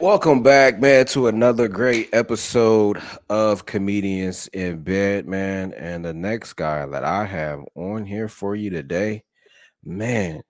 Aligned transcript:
Welcome 0.00 0.42
back, 0.42 0.80
man, 0.80 1.04
to 1.06 1.28
another 1.28 1.68
great 1.68 2.08
episode 2.12 3.00
of 3.28 3.66
Comedians 3.66 4.48
in 4.48 4.82
Bed, 4.82 5.28
man. 5.28 5.74
And 5.74 6.04
the 6.04 6.14
next 6.14 6.54
guy 6.54 6.84
that 6.86 7.04
I 7.04 7.24
have 7.26 7.60
on 7.76 8.06
here 8.06 8.26
for 8.26 8.56
you 8.56 8.70
today, 8.70 9.22
man, 9.84 10.42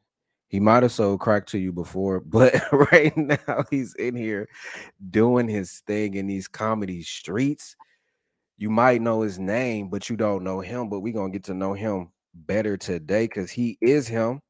he 0.48 0.60
might 0.60 0.84
have 0.84 0.92
sold 0.92 1.20
crack 1.20 1.46
to 1.46 1.58
you 1.58 1.72
before, 1.72 2.20
but 2.24 2.54
right 2.72 3.14
now 3.16 3.64
he's 3.68 3.94
in 3.96 4.14
here 4.16 4.48
doing 5.10 5.48
his 5.48 5.82
thing 5.86 6.14
in 6.14 6.29
these 6.29 6.48
comedy 6.48 7.02
streets. 7.02 7.77
You 8.56 8.70
might 8.70 9.02
know 9.02 9.22
his 9.22 9.40
name, 9.40 9.90
but 9.90 10.09
you 10.09 10.16
don't 10.16 10.45
know 10.45 10.61
him. 10.61 10.88
But 10.88 11.00
we're 11.00 11.14
gonna 11.14 11.32
get 11.32 11.45
to 11.45 11.54
know 11.54 11.74
him 11.74 12.11
better 12.32 12.77
today 12.77 13.24
because 13.24 13.50
he 13.50 13.77
is 13.82 14.06
him. 14.06 14.40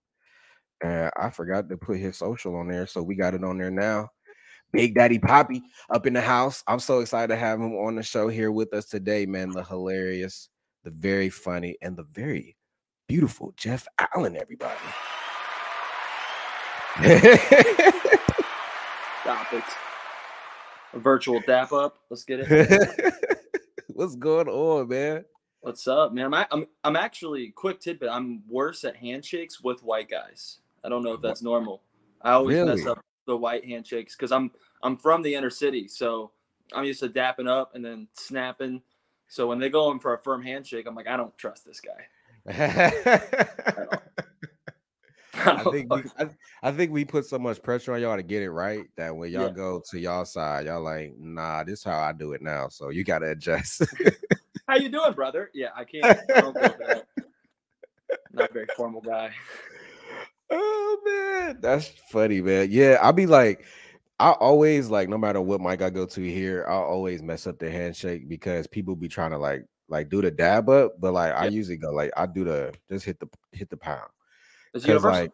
And 0.82 1.10
I 1.16 1.30
forgot 1.30 1.68
to 1.70 1.76
put 1.76 1.98
his 1.98 2.18
social 2.18 2.56
on 2.56 2.68
there, 2.68 2.86
so 2.86 3.02
we 3.02 3.16
got 3.16 3.34
it 3.34 3.42
on 3.42 3.56
there 3.56 3.70
now. 3.70 4.10
Big 4.72 4.94
Daddy 4.94 5.18
Poppy 5.18 5.62
up 5.90 6.06
in 6.06 6.14
the 6.14 6.20
house. 6.20 6.64
I'm 6.66 6.80
so 6.80 7.00
excited 7.00 7.28
to 7.28 7.36
have 7.36 7.60
him 7.60 7.74
on 7.74 7.94
the 7.94 8.02
show 8.02 8.28
here 8.28 8.50
with 8.50 8.72
us 8.72 8.86
today, 8.86 9.26
man. 9.26 9.50
The 9.50 9.62
hilarious, 9.62 10.48
the 10.82 10.90
very 10.90 11.28
funny, 11.28 11.76
and 11.82 11.96
the 11.96 12.04
very 12.12 12.56
beautiful 13.06 13.52
Jeff 13.56 13.86
Allen, 13.98 14.36
everybody. 14.36 14.78
Stop 19.22 19.52
it. 19.52 19.64
A 20.94 20.98
virtual 20.98 21.40
dap 21.46 21.72
up. 21.72 21.98
Let's 22.10 22.24
get 22.24 22.40
it. 22.42 23.14
What's 23.88 24.16
going 24.16 24.48
on, 24.48 24.88
man? 24.88 25.24
What's 25.60 25.86
up, 25.86 26.12
man? 26.12 26.32
I'm, 26.34 26.46
I'm 26.50 26.66
I'm 26.82 26.96
actually 26.96 27.50
quick 27.50 27.78
tidbit. 27.80 28.08
I'm 28.10 28.42
worse 28.48 28.84
at 28.84 28.96
handshakes 28.96 29.60
with 29.60 29.82
white 29.84 30.10
guys. 30.10 30.58
I 30.82 30.88
don't 30.88 31.02
know 31.02 31.12
if 31.12 31.20
that's 31.20 31.42
normal. 31.42 31.82
I 32.22 32.32
always 32.32 32.56
Really? 32.56 32.76
mess 32.76 32.86
up 32.86 32.98
the 33.26 33.36
white 33.36 33.64
handshakes 33.64 34.16
because 34.16 34.32
I'm 34.32 34.50
I'm 34.82 34.96
from 34.96 35.22
the 35.22 35.34
inner 35.34 35.50
city, 35.50 35.88
so 35.88 36.32
I'm 36.72 36.84
used 36.84 37.00
to 37.00 37.08
dapping 37.08 37.48
up 37.48 37.74
and 37.74 37.84
then 37.84 38.08
snapping. 38.14 38.82
So 39.28 39.46
when 39.46 39.58
they 39.58 39.70
go 39.70 39.90
in 39.90 39.98
for 39.98 40.14
a 40.14 40.18
firm 40.18 40.42
handshake, 40.42 40.86
I'm 40.86 40.94
like, 40.94 41.08
I 41.08 41.16
don't 41.16 41.36
trust 41.38 41.64
this 41.64 41.80
guy. 41.80 42.06
I 45.34 45.64
think 45.64 45.92
we, 45.92 46.02
I, 46.18 46.28
I 46.62 46.72
think 46.72 46.92
we 46.92 47.04
put 47.04 47.24
so 47.26 47.38
much 47.38 47.62
pressure 47.62 47.94
on 47.94 48.00
y'all 48.00 48.16
to 48.16 48.22
get 48.22 48.42
it 48.42 48.50
right 48.50 48.84
that 48.96 49.16
when 49.16 49.30
y'all 49.30 49.48
Yeah. 49.48 49.50
go 49.50 49.82
to 49.90 49.98
y'all 49.98 50.24
side, 50.24 50.66
y'all 50.66 50.82
like, 50.82 51.14
nah, 51.18 51.64
this 51.64 51.82
how 51.84 51.98
I 51.98 52.12
do 52.12 52.32
it 52.32 52.42
now. 52.42 52.68
So 52.68 52.90
you 52.90 53.04
gotta 53.04 53.30
adjust. 53.30 53.82
How 54.68 54.76
you 54.76 54.88
doing, 54.88 55.12
brother? 55.12 55.50
Yeah, 55.54 55.68
I 55.74 55.84
can't. 55.84 56.04
I 56.36 56.40
don't 56.40 56.54
go 56.54 56.68
for 56.68 56.78
that. 56.86 57.06
Not 58.32 58.50
a 58.50 58.52
very 58.52 58.66
formal 58.76 59.00
guy. 59.00 59.32
oh 60.50 61.00
man, 61.04 61.58
that's 61.60 61.88
funny, 62.10 62.40
man. 62.40 62.68
Yeah, 62.70 62.98
I'll 63.02 63.12
be 63.12 63.26
like, 63.26 63.64
I 64.22 64.32
always 64.32 64.88
like, 64.88 65.08
no 65.08 65.18
matter 65.18 65.40
what 65.40 65.60
mic 65.60 65.82
I 65.82 65.90
go 65.90 66.06
to 66.06 66.20
here, 66.22 66.64
I'll 66.68 66.82
always 66.82 67.22
mess 67.22 67.46
up 67.46 67.58
the 67.58 67.70
handshake 67.70 68.28
because 68.28 68.66
people 68.66 68.94
be 68.96 69.08
trying 69.08 69.32
to 69.32 69.38
like 69.38 69.64
like 69.88 70.08
do 70.08 70.22
the 70.22 70.30
dab 70.30 70.68
up, 70.68 70.92
but 71.00 71.12
like 71.12 71.34
I 71.34 71.44
Yeah. 71.44 71.50
usually 71.50 71.76
go 71.76 71.90
like 71.90 72.10
I 72.16 72.26
do 72.26 72.44
the 72.44 72.72
just 72.90 73.04
hit 73.04 73.18
the 73.20 73.28
hit 73.52 73.68
the 73.68 73.76
pound. 73.76 74.08
It's 74.74 74.86
universal. 74.86 75.10
like, 75.22 75.32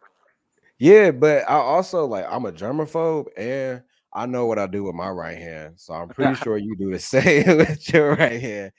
yeah, 0.79 1.11
but 1.11 1.45
I 1.49 1.55
also 1.55 2.07
like 2.07 2.27
I'm 2.29 2.45
a 2.47 2.53
germaphobe 2.53 3.27
and 3.37 3.83
I 4.13 4.27
know 4.27 4.47
what 4.47 4.59
I 4.59 4.67
do 4.67 4.85
with 4.85 4.95
my 4.95 5.11
right 5.11 5.39
hand, 5.39 5.75
so 5.79 5.95
I'm 5.95 6.09
pretty 6.09 6.35
sure 6.43 6.57
you 6.57 6.75
do 6.77 6.91
the 6.91 6.99
same 7.01 7.59
with 7.59 7.93
your 7.93 8.15
right 8.17 8.41
hand, 8.41 8.73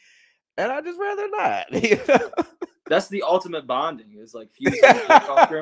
and 0.58 0.72
I 0.72 0.82
just 0.82 1.00
rather 1.00 1.30
not. 1.30 1.72
You 1.84 2.00
know? 2.08 2.32
That's 2.88 3.08
the 3.08 3.22
ultimate 3.22 3.68
bonding. 3.68 4.16
Is 4.18 4.34
like 4.34 4.52
fusing 4.52 4.82
with 4.82 5.08
your 5.08 5.20
culture. 5.20 5.62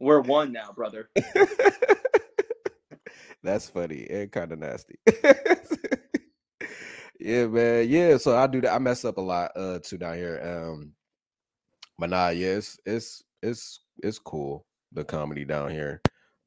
We're 0.00 0.20
one 0.20 0.52
now, 0.52 0.72
brother. 0.72 1.10
That's 3.42 3.68
funny 3.68 4.06
and 4.10 4.32
kind 4.32 4.52
of 4.52 4.58
nasty. 4.58 4.98
yeah, 7.20 7.46
man. 7.46 7.88
Yeah, 7.88 8.16
so 8.16 8.36
I 8.36 8.46
do 8.46 8.60
that. 8.62 8.74
I 8.74 8.78
mess 8.78 9.04
up 9.04 9.18
a 9.18 9.22
lot 9.22 9.52
uh 9.56 9.78
too 9.80 9.98
down 9.98 10.16
here. 10.16 10.40
Um, 10.42 10.92
but 11.98 12.10
nah, 12.10 12.30
yeah, 12.30 12.48
it's 12.48 12.78
it's 12.86 13.22
it's 13.42 13.80
it's 14.02 14.18
cool 14.18 14.66
the 14.92 15.04
comedy 15.04 15.44
down 15.44 15.70
here. 15.70 16.02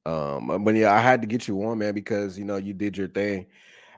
Um, 0.06 0.64
but 0.64 0.76
yeah, 0.76 0.94
I 0.94 1.00
had 1.00 1.22
to 1.22 1.28
get 1.28 1.48
you 1.48 1.64
on, 1.64 1.78
man, 1.78 1.94
because 1.94 2.38
you 2.38 2.46
know 2.46 2.58
you 2.58 2.74
did 2.74 2.98
your 2.98 3.08
thing 3.08 3.48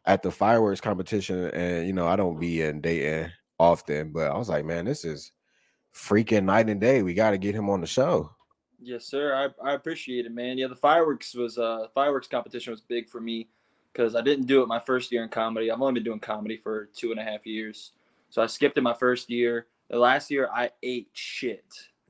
at 0.05 0.21
the 0.21 0.31
fireworks 0.31 0.81
competition, 0.81 1.49
and 1.51 1.87
you 1.87 1.93
know 1.93 2.07
I 2.07 2.15
don't 2.15 2.39
be 2.39 2.61
in 2.61 2.81
Dayton 2.81 3.31
often, 3.57 4.11
but 4.11 4.31
I 4.31 4.37
was 4.37 4.49
like, 4.49 4.65
man, 4.65 4.85
this 4.85 5.05
is 5.05 5.31
freaking 5.93 6.43
night 6.43 6.69
and 6.69 6.81
day. 6.81 7.03
We 7.03 7.13
got 7.13 7.31
to 7.31 7.37
get 7.37 7.55
him 7.55 7.69
on 7.69 7.81
the 7.81 7.87
show. 7.87 8.34
Yes, 8.85 9.05
sir. 9.05 9.33
I, 9.33 9.67
I 9.67 9.73
appreciate 9.73 10.27
it, 10.27 10.31
man. 10.31 10.59
Yeah, 10.59 10.67
the 10.67 10.75
fireworks 10.75 11.33
was 11.33 11.57
uh 11.57 11.87
fireworks 11.95 12.27
competition 12.27 12.69
was 12.69 12.81
big 12.81 13.09
for 13.09 13.19
me 13.19 13.47
because 13.91 14.15
I 14.15 14.21
didn't 14.21 14.45
do 14.45 14.61
it 14.61 14.67
my 14.67 14.79
first 14.79 15.11
year 15.11 15.23
in 15.23 15.29
comedy. 15.29 15.71
I've 15.71 15.81
only 15.81 15.95
been 15.95 16.03
doing 16.03 16.19
comedy 16.19 16.57
for 16.57 16.85
two 16.95 17.09
and 17.09 17.19
a 17.19 17.23
half 17.23 17.47
years, 17.47 17.93
so 18.29 18.43
I 18.43 18.45
skipped 18.45 18.77
it 18.77 18.81
my 18.81 18.93
first 18.93 19.27
year. 19.27 19.65
The 19.89 19.97
last 19.97 20.29
year 20.29 20.49
I 20.53 20.69
ate 20.83 21.09
shit. 21.13 21.65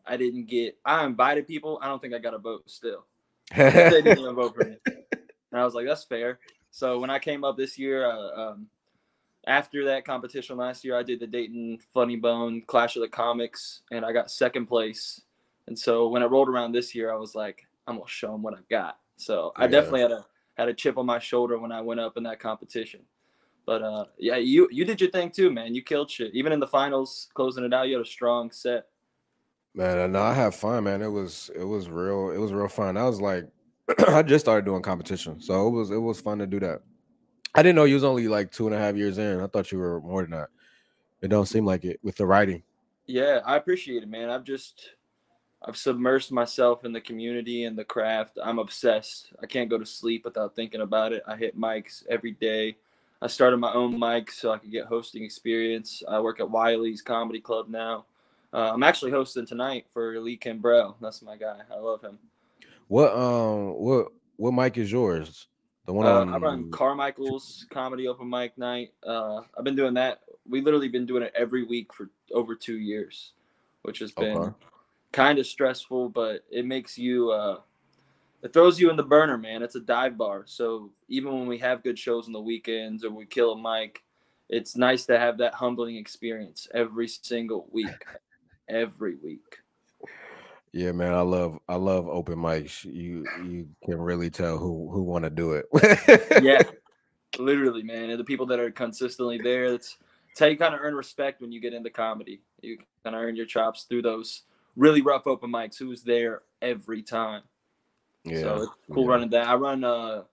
I 0.05 0.17
didn't 0.17 0.47
get. 0.47 0.77
I 0.83 1.05
invited 1.05 1.47
people. 1.47 1.79
I 1.81 1.87
don't 1.87 2.01
think 2.01 2.13
I 2.13 2.19
got 2.19 2.33
a 2.33 2.39
vote 2.39 2.69
still. 2.69 3.05
they 3.55 3.71
didn't 3.71 4.19
even 4.19 4.35
vote 4.35 4.55
for 4.55 4.65
me. 4.65 4.77
And 4.85 5.61
I 5.61 5.63
was 5.63 5.75
like, 5.75 5.85
that's 5.85 6.03
fair. 6.03 6.39
So 6.71 6.99
when 6.99 7.09
I 7.09 7.19
came 7.19 7.45
up 7.45 7.55
this 7.55 7.79
year, 7.79 8.05
uh, 8.05 8.49
um, 8.51 8.67
after 9.47 9.85
that 9.85 10.03
competition 10.03 10.57
last 10.57 10.83
year, 10.83 10.97
I 10.97 11.03
did 11.03 11.21
the 11.21 11.27
Dayton 11.27 11.79
Funny 11.93 12.17
Bone 12.17 12.63
Clash 12.67 12.97
of 12.97 13.01
the 13.01 13.07
Comics, 13.07 13.83
and 13.91 14.03
I 14.03 14.11
got 14.11 14.29
second 14.29 14.65
place. 14.65 15.21
And 15.67 15.77
so 15.77 16.07
when 16.07 16.21
it 16.21 16.27
rolled 16.27 16.49
around 16.49 16.71
this 16.71 16.93
year, 16.93 17.11
I 17.11 17.15
was 17.15 17.35
like, 17.35 17.65
I'm 17.87 17.95
gonna 17.97 18.07
show 18.07 18.31
them 18.31 18.41
what 18.41 18.53
I've 18.55 18.67
got. 18.69 18.99
So 19.17 19.51
I 19.55 19.63
Yeah. 19.63 19.71
definitely 19.71 20.01
had 20.01 20.11
a 20.11 20.25
had 20.55 20.69
a 20.69 20.73
chip 20.73 20.97
on 20.97 21.05
my 21.05 21.19
shoulder 21.19 21.59
when 21.59 21.71
I 21.71 21.81
went 21.81 21.99
up 21.99 22.17
in 22.17 22.23
that 22.23 22.39
competition. 22.39 23.01
But 23.65 23.81
uh, 23.81 24.05
yeah, 24.17 24.37
you 24.37 24.67
you 24.71 24.85
did 24.85 25.01
your 25.01 25.09
thing 25.09 25.31
too, 25.31 25.51
man. 25.51 25.73
You 25.73 25.81
killed 25.81 26.09
shit. 26.11 26.33
Even 26.33 26.51
in 26.51 26.59
the 26.59 26.67
finals, 26.67 27.29
closing 27.33 27.63
it 27.63 27.73
out, 27.73 27.87
you 27.87 27.95
had 27.95 28.05
a 28.05 28.09
strong 28.09 28.51
set. 28.51 28.87
Man, 29.73 30.11
no, 30.13 30.21
I 30.21 30.33
have 30.33 30.55
fun, 30.55 30.85
man. 30.85 31.01
It 31.01 31.09
was 31.11 31.49
it 31.55 31.63
was 31.63 31.89
real, 31.89 32.29
it 32.29 32.37
was 32.37 32.53
real 32.53 32.67
fun. 32.69 32.95
I 32.95 33.03
was 33.03 33.19
like, 33.19 33.45
I 34.07 34.21
just 34.23 34.45
started 34.45 34.65
doing 34.65 34.81
competition, 34.81 35.41
so 35.41 35.67
it 35.67 35.71
was 35.71 35.91
it 35.91 35.97
was 35.97 36.21
fun 36.21 36.37
to 36.39 36.47
do 36.47 36.59
that. 36.61 36.81
I 37.55 37.63
didn't 37.63 37.75
know 37.75 37.85
you 37.85 37.95
was 37.95 38.03
only 38.03 38.27
like 38.27 38.51
two 38.51 38.67
and 38.67 38.75
a 38.75 38.79
half 38.79 38.95
years 38.95 39.17
in. 39.17 39.41
I 39.41 39.47
thought 39.47 39.71
you 39.71 39.79
were 39.79 39.99
more 40.01 40.21
than 40.21 40.31
that. 40.31 40.49
It 41.21 41.29
don't 41.29 41.45
seem 41.45 41.65
like 41.65 41.85
it 41.85 41.99
with 42.03 42.15
the 42.17 42.25
writing. 42.25 42.63
Yeah, 43.07 43.39
I 43.45 43.57
appreciate 43.57 44.03
it, 44.03 44.09
man. 44.09 44.29
I've 44.29 44.43
just 44.43 44.91
I've 45.67 45.75
submersed 45.75 46.31
myself 46.31 46.85
in 46.85 46.93
the 46.93 47.01
community 47.01 47.63
and 47.63 47.75
the 47.77 47.83
craft. 47.83 48.37
I'm 48.41 48.59
obsessed. 48.59 49.33
I 49.41 49.47
can't 49.47 49.69
go 49.69 49.79
to 49.79 49.85
sleep 49.85 50.23
without 50.23 50.55
thinking 50.55 50.81
about 50.81 51.11
it. 51.11 51.23
I 51.27 51.35
hit 51.35 51.59
mics 51.59 52.05
every 52.07 52.33
day. 52.33 52.77
I 53.19 53.27
started 53.27 53.57
my 53.57 53.73
own 53.73 53.97
mic 53.97 54.29
so 54.29 54.51
I 54.51 54.59
could 54.59 54.71
get 54.71 54.85
hosting 54.85 55.23
experience. 55.23 56.03
I 56.07 56.19
work 56.19 56.39
at 56.39 56.49
Wiley's 56.49 57.01
Comedy 57.01 57.39
Club 57.39 57.67
now. 57.67 58.05
Uh, 58.53 58.71
I'm 58.73 58.83
actually 58.83 59.09
hosting 59.09 59.47
tonight 59.47 59.87
for 59.91 60.19
Lee 60.19 60.37
Kimbrell. 60.37 60.95
That's 61.01 61.23
my 61.23 61.35
guy. 61.35 61.61
I 61.73 61.77
love 61.77 62.01
him. 62.01 62.19
What 62.87 63.11
um 63.15 63.73
what 63.73 64.07
what 64.37 64.51
mic 64.51 64.77
is 64.77 64.91
yours? 64.91 65.47
The 65.87 65.93
one 65.93 66.05
Uh, 66.05 66.21
on 66.21 66.33
I 66.33 66.37
run 66.37 66.71
Carmichael's 66.71 67.65
comedy 67.71 68.07
open 68.07 68.29
mic 68.29 68.55
night. 68.57 68.91
Uh, 69.05 69.41
I've 69.57 69.63
been 69.63 69.75
doing 69.75 69.95
that. 69.95 70.21
We 70.47 70.61
literally 70.61 70.89
been 70.89 71.07
doing 71.07 71.23
it 71.23 71.33
every 71.35 71.63
week 71.63 71.91
for 71.91 72.11
over 72.31 72.53
two 72.53 72.77
years, 72.77 73.33
which 73.81 73.97
has 73.99 74.11
been 74.11 74.37
Okay. 74.37 74.55
Kind 75.15 75.39
of 75.39 75.47
stressful, 75.47 76.09
but 76.09 76.43
it 76.51 76.65
makes 76.65 76.97
you. 76.97 77.31
Uh, 77.31 77.59
it 78.43 78.53
throws 78.53 78.79
you 78.79 78.91
in 78.91 78.97
the 78.97 79.03
burner, 79.03 79.37
man. 79.37 79.63
It's 79.63 79.75
a 79.75 79.79
dive 79.79 80.17
bar, 80.17 80.43
so 80.45 80.91
even 81.07 81.33
when 81.33 81.47
we 81.47 81.57
have 81.59 81.83
good 81.83 81.97
shows 81.97 82.27
on 82.27 82.33
the 82.33 82.41
weekends 82.41 83.03
or 83.03 83.09
we 83.09 83.25
kill 83.25 83.53
a 83.53 83.57
mic, 83.57 84.03
it's 84.49 84.75
nice 84.75 85.05
to 85.05 85.17
have 85.17 85.39
that 85.39 85.55
humbling 85.55 85.95
experience 85.95 86.67
every 86.73 87.07
single 87.07 87.67
week, 87.71 88.05
every 88.69 89.15
week. 89.15 89.57
Yeah, 90.73 90.91
man, 90.91 91.13
I 91.13 91.21
love 91.21 91.57
I 91.69 91.75
love 91.75 92.07
open 92.09 92.35
mics. 92.35 92.83
You 92.83 93.25
you 93.41 93.69
can 93.85 93.99
really 93.99 94.29
tell 94.29 94.57
who 94.57 94.89
who 94.91 95.01
want 95.01 95.23
to 95.23 95.29
do 95.29 95.53
it. 95.53 95.65
yeah, 96.43 96.61
literally, 97.39 97.83
man. 97.83 98.09
And 98.09 98.19
the 98.19 98.25
people 98.25 98.45
that 98.47 98.59
are 98.59 98.69
consistently 98.69 99.39
there, 99.41 99.71
that's, 99.71 99.97
that's 100.27 100.39
how 100.41 100.47
you 100.47 100.57
kind 100.57 100.75
of 100.75 100.81
earn 100.81 100.93
respect 100.93 101.41
when 101.41 101.53
you 101.53 101.61
get 101.61 101.73
into 101.73 101.89
comedy. 101.89 102.41
You 102.61 102.77
kind 103.03 103.15
of 103.15 103.21
earn 103.21 103.37
your 103.37 103.45
chops 103.45 103.83
through 103.83 104.01
those 104.01 104.43
really 104.75 105.01
rough 105.01 105.27
open 105.27 105.51
mics. 105.51 105.77
Who's 105.77 106.03
there 106.03 106.41
every 106.61 107.01
time? 107.01 107.43
yeah. 108.25 108.41
so 108.41 108.55
it's 108.63 108.71
cool 108.91 109.03
yeah. 109.05 109.09
running 109.09 109.29
that. 109.29 109.47
I 109.47 109.55
run 109.55 109.83
a 109.83 110.25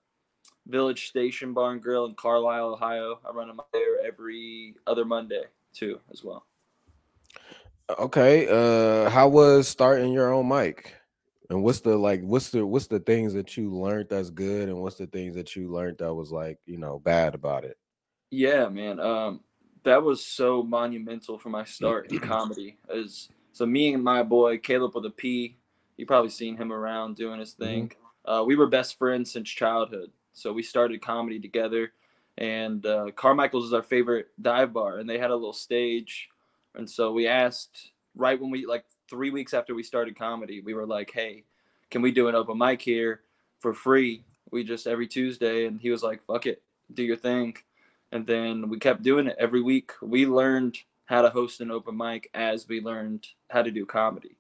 Village 0.67 1.09
Station 1.09 1.53
Bar 1.53 1.73
and 1.73 1.83
Grill 1.83 2.07
in 2.07 2.15
Carlisle, 2.15 2.75
Ohio. 2.75 3.21
I 3.27 3.33
run 3.33 3.49
them 3.49 3.61
there 3.73 4.05
every 4.05 4.75
other 4.87 5.05
Monday 5.05 5.43
too, 5.73 6.01
as 6.11 6.25
well. 6.25 6.47
Okay. 7.99 8.49
Uh 8.49 9.11
how 9.11 9.29
was 9.29 9.69
starting 9.69 10.13
your 10.13 10.33
own 10.33 10.49
mic? 10.49 10.95
And 11.51 11.63
what's 11.63 11.81
the 11.81 11.97
like 11.97 12.23
what's 12.23 12.51
the 12.51 12.65
what's 12.65 12.87
the 12.87 13.01
things 13.01 13.35
that 13.35 13.57
you 13.57 13.71
learned 13.71 14.09
that's 14.09 14.31
good 14.31 14.69
and 14.69 14.81
what's 14.81 14.97
the 14.97 15.07
things 15.07 15.35
that 15.35 15.55
you 15.55 15.71
learned 15.71 15.99
that 15.99 16.15
was 16.15 16.33
like, 16.33 16.59
you 16.65 16.79
know, 16.79 16.99
bad 16.99 17.35
about 17.35 17.65
it? 17.65 17.77
Yeah, 18.31 18.69
man. 18.69 18.99
Um, 18.99 19.41
that 19.83 20.03
was 20.03 20.25
so 20.25 20.63
monumental 20.63 21.39
for 21.39 21.51
my 21.51 21.65
start 21.65 22.11
in 22.11 22.19
comedy. 22.21 22.79
As 22.89 23.29
so, 23.53 23.67
me 23.67 23.95
and 23.95 24.03
my 24.03 24.23
boy 24.23 24.59
Caleb 24.59 24.95
with 24.95 25.07
a 25.07 25.11
P, 25.11 25.57
you 25.97 26.07
probably 26.07 26.31
seen 26.31 26.57
him 26.57 26.73
around 26.73 27.17
doing 27.17 27.39
his 27.41 27.53
thing. 27.53 27.93
uh, 28.25 28.43
we 28.47 28.57
were 28.57 28.67
best 28.67 28.99
friends 28.99 29.33
since 29.33 29.49
childhood. 29.51 30.11
So 30.33 30.53
we 30.53 30.63
started 30.63 31.03
comedy 31.03 31.39
together, 31.39 31.93
and 32.39 32.85
uh, 32.87 33.11
Carmichael's 33.15 33.67
is 33.67 33.73
our 33.75 33.83
favorite 33.83 34.29
dive 34.41 34.73
bar, 34.73 34.99
and 34.99 35.09
they 35.09 35.19
had 35.19 35.31
a 35.31 35.35
little 35.35 35.53
stage, 35.53 36.29
and 36.75 36.89
so 36.89 37.13
we 37.13 37.27
asked 37.27 37.93
right 38.17 38.41
when 38.41 38.51
we 38.51 38.65
like 38.65 38.85
three 39.11 39.31
weeks 39.31 39.53
after 39.53 39.75
we 39.75 39.83
started 39.83 40.19
comedy, 40.19 40.63
we 40.63 40.73
were 40.73 40.87
like, 40.87 41.11
hey, 41.13 41.45
can 41.91 42.01
we 42.01 42.11
do 42.11 42.29
an 42.29 42.35
open 42.35 42.57
mic 42.57 42.81
here 42.81 43.21
for 43.61 43.75
free? 43.75 44.25
We 44.51 44.65
just 44.65 44.87
every 44.87 45.07
Tuesday, 45.07 45.67
and 45.67 45.79
he 45.79 45.91
was 45.91 46.03
like, 46.03 46.25
fuck 46.25 46.47
it, 46.47 46.63
do 46.95 47.03
your 47.03 47.17
thing, 47.17 47.57
and 48.13 48.27
then 48.27 48.71
we 48.71 48.79
kept 48.79 49.03
doing 49.03 49.27
it 49.27 49.37
every 49.39 49.61
week. 49.61 49.93
We 50.01 50.25
learned 50.25 50.79
how 51.07 51.23
to 51.23 51.31
host 51.31 51.61
an 51.61 51.71
open 51.71 51.97
mic 51.97 52.31
as 52.35 52.69
we 52.69 52.81
learned 52.81 53.27
how 53.51 53.63
to 53.63 53.71
do 53.71 53.85
comedy. 53.85 54.37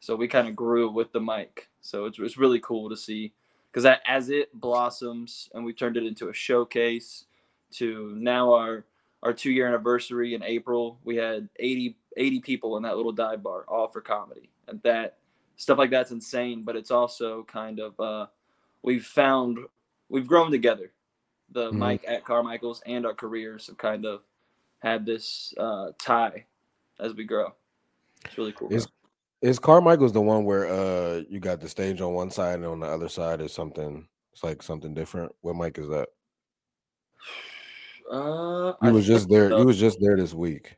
So 0.00 0.16
we 0.16 0.28
kind 0.28 0.48
of 0.48 0.56
grew 0.56 0.90
with 0.90 1.12
the 1.12 1.20
mic. 1.20 1.68
So 1.80 2.06
it's, 2.06 2.18
it's 2.18 2.38
really 2.38 2.60
cool 2.60 2.88
to 2.88 2.96
see 2.96 3.32
because 3.70 3.84
that 3.84 4.00
as 4.06 4.30
it 4.30 4.52
blossoms 4.58 5.48
and 5.54 5.64
we 5.64 5.72
turned 5.72 5.96
it 5.96 6.04
into 6.04 6.28
a 6.28 6.34
showcase 6.34 7.24
to 7.72 8.14
now 8.16 8.52
our 8.52 8.84
our 9.22 9.32
two 9.32 9.50
year 9.50 9.68
anniversary 9.68 10.34
in 10.34 10.42
April, 10.42 10.98
we 11.04 11.16
had 11.16 11.48
80, 11.58 11.96
80 12.16 12.40
people 12.40 12.76
in 12.78 12.82
that 12.84 12.96
little 12.96 13.12
dive 13.12 13.42
bar, 13.42 13.64
all 13.68 13.86
for 13.86 14.00
comedy. 14.00 14.48
And 14.66 14.80
that 14.82 15.18
stuff 15.56 15.76
like 15.76 15.90
that's 15.90 16.10
insane, 16.10 16.62
but 16.62 16.74
it's 16.74 16.90
also 16.90 17.42
kind 17.44 17.80
of 17.80 18.00
uh, 18.00 18.26
we've 18.82 19.04
found 19.04 19.58
we've 20.08 20.26
grown 20.26 20.50
together. 20.50 20.92
The 21.52 21.70
mm-hmm. 21.70 21.78
mic 21.78 22.04
at 22.06 22.24
Carmichael's 22.24 22.82
and 22.86 23.04
our 23.04 23.14
careers 23.14 23.66
have 23.66 23.76
kind 23.76 24.06
of 24.06 24.22
had 24.80 25.06
this 25.06 25.54
uh, 25.58 25.92
tie 25.98 26.46
as 26.98 27.14
we 27.14 27.24
grow. 27.24 27.52
It's 28.24 28.36
really 28.36 28.52
cool. 28.52 28.72
Is 28.72 28.86
is 29.42 29.58
Carmichael's 29.58 30.12
the 30.12 30.20
one 30.20 30.44
where 30.44 30.66
uh 30.66 31.22
you 31.28 31.40
got 31.40 31.60
the 31.60 31.68
stage 31.68 32.00
on 32.00 32.12
one 32.12 32.30
side 32.30 32.56
and 32.56 32.66
on 32.66 32.80
the 32.80 32.86
other 32.86 33.08
side 33.08 33.40
is 33.40 33.52
something 33.52 34.06
it's 34.32 34.44
like 34.44 34.62
something 34.62 34.92
different? 34.94 35.32
What 35.40 35.56
mic 35.56 35.78
is 35.78 35.88
that? 35.88 36.08
Uh 38.10 38.74
you 38.82 38.92
was 38.92 39.06
just 39.06 39.28
there. 39.28 39.50
You 39.50 39.64
was 39.64 39.78
just 39.78 39.98
there 40.00 40.16
this 40.16 40.34
week. 40.34 40.76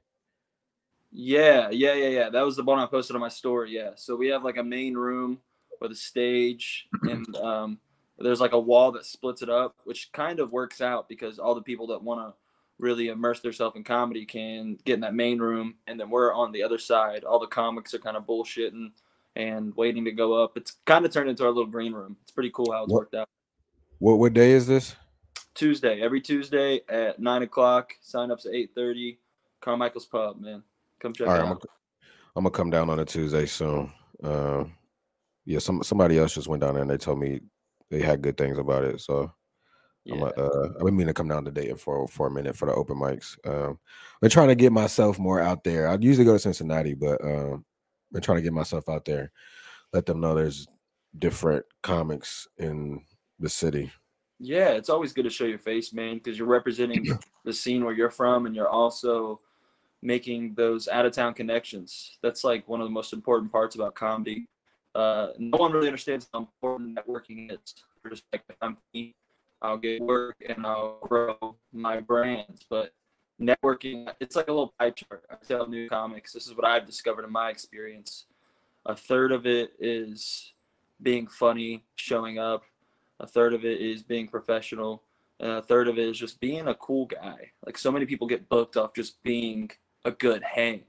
Yeah, 1.10 1.68
yeah, 1.70 1.94
yeah, 1.94 2.08
yeah. 2.08 2.30
That 2.30 2.42
was 2.42 2.56
the 2.56 2.62
one 2.62 2.78
I 2.78 2.86
posted 2.86 3.16
on 3.16 3.20
my 3.20 3.28
story. 3.28 3.72
Yeah. 3.72 3.90
So 3.96 4.16
we 4.16 4.28
have 4.28 4.44
like 4.44 4.56
a 4.56 4.62
main 4.62 4.94
room 4.94 5.38
with 5.80 5.90
a 5.90 5.96
stage 5.96 6.86
and 7.02 7.34
um 7.36 7.78
there's 8.18 8.40
like 8.40 8.52
a 8.52 8.60
wall 8.60 8.92
that 8.92 9.04
splits 9.04 9.42
it 9.42 9.50
up, 9.50 9.74
which 9.82 10.12
kind 10.12 10.38
of 10.38 10.52
works 10.52 10.80
out 10.80 11.08
because 11.08 11.40
all 11.40 11.56
the 11.56 11.62
people 11.62 11.88
that 11.88 12.00
want 12.00 12.20
to 12.20 12.34
really 12.82 13.08
immerse 13.08 13.40
themselves 13.40 13.76
in 13.76 13.84
comedy 13.84 14.26
can 14.26 14.76
get 14.84 14.94
in 14.94 15.00
that 15.00 15.14
main 15.14 15.38
room 15.38 15.74
and 15.86 15.98
then 15.98 16.10
we're 16.10 16.34
on 16.34 16.52
the 16.52 16.62
other 16.62 16.78
side. 16.78 17.24
All 17.24 17.38
the 17.38 17.46
comics 17.46 17.94
are 17.94 17.98
kind 17.98 18.16
of 18.16 18.26
bullshitting 18.26 18.90
and 19.36 19.74
waiting 19.76 20.04
to 20.04 20.12
go 20.12 20.34
up. 20.34 20.56
It's 20.56 20.72
kind 20.84 21.06
of 21.06 21.12
turned 21.12 21.30
into 21.30 21.44
our 21.44 21.50
little 21.50 21.70
green 21.70 21.92
room. 21.92 22.16
It's 22.22 22.32
pretty 22.32 22.50
cool 22.50 22.72
how 22.72 22.84
it's 22.84 22.92
what, 22.92 23.02
worked 23.02 23.14
out. 23.14 23.28
What 23.98 24.18
what 24.18 24.34
day 24.34 24.50
is 24.52 24.66
this? 24.66 24.96
Tuesday. 25.54 26.02
Every 26.02 26.20
tuesday 26.20 26.80
at 26.88 27.18
9 27.18 27.42
o'clock. 27.42 27.94
Sign 28.02 28.30
ups 28.30 28.46
at 28.46 28.52
8 28.52 28.74
30 28.74 29.18
carmichael's 29.60 30.06
pub 30.06 30.40
man. 30.40 30.62
Come 30.98 31.12
check 31.12 31.28
all 31.28 31.34
right, 31.34 31.40
I'm 31.42 31.48
gonna, 31.48 31.60
I'm 32.36 32.44
gonna 32.44 32.50
come 32.50 32.70
down 32.70 32.90
on 32.90 32.98
a 32.98 33.04
tuesday 33.04 33.46
soon. 33.46 33.92
Uh, 34.22 34.64
yeah 35.44 35.58
some 35.58 35.82
somebody 35.82 36.18
else 36.18 36.34
just 36.34 36.48
went 36.48 36.62
down 36.62 36.74
there 36.74 36.82
and 36.82 36.90
they 36.90 36.96
told 36.96 37.18
me 37.18 37.40
they 37.90 38.00
had 38.00 38.22
good 38.22 38.38
things 38.38 38.58
about 38.58 38.84
it 38.84 39.00
so 39.00 39.32
yeah. 40.04 40.14
I'm, 40.14 40.22
uh, 40.22 40.68
I've 40.78 40.84
been 40.84 40.96
meaning 40.96 41.08
to 41.08 41.14
come 41.14 41.28
down 41.28 41.44
today 41.44 41.72
for 41.74 42.08
for 42.08 42.26
a 42.26 42.30
minute 42.30 42.56
for 42.56 42.66
the 42.66 42.74
open 42.74 42.96
mics. 42.96 43.36
Um, 43.46 43.78
I'm 44.22 44.30
trying 44.30 44.48
to 44.48 44.54
get 44.54 44.72
myself 44.72 45.18
more 45.18 45.40
out 45.40 45.64
there. 45.64 45.88
I'd 45.88 46.02
usually 46.02 46.24
go 46.24 46.32
to 46.32 46.38
Cincinnati, 46.38 46.94
but 46.94 47.22
um, 47.24 47.64
I'm 48.14 48.20
trying 48.20 48.38
to 48.38 48.42
get 48.42 48.52
myself 48.52 48.88
out 48.88 49.04
there, 49.04 49.30
let 49.92 50.06
them 50.06 50.20
know 50.20 50.34
there's 50.34 50.66
different 51.18 51.64
comics 51.82 52.48
in 52.58 53.04
the 53.38 53.48
city. 53.48 53.92
Yeah, 54.38 54.70
it's 54.70 54.90
always 54.90 55.12
good 55.12 55.22
to 55.22 55.30
show 55.30 55.44
your 55.44 55.58
face, 55.58 55.92
man, 55.92 56.16
because 56.16 56.36
you're 56.36 56.48
representing 56.48 57.06
the 57.44 57.52
scene 57.52 57.84
where 57.84 57.94
you're 57.94 58.10
from, 58.10 58.46
and 58.46 58.56
you're 58.56 58.68
also 58.68 59.40
making 60.02 60.54
those 60.54 60.88
out 60.88 61.06
of 61.06 61.12
town 61.12 61.32
connections. 61.32 62.18
That's 62.22 62.42
like 62.42 62.68
one 62.68 62.80
of 62.80 62.86
the 62.86 62.92
most 62.92 63.12
important 63.12 63.52
parts 63.52 63.76
about 63.76 63.94
comedy. 63.94 64.46
Uh, 64.94 65.28
no 65.38 65.58
one 65.58 65.72
really 65.72 65.86
understands 65.86 66.28
how 66.32 66.40
important 66.40 66.98
networking 66.98 67.52
is. 67.52 67.60
Just 68.10 68.24
like 68.32 68.42
I'm 68.60 68.76
I'll 69.62 69.78
get 69.78 70.02
work 70.02 70.36
and 70.46 70.66
I'll 70.66 70.98
grow 71.02 71.56
my 71.72 72.00
brands. 72.00 72.66
But 72.68 72.92
networking, 73.40 74.12
it's 74.20 74.36
like 74.36 74.48
a 74.48 74.52
little 74.52 74.74
pie 74.78 74.90
chart. 74.90 75.24
I 75.30 75.36
tell 75.46 75.66
new 75.66 75.88
comics, 75.88 76.32
this 76.32 76.46
is 76.46 76.54
what 76.54 76.66
I've 76.66 76.86
discovered 76.86 77.24
in 77.24 77.32
my 77.32 77.48
experience. 77.48 78.26
A 78.86 78.94
third 78.94 79.32
of 79.32 79.46
it 79.46 79.72
is 79.78 80.52
being 81.00 81.26
funny, 81.28 81.84
showing 81.94 82.38
up. 82.38 82.64
A 83.20 83.26
third 83.26 83.54
of 83.54 83.64
it 83.64 83.80
is 83.80 84.02
being 84.02 84.26
professional. 84.26 85.02
And 85.38 85.52
a 85.52 85.62
third 85.62 85.88
of 85.88 85.98
it 85.98 86.08
is 86.08 86.18
just 86.18 86.40
being 86.40 86.68
a 86.68 86.74
cool 86.74 87.06
guy. 87.06 87.52
Like 87.64 87.78
so 87.78 87.92
many 87.92 88.04
people 88.06 88.26
get 88.26 88.48
booked 88.48 88.76
off 88.76 88.94
just 88.94 89.22
being 89.22 89.70
a 90.04 90.10
good 90.10 90.42
hang. 90.42 90.84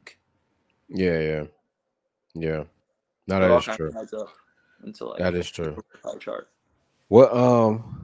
Yeah, 0.90 1.20
yeah. 1.20 1.44
Yeah. 2.34 2.64
No, 3.28 3.40
that 3.40 3.58
is 3.58 3.76
true. 3.76 3.92
Until 4.82 5.10
like 5.12 5.20
that 5.20 5.36
is 5.36 5.50
true. 5.50 5.82
Pie 6.04 6.18
chart. 6.20 6.50
What 7.08 7.34
um 7.34 8.03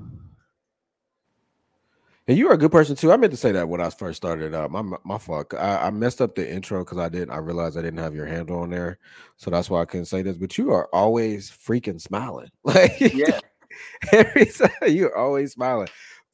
and 2.30 2.38
you 2.38 2.48
are 2.48 2.54
a 2.54 2.58
good 2.60 2.72
person 2.72 2.96
too. 2.96 3.12
I 3.12 3.18
meant 3.18 3.32
to 3.32 3.38
say 3.38 3.52
that 3.54 3.70
when 3.70 3.82
I 3.82 3.90
first 3.90 4.18
started 4.18 4.54
out. 4.54 4.70
My 4.70 4.84
my 5.04 5.18
fault. 5.18 5.52
I, 5.56 5.88
I 5.88 5.90
messed 5.90 6.22
up 6.22 6.36
the 6.36 6.48
intro 6.48 6.86
because 6.86 7.00
I 7.00 7.10
didn't. 7.10 7.32
I 7.32 7.38
realized 7.38 7.76
I 7.76 7.82
didn't 7.82 7.98
have 7.98 8.14
your 8.14 8.28
handle 8.28 8.60
on 8.60 8.70
there, 8.70 9.00
so 9.38 9.50
that's 9.50 9.68
why 9.68 9.82
I 9.82 9.86
couldn't 9.86 10.06
say 10.06 10.22
this. 10.22 10.38
But 10.38 10.56
you 10.56 10.72
are 10.72 10.88
always 10.94 11.50
freaking 11.50 12.00
smiling. 12.00 12.52
Like 12.64 13.00
yeah, 13.00 13.40
every 14.12 14.46
time 14.46 14.70
you're 14.86 15.18
always 15.18 15.54
smiling, 15.54 15.88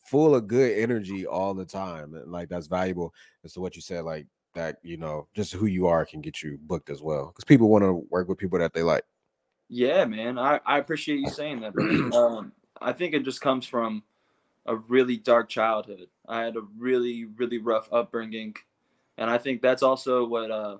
full 0.06 0.36
of 0.36 0.47
good 0.47 0.77
energy 0.77 1.25
all 1.25 1.53
the 1.53 1.63
time. 1.63 2.13
And 2.13 2.30
like 2.30 2.50
that's 2.50 2.68
valuable. 2.68 3.13
As 3.45 3.53
to 3.53 3.62
what 3.62 3.77
you 3.77 3.81
said, 3.81 4.03
like 4.03 4.27
that, 4.53 4.80
you 4.83 4.97
know, 4.97 5.30
just 5.33 5.53
who 5.53 5.65
you 5.65 5.88
are 5.88 6.06
can 6.06 6.19
get 6.19 6.44
you 6.44 6.59
booked 6.63 6.89
as 6.89 7.01
well. 7.01 7.27
Because 7.27 7.45
people 7.45 7.69
want 7.69 7.83
to 7.83 8.06
work 8.09 8.27
with 8.27 8.38
people 8.38 8.59
that 8.59 8.74
they 8.74 8.83
like. 8.83 9.06
Yeah, 9.69 10.03
man. 10.03 10.38
I 10.38 10.59
I 10.65 10.77
appreciate 10.77 11.21
you 11.21 11.30
saying 11.30 11.62
that. 11.62 11.74
um, 12.13 12.51
I 12.81 12.92
think 12.92 13.13
it 13.13 13.24
just 13.24 13.39
comes 13.39 13.65
from 13.65 14.03
a 14.65 14.75
really 14.75 15.17
dark 15.17 15.50
childhood. 15.50 16.07
I 16.27 16.41
had 16.41 16.56
a 16.56 16.63
really, 16.77 17.25
really 17.25 17.59
rough 17.59 17.88
upbringing. 17.91 18.56
And 19.17 19.29
I 19.29 19.38
think 19.38 19.62
that's 19.62 19.83
also 19.83 20.25
what 20.25 20.51
uh, 20.51 20.77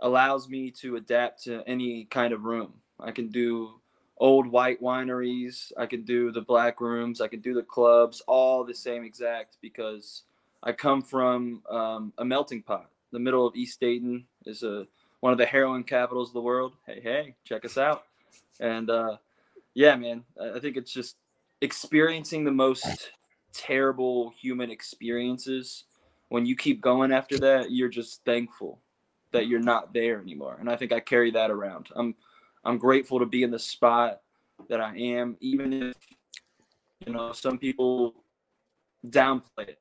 allows 0.00 0.48
me 0.48 0.70
to 0.72 0.96
adapt 0.96 1.44
to 1.44 1.62
any 1.66 2.04
kind 2.06 2.32
of 2.32 2.44
room. 2.44 2.74
I 2.98 3.10
can 3.10 3.28
do 3.28 3.80
old 4.18 4.46
white 4.46 4.82
wineries, 4.82 5.72
I 5.76 5.86
can 5.86 6.02
do 6.02 6.32
the 6.32 6.40
black 6.40 6.80
rooms, 6.80 7.20
I 7.20 7.28
can 7.28 7.40
do 7.40 7.52
the 7.52 7.62
clubs, 7.62 8.22
all 8.26 8.64
the 8.64 8.74
same 8.74 9.04
exact 9.04 9.58
because 9.60 10.22
I 10.62 10.72
come 10.72 11.02
from 11.02 11.62
um, 11.70 12.12
a 12.18 12.24
melting 12.24 12.62
pot. 12.62 12.88
The 13.12 13.18
middle 13.18 13.46
of 13.46 13.54
East 13.54 13.78
Dayton 13.80 14.24
is 14.46 14.62
a 14.62 14.86
one 15.20 15.32
of 15.32 15.38
the 15.38 15.46
heroin 15.46 15.82
capitals 15.82 16.28
of 16.28 16.34
the 16.34 16.40
world. 16.40 16.74
Hey, 16.86 17.00
hey, 17.02 17.34
check 17.44 17.64
us 17.64 17.78
out. 17.78 18.04
And 18.60 18.90
uh, 18.90 19.16
yeah, 19.74 19.96
man, 19.96 20.24
I 20.40 20.58
think 20.58 20.76
it's 20.76 20.92
just 20.92 21.16
experiencing 21.60 22.44
the 22.44 22.50
most 22.50 23.12
terrible 23.52 24.32
human 24.38 24.70
experiences 24.70 25.84
when 26.28 26.44
you 26.44 26.54
keep 26.54 26.80
going 26.80 27.12
after 27.12 27.38
that 27.38 27.70
you're 27.70 27.88
just 27.88 28.22
thankful 28.24 28.80
that 29.32 29.48
you're 29.48 29.60
not 29.60 29.92
there 29.92 30.20
anymore. 30.20 30.56
And 30.60 30.70
i 30.70 30.76
think 30.76 30.92
i 30.92 31.00
carry 31.00 31.30
that 31.32 31.50
around. 31.50 31.88
I'm 31.96 32.14
i'm 32.64 32.78
grateful 32.78 33.18
to 33.18 33.26
be 33.26 33.42
in 33.42 33.50
the 33.50 33.58
spot 33.58 34.20
that 34.68 34.80
i 34.80 34.96
am 34.96 35.36
even 35.40 35.72
if 35.72 35.96
you 37.04 37.12
know 37.12 37.32
some 37.32 37.58
people 37.58 38.14
downplay 39.08 39.68
it. 39.68 39.80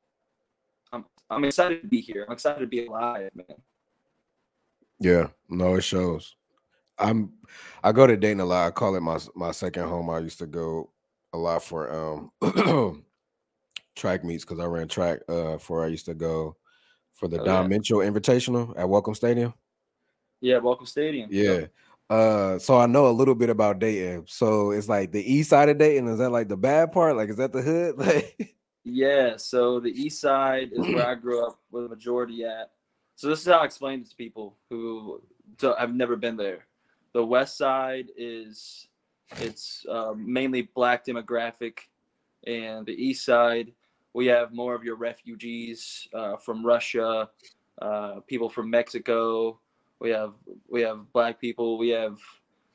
I'm 0.92 1.06
i'm 1.30 1.44
excited 1.46 1.82
to 1.82 1.88
be 1.88 2.02
here. 2.02 2.26
I'm 2.28 2.34
excited 2.34 2.60
to 2.60 2.68
be 2.68 2.86
alive 2.86 3.30
man. 3.34 3.58
Yeah 5.00 5.28
no 5.50 5.76
it 5.76 5.82
shows. 5.82 6.36
I'm 6.98 7.34
i 7.84 7.92
go 7.92 8.08
to 8.08 8.16
dayton 8.18 8.40
a 8.40 8.46
lot. 8.46 8.68
I 8.68 8.72
call 8.72 8.96
it 8.96 9.02
my 9.02 9.20
my 9.36 9.52
second 9.52 9.88
home. 9.88 10.10
I 10.10 10.20
used 10.20 10.40
to 10.40 10.48
go 10.48 10.92
a 11.36 11.38
lot 11.38 11.64
for 11.64 11.92
um 12.42 13.04
track 13.96 14.24
meets 14.24 14.44
because 14.44 14.60
I 14.60 14.66
ran 14.66 14.88
track 14.88 15.20
uh 15.30 15.58
for 15.58 15.84
I 15.84 15.88
used 15.88 16.06
to 16.06 16.14
go 16.14 16.56
for 17.14 17.28
the 17.28 17.42
oh, 17.42 17.46
Don 17.46 17.64
yeah. 17.64 17.68
Mitchell 17.78 18.00
Invitational 18.00 18.74
at 18.78 18.88
Welcome 18.88 19.16
Stadium. 19.16 19.54
Yeah, 20.42 20.58
Welcome 20.58 20.86
Stadium. 20.86 21.30
Yeah. 21.32 21.66
Uh, 22.10 22.60
so 22.60 22.78
I 22.78 22.86
know 22.86 23.08
a 23.08 23.10
little 23.10 23.34
bit 23.34 23.50
about 23.50 23.80
Dayton. 23.80 24.26
So 24.28 24.72
it's 24.72 24.88
like 24.88 25.12
the 25.12 25.34
east 25.34 25.50
side 25.50 25.70
of 25.70 25.78
Dayton. 25.78 26.08
Is 26.08 26.20
that 26.20 26.30
like 26.30 26.50
the 26.50 26.58
bad 26.58 26.92
part? 26.92 27.16
Like, 27.16 27.30
is 27.30 27.38
that 27.38 27.52
the 27.52 27.62
hood? 27.62 27.96
Like, 28.06 28.56
yeah. 28.84 29.38
So 29.38 29.80
the 29.80 29.90
east 29.90 30.22
side 30.22 30.70
is 30.72 30.86
where 30.86 31.08
I 31.08 31.16
grew 31.16 31.44
up, 31.46 31.60
with 31.72 31.84
the 31.84 31.90
majority 31.90 32.44
at. 32.46 32.72
So 33.16 33.28
this 33.28 33.40
is 33.40 33.48
how 33.48 33.60
I 33.60 33.66
explain 33.66 34.02
it 34.02 34.10
to 34.10 34.16
people 34.16 34.58
who 34.70 35.22
have 35.62 35.96
never 35.96 36.16
been 36.16 36.38
there. 36.38 36.68
The 37.14 37.26
west 37.26 37.58
side 37.58 38.10
is 38.18 38.88
it's 39.38 39.86
um, 39.90 40.32
mainly 40.32 40.64
black 40.74 41.06
demographic, 41.06 41.80
and 42.46 42.86
the 42.86 42.94
east 42.94 43.26
side 43.26 43.72
we 44.16 44.28
have 44.28 44.54
more 44.54 44.74
of 44.74 44.84
your 44.86 44.96
refugees 44.96 46.08
uh, 46.14 46.38
from 46.38 46.66
Russia, 46.66 47.30
uh, 47.82 48.22
people 48.26 48.48
from 48.48 48.70
Mexico. 48.70 49.60
We 50.00 50.10
have 50.12 50.34
we 50.70 50.82
have 50.82 51.12
black 51.12 51.40
people. 51.40 51.78
We 51.78 51.90
have 51.90 52.18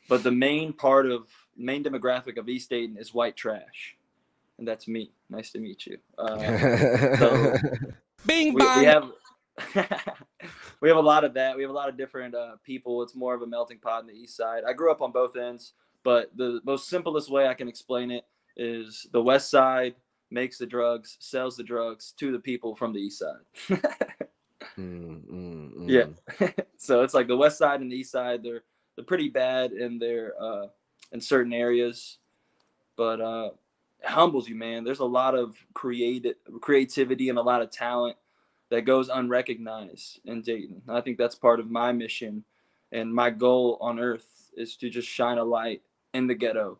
but 0.06 0.22
the 0.22 0.30
main 0.30 0.74
part 0.74 1.06
of 1.06 1.28
main 1.56 1.82
demographic 1.82 2.36
of 2.36 2.48
East 2.48 2.68
Dayton 2.68 2.98
is 2.98 3.14
white 3.14 3.36
trash, 3.36 3.96
and 4.58 4.68
that's 4.68 4.86
me. 4.86 5.12
Nice 5.30 5.50
to 5.52 5.58
meet 5.58 5.86
you. 5.86 5.96
Uh, 6.18 7.16
so 7.16 7.56
Bing 8.26 8.52
we, 8.52 8.60
bong. 8.60 8.78
we 8.80 8.84
have 8.84 9.10
we 10.82 10.88
have 10.90 10.98
a 10.98 11.00
lot 11.00 11.24
of 11.24 11.32
that. 11.34 11.56
We 11.56 11.62
have 11.62 11.70
a 11.70 11.74
lot 11.74 11.88
of 11.88 11.96
different 11.96 12.34
uh, 12.34 12.56
people. 12.64 13.02
It's 13.02 13.14
more 13.14 13.34
of 13.34 13.40
a 13.40 13.46
melting 13.46 13.78
pot 13.78 14.02
in 14.02 14.08
the 14.08 14.14
East 14.14 14.36
Side. 14.36 14.64
I 14.68 14.74
grew 14.74 14.90
up 14.90 15.00
on 15.00 15.10
both 15.10 15.38
ends, 15.38 15.72
but 16.02 16.30
the 16.36 16.60
most 16.64 16.88
simplest 16.88 17.30
way 17.30 17.46
I 17.46 17.54
can 17.54 17.68
explain 17.68 18.10
it 18.10 18.24
is 18.56 19.06
the 19.12 19.22
West 19.22 19.50
Side 19.50 19.94
makes 20.30 20.58
the 20.58 20.66
drugs, 20.66 21.16
sells 21.20 21.56
the 21.56 21.62
drugs 21.62 22.12
to 22.18 22.32
the 22.32 22.38
people 22.38 22.74
from 22.74 22.92
the 22.92 23.00
East 23.00 23.18
Side. 23.18 23.82
Mm, 24.78 25.22
mm, 25.26 25.74
mm. 25.74 26.14
Yeah. 26.40 26.48
so 26.76 27.02
it's 27.02 27.14
like 27.14 27.26
the 27.26 27.36
west 27.36 27.58
side 27.58 27.80
and 27.80 27.90
the 27.90 27.96
east 27.96 28.12
side 28.12 28.42
they're 28.42 28.62
they're 28.94 29.04
pretty 29.04 29.28
bad 29.28 29.72
in 29.72 29.98
their 29.98 30.34
uh 30.40 30.66
in 31.12 31.20
certain 31.20 31.52
areas 31.52 32.18
but 32.96 33.20
uh 33.20 33.50
it 34.02 34.08
humbles 34.08 34.48
you 34.48 34.54
man 34.54 34.84
there's 34.84 35.00
a 35.00 35.04
lot 35.04 35.34
of 35.34 35.56
creative 35.74 36.36
creativity 36.60 37.28
and 37.28 37.38
a 37.38 37.42
lot 37.42 37.62
of 37.62 37.70
talent 37.70 38.16
that 38.70 38.82
goes 38.82 39.08
unrecognized 39.08 40.20
in 40.24 40.42
Dayton 40.42 40.82
I 40.88 41.00
think 41.00 41.18
that's 41.18 41.34
part 41.34 41.60
of 41.60 41.70
my 41.70 41.92
mission 41.92 42.44
and 42.92 43.12
my 43.12 43.30
goal 43.30 43.78
on 43.80 43.98
earth 43.98 44.50
is 44.56 44.76
to 44.76 44.90
just 44.90 45.08
shine 45.08 45.38
a 45.38 45.44
light 45.44 45.82
in 46.14 46.26
the 46.26 46.34
ghetto 46.34 46.78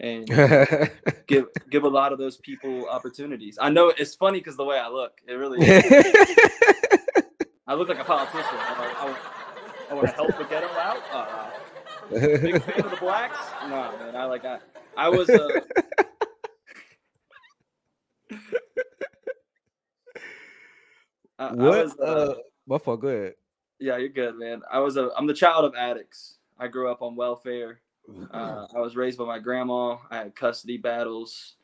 and 0.00 0.26
give 1.26 1.46
give 1.70 1.84
a 1.84 1.88
lot 1.88 2.12
of 2.12 2.18
those 2.18 2.38
people 2.38 2.88
opportunities 2.88 3.58
I 3.60 3.68
know 3.70 3.92
it's 3.96 4.14
funny 4.14 4.38
because 4.38 4.56
the 4.56 4.64
way 4.64 4.78
I 4.78 4.88
look 4.88 5.20
it 5.26 5.34
really 5.34 5.64
is. 5.66 5.84
I 7.66 7.74
look 7.74 7.88
like 7.88 8.00
a 8.00 8.04
politician. 8.04 8.44
I, 8.52 9.16
I, 9.88 9.90
I 9.90 9.94
want 9.94 10.08
to 10.08 10.12
help 10.14 10.36
the 10.36 10.44
ghetto 10.44 10.66
out. 10.66 11.02
Uh, 11.12 11.50
big 12.10 12.62
fan 12.62 12.84
of 12.84 12.90
the 12.90 12.96
blacks. 12.96 13.38
No, 13.62 13.96
man. 13.98 14.16
I 14.16 14.24
like 14.24 14.44
I. 14.44 14.58
I 14.96 15.08
was. 15.08 15.30
Uh, 15.30 15.60
I, 21.38 21.46
I 21.46 21.52
what? 21.52 21.84
was, 21.84 21.98
uh, 21.98 22.34
my 22.66 22.78
fault. 22.78 23.00
Go 23.00 23.08
ahead. 23.08 23.34
yeah, 23.78 23.96
you're 23.96 24.08
good, 24.08 24.36
man. 24.36 24.60
I 24.70 24.80
was 24.80 24.96
a. 24.96 25.10
I'm 25.16 25.26
the 25.26 25.34
child 25.34 25.64
of 25.64 25.74
addicts. 25.74 26.38
I 26.58 26.68
grew 26.68 26.90
up 26.90 27.00
on 27.00 27.16
welfare. 27.16 27.80
Uh, 28.32 28.66
I 28.76 28.80
was 28.80 28.96
raised 28.96 29.18
by 29.18 29.24
my 29.24 29.38
grandma. 29.38 29.96
I 30.10 30.18
had 30.18 30.34
custody 30.34 30.76
battles. 30.76 31.54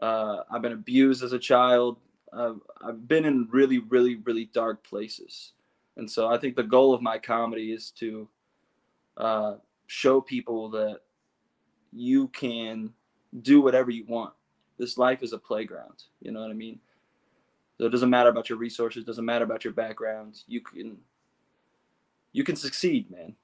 Uh, 0.00 0.38
I've 0.50 0.62
been 0.62 0.72
abused 0.72 1.22
as 1.22 1.32
a 1.32 1.38
child. 1.38 1.98
I've, 2.32 2.60
I've 2.80 3.08
been 3.08 3.24
in 3.24 3.48
really, 3.50 3.78
really, 3.78 4.16
really 4.16 4.46
dark 4.46 4.84
places. 4.84 5.52
And 5.96 6.10
so 6.10 6.28
I 6.28 6.36
think 6.36 6.56
the 6.56 6.62
goal 6.62 6.92
of 6.92 7.00
my 7.00 7.18
comedy 7.18 7.72
is 7.72 7.90
to 7.92 8.28
uh, 9.16 9.54
show 9.86 10.20
people 10.20 10.68
that 10.70 11.00
you 11.92 12.28
can 12.28 12.92
do 13.42 13.60
whatever 13.60 13.90
you 13.90 14.04
want. 14.06 14.34
This 14.78 14.98
life 14.98 15.22
is 15.22 15.32
a 15.32 15.38
playground. 15.38 16.04
You 16.20 16.32
know 16.32 16.40
what 16.40 16.50
I 16.50 16.54
mean? 16.54 16.78
So 17.78 17.86
it 17.86 17.90
doesn't 17.90 18.10
matter 18.10 18.30
about 18.30 18.48
your 18.48 18.58
resources, 18.58 19.04
doesn't 19.04 19.24
matter 19.24 19.44
about 19.44 19.64
your 19.64 19.72
background. 19.72 20.42
You 20.46 20.60
can 20.60 20.98
you 22.32 22.44
can 22.44 22.56
succeed, 22.56 23.10
man. 23.10 23.34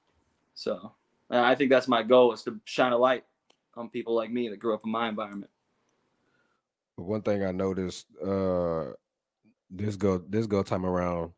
So 0.53 0.91
uh, 1.33 1.41
I 1.41 1.55
think 1.55 1.69
that's 1.71 1.87
my 1.87 2.03
goal 2.03 2.31
is 2.33 2.43
to 2.43 2.59
shine 2.65 2.93
a 2.93 2.97
light 2.97 3.25
on 3.75 3.89
people 3.89 4.13
like 4.13 4.31
me 4.31 4.49
that 4.49 4.57
grew 4.57 4.73
up 4.75 4.81
in 4.85 4.91
my 4.91 5.09
environment. 5.09 5.49
One 6.95 7.23
thing 7.23 7.43
I 7.43 7.51
noticed, 7.51 8.07
uh, 8.23 8.91
this 9.69 9.95
go 9.95 10.19
this 10.19 10.45
go 10.45 10.61
time 10.61 10.85
around. 10.85 11.33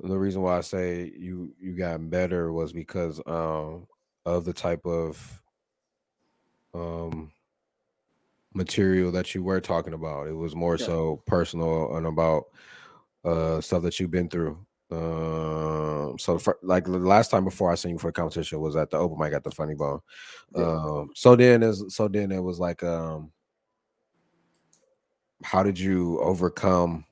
The 0.00 0.18
reason 0.18 0.42
why 0.42 0.58
I 0.58 0.62
say 0.62 1.12
you 1.16 1.54
you 1.60 1.76
got 1.76 2.10
better 2.10 2.52
was 2.52 2.72
because 2.72 3.20
um 3.26 3.86
of 4.26 4.44
the 4.44 4.52
type 4.52 4.84
of 4.86 5.42
um 6.74 7.32
material 8.54 9.12
that 9.12 9.34
you 9.34 9.42
were 9.42 9.60
talking 9.60 9.94
about. 9.94 10.26
It 10.26 10.32
was 10.32 10.56
more 10.56 10.76
Yeah. 10.76 10.86
so 10.86 11.22
personal 11.26 11.96
and 11.96 12.06
about 12.06 12.46
uh 13.24 13.60
stuff 13.60 13.82
that 13.82 13.98
you've 14.00 14.10
been 14.10 14.28
through. 14.28 14.58
Um, 14.90 16.18
so 16.18 16.38
for, 16.38 16.58
like 16.62 16.84
the 16.84 16.98
last 16.98 17.30
time 17.30 17.44
before 17.44 17.70
I 17.70 17.74
seen 17.74 17.92
you 17.92 17.98
for 17.98 18.08
the 18.08 18.12
competition 18.12 18.60
was 18.60 18.76
at 18.76 18.90
the 18.90 18.96
open 18.96 19.18
mic 19.18 19.34
at 19.34 19.44
the 19.44 19.50
Funny 19.50 19.74
Bone. 19.74 20.00
Yeah. 20.56 20.62
Um, 20.64 21.10
so 21.14 21.36
then 21.36 21.62
is 21.62 21.84
so 21.88 22.08
then 22.08 22.32
it 22.32 22.40
was 22.40 22.58
like 22.58 22.82
um 22.82 23.30
how 25.44 25.62
did 25.62 25.78
you 25.78 26.18
overcome 26.20 27.04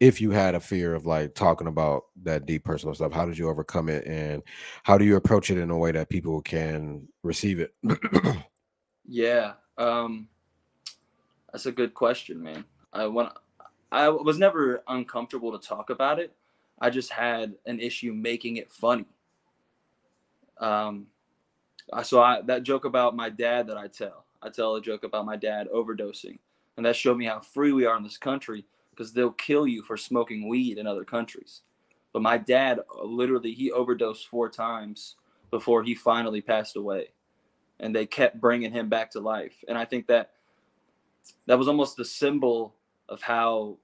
if 0.00 0.20
you 0.20 0.30
had 0.30 0.54
a 0.54 0.60
fear 0.60 0.94
of 0.94 1.06
like 1.06 1.34
talking 1.34 1.68
about 1.68 2.04
that 2.22 2.46
deep 2.46 2.64
personal 2.64 2.94
stuff 2.94 3.12
how 3.12 3.24
did 3.24 3.38
you 3.38 3.48
overcome 3.48 3.88
it 3.88 4.04
and 4.06 4.42
how 4.82 4.98
do 4.98 5.04
you 5.04 5.14
approach 5.16 5.50
it 5.50 5.56
in 5.56 5.70
a 5.70 5.78
way 5.78 5.92
that 5.92 6.08
people 6.08 6.42
can 6.42 7.06
receive 7.22 7.60
it 7.60 7.74
Yeah, 9.08 9.52
um, 9.78 10.28
that's 11.52 11.66
a 11.66 11.72
good 11.72 11.94
question, 11.94 12.42
man. 12.42 12.64
I 12.92 13.06
want. 13.06 13.32
I 13.92 14.08
was 14.08 14.38
never 14.38 14.82
uncomfortable 14.88 15.56
to 15.56 15.66
talk 15.66 15.90
about 15.90 16.18
it. 16.18 16.34
I 16.78 16.90
just 16.90 17.10
had 17.10 17.54
an 17.66 17.80
issue 17.80 18.12
making 18.12 18.56
it 18.56 18.70
funny. 18.70 19.06
Um, 20.58 21.06
so 22.02 22.22
I 22.22 22.42
that 22.42 22.62
joke 22.62 22.84
about 22.84 23.16
my 23.16 23.30
dad 23.30 23.66
that 23.68 23.76
I 23.76 23.88
tell. 23.88 24.24
I 24.42 24.50
tell 24.50 24.76
a 24.76 24.82
joke 24.82 25.04
about 25.04 25.24
my 25.26 25.36
dad 25.36 25.68
overdosing, 25.74 26.38
and 26.76 26.86
that 26.86 26.96
showed 26.96 27.16
me 27.16 27.24
how 27.26 27.40
free 27.40 27.72
we 27.72 27.86
are 27.86 27.96
in 27.96 28.02
this 28.02 28.18
country 28.18 28.64
because 28.90 29.12
they'll 29.12 29.32
kill 29.32 29.66
you 29.66 29.82
for 29.82 29.96
smoking 29.96 30.48
weed 30.48 30.78
in 30.78 30.86
other 30.86 31.04
countries. 31.04 31.62
But 32.12 32.22
my 32.22 32.38
dad 32.38 32.80
uh, 32.80 33.04
literally 33.04 33.52
he 33.52 33.70
overdosed 33.70 34.28
four 34.28 34.48
times 34.48 35.16
before 35.50 35.82
he 35.82 35.94
finally 35.94 36.40
passed 36.40 36.76
away 36.76 37.08
and 37.80 37.94
they 37.94 38.06
kept 38.06 38.40
bringing 38.40 38.72
him 38.72 38.88
back 38.88 39.10
to 39.12 39.20
life. 39.20 39.52
And 39.68 39.76
I 39.76 39.84
think 39.84 40.06
that 40.06 40.32
that 41.46 41.58
was 41.58 41.68
almost 41.68 41.96
the 41.96 42.04
symbol 42.04 42.74
of 43.08 43.20
how 43.20 43.76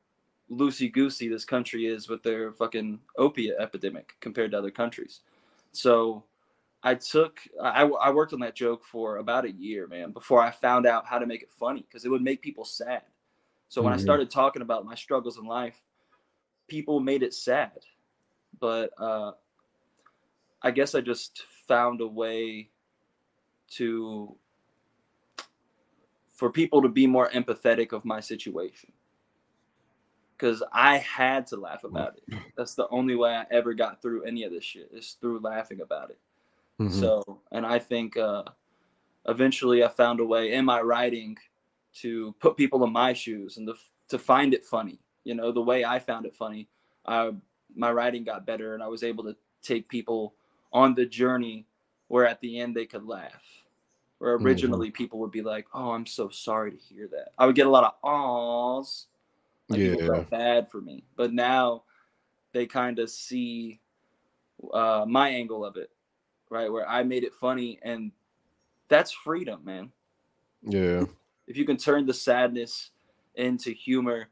loosey 0.50 0.92
goosey 0.92 1.28
this 1.28 1.44
country 1.44 1.86
is 1.86 2.08
with 2.08 2.22
their 2.22 2.52
fucking 2.52 3.00
opiate 3.16 3.54
epidemic 3.58 4.14
compared 4.20 4.50
to 4.50 4.58
other 4.58 4.70
countries. 4.70 5.20
So 5.72 6.24
I 6.82 6.96
took, 6.96 7.40
I, 7.62 7.84
I 7.84 8.10
worked 8.10 8.32
on 8.32 8.40
that 8.40 8.56
joke 8.56 8.84
for 8.84 9.18
about 9.18 9.44
a 9.44 9.52
year, 9.52 9.86
man, 9.86 10.10
before 10.10 10.42
I 10.42 10.50
found 10.50 10.84
out 10.84 11.06
how 11.06 11.18
to 11.18 11.26
make 11.26 11.42
it 11.42 11.50
funny 11.52 11.82
because 11.82 12.04
it 12.04 12.10
would 12.10 12.22
make 12.22 12.42
people 12.42 12.64
sad. 12.64 13.02
So 13.68 13.82
when 13.82 13.92
I 13.92 13.96
Mhm. 13.96 14.00
started 14.00 14.30
talking 14.30 14.62
about 14.62 14.84
my 14.84 14.94
struggles 14.94 15.38
in 15.38 15.44
life, 15.44 15.80
people 16.68 17.00
made 17.00 17.22
it 17.22 17.34
sad. 17.34 17.86
But 18.58 18.90
uh, 18.98 19.32
I 20.60 20.70
guess 20.72 20.94
I 20.94 21.00
just 21.00 21.44
found 21.66 22.00
a 22.00 22.06
way 22.06 22.70
to 23.70 24.36
for 26.34 26.50
people 26.50 26.82
to 26.82 26.88
be 26.88 27.06
more 27.06 27.30
empathetic 27.30 27.92
of 27.92 28.04
my 28.04 28.20
situation 28.20 28.92
because 30.42 30.62
i 30.72 30.98
had 30.98 31.46
to 31.46 31.56
laugh 31.56 31.84
about 31.84 32.16
it 32.16 32.34
that's 32.56 32.74
the 32.74 32.88
only 32.88 33.14
way 33.14 33.30
i 33.30 33.44
ever 33.52 33.72
got 33.74 34.02
through 34.02 34.24
any 34.24 34.42
of 34.42 34.50
this 34.50 34.64
shit 34.64 34.90
is 34.92 35.16
through 35.20 35.38
laughing 35.40 35.80
about 35.80 36.10
it 36.10 36.18
Mhm. 36.80 36.90
so 36.90 37.40
and 37.52 37.64
i 37.64 37.78
think 37.78 38.16
uh 38.16 38.42
eventually 39.28 39.84
i 39.84 39.88
found 39.88 40.18
a 40.18 40.24
way 40.24 40.52
in 40.52 40.64
my 40.64 40.80
writing 40.80 41.36
to 41.94 42.34
put 42.40 42.56
people 42.56 42.82
in 42.84 42.92
my 42.92 43.12
shoes 43.12 43.56
and 43.56 43.66
to, 43.68 43.74
to 44.08 44.18
find 44.18 44.52
it 44.52 44.64
funny 44.64 44.98
you 45.24 45.34
know 45.34 45.52
the 45.52 45.62
way 45.62 45.84
i 45.84 45.98
found 45.98 46.26
it 46.26 46.34
funny 46.34 46.68
I, 47.06 47.32
my 47.74 47.92
writing 47.92 48.24
got 48.24 48.46
better 48.46 48.74
and 48.74 48.82
i 48.82 48.88
was 48.88 49.02
able 49.04 49.24
to 49.24 49.36
take 49.62 49.88
people 49.88 50.34
on 50.72 50.94
the 50.94 51.06
journey 51.06 51.66
where 52.08 52.26
at 52.26 52.40
the 52.40 52.58
end 52.58 52.74
they 52.74 52.84
could 52.86 53.06
laugh. 53.06 53.44
Where 54.18 54.38
Mhm. 54.38 54.44
originally 54.44 54.90
people 54.90 55.18
would 55.20 55.30
be 55.30 55.42
like, 55.42 55.66
"Oh, 55.72 55.92
I'm 55.92 56.06
so 56.06 56.28
sorry 56.28 56.72
to 56.72 56.76
hear 56.76 57.08
that." 57.08 57.32
I 57.38 57.46
would 57.46 57.54
get 57.54 57.66
a 57.66 57.70
lot 57.70 57.84
of 57.84 57.94
"ahs," 58.02 59.06
like 59.68 59.82
people 59.82 60.00
Yeah. 60.00 60.06
felt 60.06 60.30
bad 60.30 60.70
for 60.70 60.80
me. 60.80 61.04
But 61.16 61.32
now 61.32 61.84
they 62.52 62.66
kind 62.66 62.98
of 62.98 63.10
see 63.10 63.80
uh, 64.72 65.04
my 65.08 65.28
angle 65.30 65.64
of 65.64 65.76
it, 65.76 65.90
right? 66.50 66.70
Where 66.72 66.88
I 66.88 67.02
made 67.02 67.24
it 67.24 67.34
funny, 67.34 67.78
and 67.82 68.12
that's 68.88 69.12
freedom, 69.12 69.64
man. 69.64 69.92
yeah 70.62 71.06
If 71.46 71.56
you 71.56 71.64
can 71.64 71.76
turn 71.76 72.06
the 72.06 72.14
sadness 72.14 72.90
into 73.34 73.72
humor, 73.72 74.28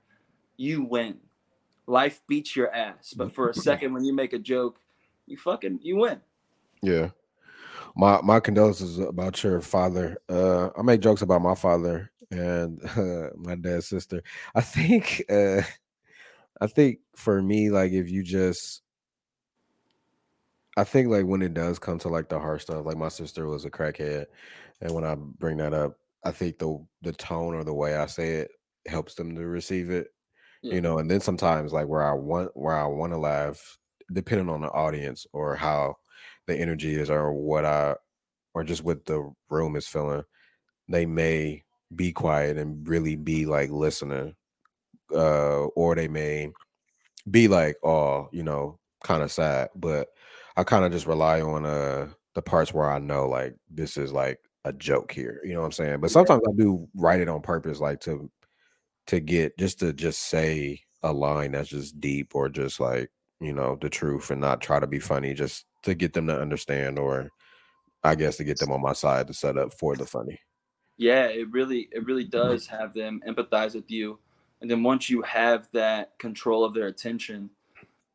you 0.56 0.82
win. 0.84 1.20
Life 1.86 2.22
beats 2.28 2.54
your 2.56 2.72
ass, 2.74 3.14
but 3.14 3.32
for 3.32 3.50
a 3.50 3.54
second, 3.54 3.92
when 3.94 4.04
you 4.04 4.12
make 4.14 4.32
a 4.32 4.38
joke, 4.38 4.80
you 5.26 5.36
fucking 5.36 5.80
you 5.82 5.96
win. 5.96 6.20
yeah 6.82 7.10
my 7.96 8.20
my 8.22 8.40
condolences 8.40 8.98
about 8.98 9.42
your 9.44 9.60
father 9.60 10.18
uh 10.28 10.70
i 10.78 10.82
make 10.82 11.00
jokes 11.00 11.22
about 11.22 11.42
my 11.42 11.54
father 11.54 12.10
and 12.30 12.80
uh, 12.96 13.30
my 13.36 13.54
dad's 13.56 13.88
sister 13.88 14.22
i 14.54 14.60
think 14.60 15.24
uh 15.30 15.62
i 16.60 16.66
think 16.66 16.98
for 17.16 17.42
me 17.42 17.70
like 17.70 17.92
if 17.92 18.10
you 18.10 18.22
just 18.22 18.82
i 20.76 20.84
think 20.84 21.08
like 21.08 21.26
when 21.26 21.42
it 21.42 21.54
does 21.54 21.78
come 21.78 21.98
to 21.98 22.08
like 22.08 22.28
the 22.28 22.38
hard 22.38 22.60
stuff 22.60 22.84
like 22.86 22.96
my 22.96 23.08
sister 23.08 23.46
was 23.46 23.64
a 23.64 23.70
crackhead 23.70 24.26
and 24.80 24.92
when 24.94 25.04
i 25.04 25.14
bring 25.14 25.56
that 25.56 25.74
up 25.74 25.98
i 26.24 26.30
think 26.30 26.58
the 26.58 26.78
the 27.02 27.12
tone 27.12 27.54
or 27.54 27.64
the 27.64 27.74
way 27.74 27.96
i 27.96 28.06
say 28.06 28.34
it 28.36 28.50
helps 28.86 29.14
them 29.14 29.34
to 29.34 29.46
receive 29.46 29.90
it 29.90 30.08
Yeah. 30.62 30.74
you 30.74 30.80
know 30.80 30.98
and 30.98 31.10
then 31.10 31.20
sometimes 31.20 31.72
like 31.72 31.86
where 31.88 32.02
i 32.04 32.12
want 32.12 32.50
where 32.56 32.76
i 32.76 32.86
want 32.86 33.12
to 33.12 33.18
laugh 33.18 33.78
depending 34.12 34.48
on 34.48 34.60
the 34.62 34.68
audience 34.70 35.26
or 35.32 35.56
how 35.56 35.96
the 36.46 36.56
energy 36.56 36.94
is 36.94 37.10
or 37.10 37.32
what 37.32 37.64
i 37.64 37.94
or 38.54 38.64
just 38.64 38.84
what 38.84 39.04
the 39.06 39.32
room 39.50 39.76
is 39.76 39.86
feeling, 39.88 40.22
they 40.88 41.06
may 41.06 41.62
be 41.94 42.12
quiet 42.12 42.56
and 42.56 42.86
really 42.88 43.16
be 43.16 43.46
like 43.46 43.70
listening, 43.70 44.34
uh, 45.14 45.64
or 45.66 45.94
they 45.94 46.08
may 46.08 46.50
be 47.30 47.48
like, 47.48 47.76
oh, 47.82 48.28
you 48.32 48.42
know, 48.42 48.78
kind 49.04 49.22
of 49.22 49.32
sad. 49.32 49.70
But 49.74 50.08
I 50.56 50.64
kind 50.64 50.84
of 50.84 50.92
just 50.92 51.06
rely 51.06 51.40
on 51.40 51.64
uh 51.64 52.08
the 52.34 52.42
parts 52.42 52.72
where 52.72 52.90
I 52.90 52.98
know 52.98 53.28
like 53.28 53.56
this 53.70 53.96
is 53.96 54.12
like 54.12 54.38
a 54.64 54.72
joke 54.72 55.12
here. 55.12 55.40
You 55.44 55.54
know 55.54 55.60
what 55.60 55.66
I'm 55.66 55.72
saying? 55.72 56.00
But 56.00 56.10
sometimes 56.10 56.42
I 56.46 56.52
do 56.56 56.86
write 56.94 57.20
it 57.20 57.28
on 57.28 57.42
purpose, 57.42 57.80
like 57.80 58.00
to 58.02 58.30
to 59.08 59.20
get 59.20 59.58
just 59.58 59.80
to 59.80 59.92
just 59.92 60.22
say 60.22 60.82
a 61.02 61.12
line 61.12 61.52
that's 61.52 61.70
just 61.70 62.00
deep 62.00 62.34
or 62.34 62.48
just 62.48 62.78
like 62.78 63.10
you 63.40 63.52
know 63.52 63.76
the 63.80 63.88
truth 63.90 64.30
and 64.30 64.40
not 64.40 64.60
try 64.60 64.78
to 64.78 64.86
be 64.86 65.00
funny, 65.00 65.34
just 65.34 65.66
to 65.82 65.94
get 65.94 66.12
them 66.12 66.26
to 66.26 66.40
understand 66.40 66.98
or 66.98 67.30
I 68.04 68.14
guess 68.14 68.36
to 68.36 68.44
get 68.44 68.58
them 68.58 68.70
on 68.72 68.80
my 68.82 68.92
side 68.92 69.26
to 69.26 69.34
set 69.34 69.58
up 69.58 69.74
for 69.74 69.96
the 69.96 70.06
funny. 70.06 70.40
Yeah, 71.00 71.28
it 71.28 71.50
really 71.50 71.88
it 71.92 72.04
really 72.04 72.24
does 72.24 72.66
have 72.66 72.92
them 72.92 73.22
empathize 73.26 73.74
with 73.74 73.90
you. 73.90 74.18
And 74.60 74.70
then 74.70 74.82
once 74.82 75.08
you 75.08 75.22
have 75.22 75.66
that 75.72 76.18
control 76.18 76.62
of 76.62 76.74
their 76.74 76.88
attention, 76.88 77.48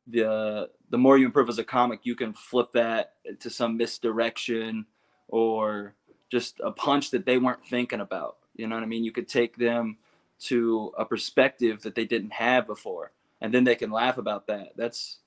the 0.05 0.69
the 0.91 0.97
more 0.99 1.17
you 1.17 1.25
improve 1.25 1.49
as 1.49 1.57
a 1.57 1.63
comic, 1.63 2.01
you 2.03 2.13
can 2.13 2.31
flip 2.31 2.71
that 2.73 3.13
to 3.39 3.49
some 3.49 3.75
misdirection 3.75 4.85
or 5.29 5.95
just 6.29 6.59
a 6.63 6.69
punch 6.69 7.09
that 7.09 7.25
they 7.25 7.39
weren't 7.39 7.65
thinking 7.65 8.01
about. 8.01 8.37
You 8.55 8.67
know 8.67 8.75
what 8.75 8.83
I 8.83 8.87
mean? 8.87 9.03
You 9.03 9.11
could 9.11 9.27
take 9.27 9.57
them 9.57 9.97
to 10.41 10.93
a 10.95 11.05
perspective 11.05 11.81
that 11.81 11.95
they 11.95 12.05
didn't 12.05 12.33
have 12.33 12.67
before, 12.67 13.13
and 13.41 13.51
then 13.51 13.63
they 13.63 13.75
can 13.75 13.89
laugh 13.89 14.19
about 14.19 14.45
that. 14.45 14.73
That's 14.75 15.17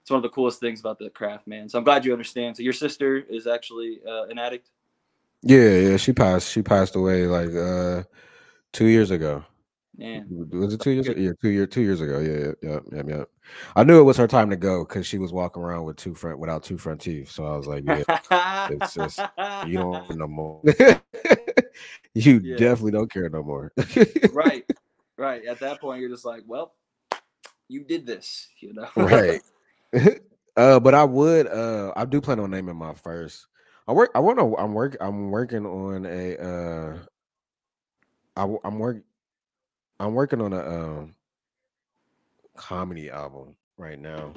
it's 0.00 0.12
one 0.12 0.18
of 0.18 0.22
the 0.22 0.28
coolest 0.28 0.60
things 0.60 0.78
about 0.78 1.00
the 1.00 1.10
craft, 1.10 1.48
man. 1.48 1.68
So 1.68 1.76
I'm 1.76 1.84
glad 1.84 2.04
you 2.04 2.12
understand. 2.12 2.56
So 2.56 2.62
your 2.62 2.72
sister 2.72 3.16
is 3.16 3.48
actually 3.48 3.98
uh, 4.08 4.26
an 4.26 4.38
addict. 4.38 4.70
Yeah, 5.42 5.78
yeah, 5.78 5.96
she 5.96 6.12
passed. 6.12 6.50
She 6.50 6.62
passed 6.62 6.96
away 6.96 7.26
like 7.26 7.54
uh 7.54 8.04
two 8.72 8.86
years 8.86 9.10
ago. 9.10 9.44
Yeah. 9.96 10.20
was 10.30 10.72
it 10.72 10.80
two 10.80 10.92
years? 10.92 11.08
Yeah, 11.08 11.32
two 11.42 11.50
years. 11.50 11.68
Two 11.70 11.82
years 11.82 12.00
ago. 12.00 12.20
Yeah, 12.20 12.52
yeah, 12.62 12.78
yeah, 12.90 13.02
yeah. 13.06 13.24
I 13.76 13.84
knew 13.84 14.00
it 14.00 14.04
was 14.04 14.16
her 14.16 14.26
time 14.26 14.48
to 14.48 14.56
go 14.56 14.84
because 14.84 15.06
she 15.06 15.18
was 15.18 15.32
walking 15.32 15.62
around 15.62 15.84
with 15.84 15.96
two 15.96 16.14
front 16.14 16.38
without 16.38 16.62
two 16.62 16.78
front 16.78 17.02
teeth. 17.02 17.30
So 17.30 17.44
I 17.44 17.56
was 17.56 17.66
like, 17.66 17.84
yeah, 17.84 18.68
it's 18.70 18.94
just 18.94 19.20
you 19.66 19.78
don't 19.78 20.16
no 20.16 20.26
more. 20.26 20.62
you 22.14 22.40
yeah. 22.42 22.56
definitely 22.56 22.92
don't 22.92 23.12
care 23.12 23.28
no 23.28 23.42
more. 23.42 23.72
right, 24.32 24.64
right. 25.18 25.44
At 25.44 25.60
that 25.60 25.80
point, 25.80 26.00
you're 26.00 26.10
just 26.10 26.24
like, 26.24 26.42
well, 26.46 26.74
you 27.68 27.84
did 27.84 28.06
this, 28.06 28.48
you 28.60 28.72
know. 28.72 28.88
right. 28.96 29.42
uh, 30.56 30.80
but 30.80 30.94
I 30.94 31.04
would. 31.04 31.46
Uh, 31.46 31.92
I 31.94 32.04
do 32.04 32.20
plan 32.20 32.40
on 32.40 32.50
naming 32.50 32.76
my 32.76 32.94
first. 32.94 33.46
I 33.88 33.92
work. 33.92 34.10
I 34.14 34.20
want 34.20 34.38
to. 34.38 34.56
I'm 34.56 34.72
work. 34.74 34.96
I'm 35.00 35.30
working 35.30 35.66
on 35.66 36.06
a. 36.06 36.36
Uh, 36.36 36.98
I, 38.36 38.56
I'm 38.64 38.78
work. 38.78 39.02
I'm 39.98 40.14
working 40.14 40.40
on 40.40 40.52
a 40.52 40.60
um, 40.60 41.14
comedy 42.56 43.10
album 43.10 43.56
right 43.76 43.98
now. 43.98 44.32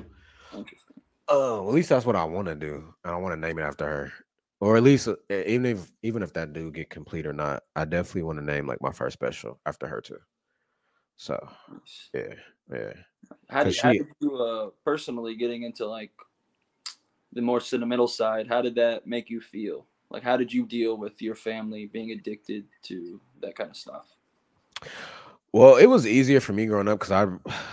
Interesting. 0.53 1.01
Oh, 1.29 1.65
uh, 1.65 1.69
at 1.69 1.73
least 1.73 1.89
that's 1.89 2.05
what 2.05 2.15
I 2.15 2.25
want 2.25 2.47
to 2.47 2.55
do. 2.55 2.93
I 3.03 3.15
want 3.15 3.33
to 3.33 3.39
name 3.39 3.59
it 3.59 3.63
after 3.63 3.85
her, 3.85 4.13
or 4.59 4.75
at 4.75 4.83
least 4.83 5.07
uh, 5.07 5.15
even 5.29 5.65
if 5.65 5.91
even 6.01 6.21
if 6.21 6.33
that 6.33 6.53
do 6.53 6.71
get 6.71 6.89
complete 6.89 7.25
or 7.25 7.33
not, 7.33 7.63
I 7.75 7.85
definitely 7.85 8.23
want 8.23 8.39
to 8.39 8.45
name 8.45 8.67
like 8.67 8.81
my 8.81 8.91
first 8.91 9.13
special 9.13 9.59
after 9.65 9.87
her 9.87 10.01
too. 10.01 10.19
So, 11.15 11.47
yeah, 12.13 12.33
yeah. 12.71 12.93
How 13.49 13.63
did, 13.63 13.75
she, 13.75 13.81
how 13.81 13.91
did 13.93 14.07
you 14.19 14.35
uh, 14.35 14.69
personally 14.83 15.35
getting 15.35 15.63
into 15.63 15.85
like 15.85 16.11
the 17.33 17.41
more 17.41 17.59
sentimental 17.59 18.07
side? 18.07 18.47
How 18.47 18.61
did 18.61 18.75
that 18.75 19.07
make 19.07 19.29
you 19.29 19.41
feel? 19.41 19.85
Like, 20.09 20.23
how 20.23 20.37
did 20.37 20.53
you 20.53 20.65
deal 20.65 20.95
with 20.97 21.21
your 21.21 21.35
family 21.35 21.87
being 21.87 22.11
addicted 22.11 22.65
to 22.83 23.19
that 23.41 23.55
kind 23.55 23.71
of 23.71 23.75
stuff? 23.75 24.15
Well, 25.51 25.75
it 25.77 25.87
was 25.87 26.05
easier 26.07 26.39
for 26.39 26.53
me 26.53 26.65
growing 26.65 26.87
up 26.87 26.99
because 26.99 27.11
I 27.11 27.27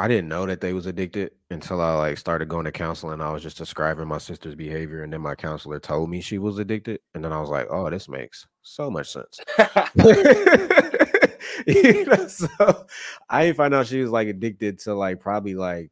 I 0.00 0.06
didn't 0.06 0.28
know 0.28 0.46
that 0.46 0.60
they 0.60 0.72
was 0.72 0.86
addicted 0.86 1.32
until 1.50 1.80
I 1.80 1.92
like 1.94 2.18
started 2.18 2.48
going 2.48 2.66
to 2.66 2.72
counseling. 2.72 3.20
I 3.20 3.32
was 3.32 3.42
just 3.42 3.58
describing 3.58 4.06
my 4.06 4.18
sister's 4.18 4.54
behavior, 4.54 5.02
and 5.02 5.12
then 5.12 5.20
my 5.20 5.34
counselor 5.34 5.80
told 5.80 6.08
me 6.08 6.20
she 6.20 6.38
was 6.38 6.58
addicted, 6.58 7.00
and 7.14 7.24
then 7.24 7.32
I 7.32 7.40
was 7.40 7.50
like, 7.50 7.66
"Oh, 7.68 7.90
this 7.90 8.08
makes 8.08 8.46
so 8.62 8.92
much 8.92 9.10
sense." 9.10 9.40
you 11.66 12.04
know, 12.06 12.28
so 12.28 12.86
I 13.28 13.46
didn't 13.46 13.56
find 13.56 13.74
out 13.74 13.88
she 13.88 14.00
was 14.00 14.10
like 14.10 14.28
addicted 14.28 14.78
to 14.80 14.94
like 14.94 15.18
probably 15.18 15.56
like 15.56 15.90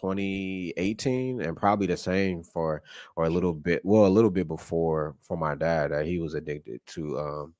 2018 0.00 1.40
and 1.40 1.56
probably 1.56 1.86
the 1.86 1.96
same 1.96 2.42
for 2.42 2.82
or 3.16 3.24
a 3.24 3.30
little 3.30 3.54
bit 3.54 3.82
well 3.84 4.06
a 4.06 4.08
little 4.08 4.30
bit 4.30 4.48
before 4.48 5.16
for 5.20 5.36
my 5.36 5.54
dad 5.54 5.90
that 5.92 6.06
he 6.06 6.18
was 6.18 6.34
addicted 6.34 6.80
to 6.86 7.18
um 7.18 7.54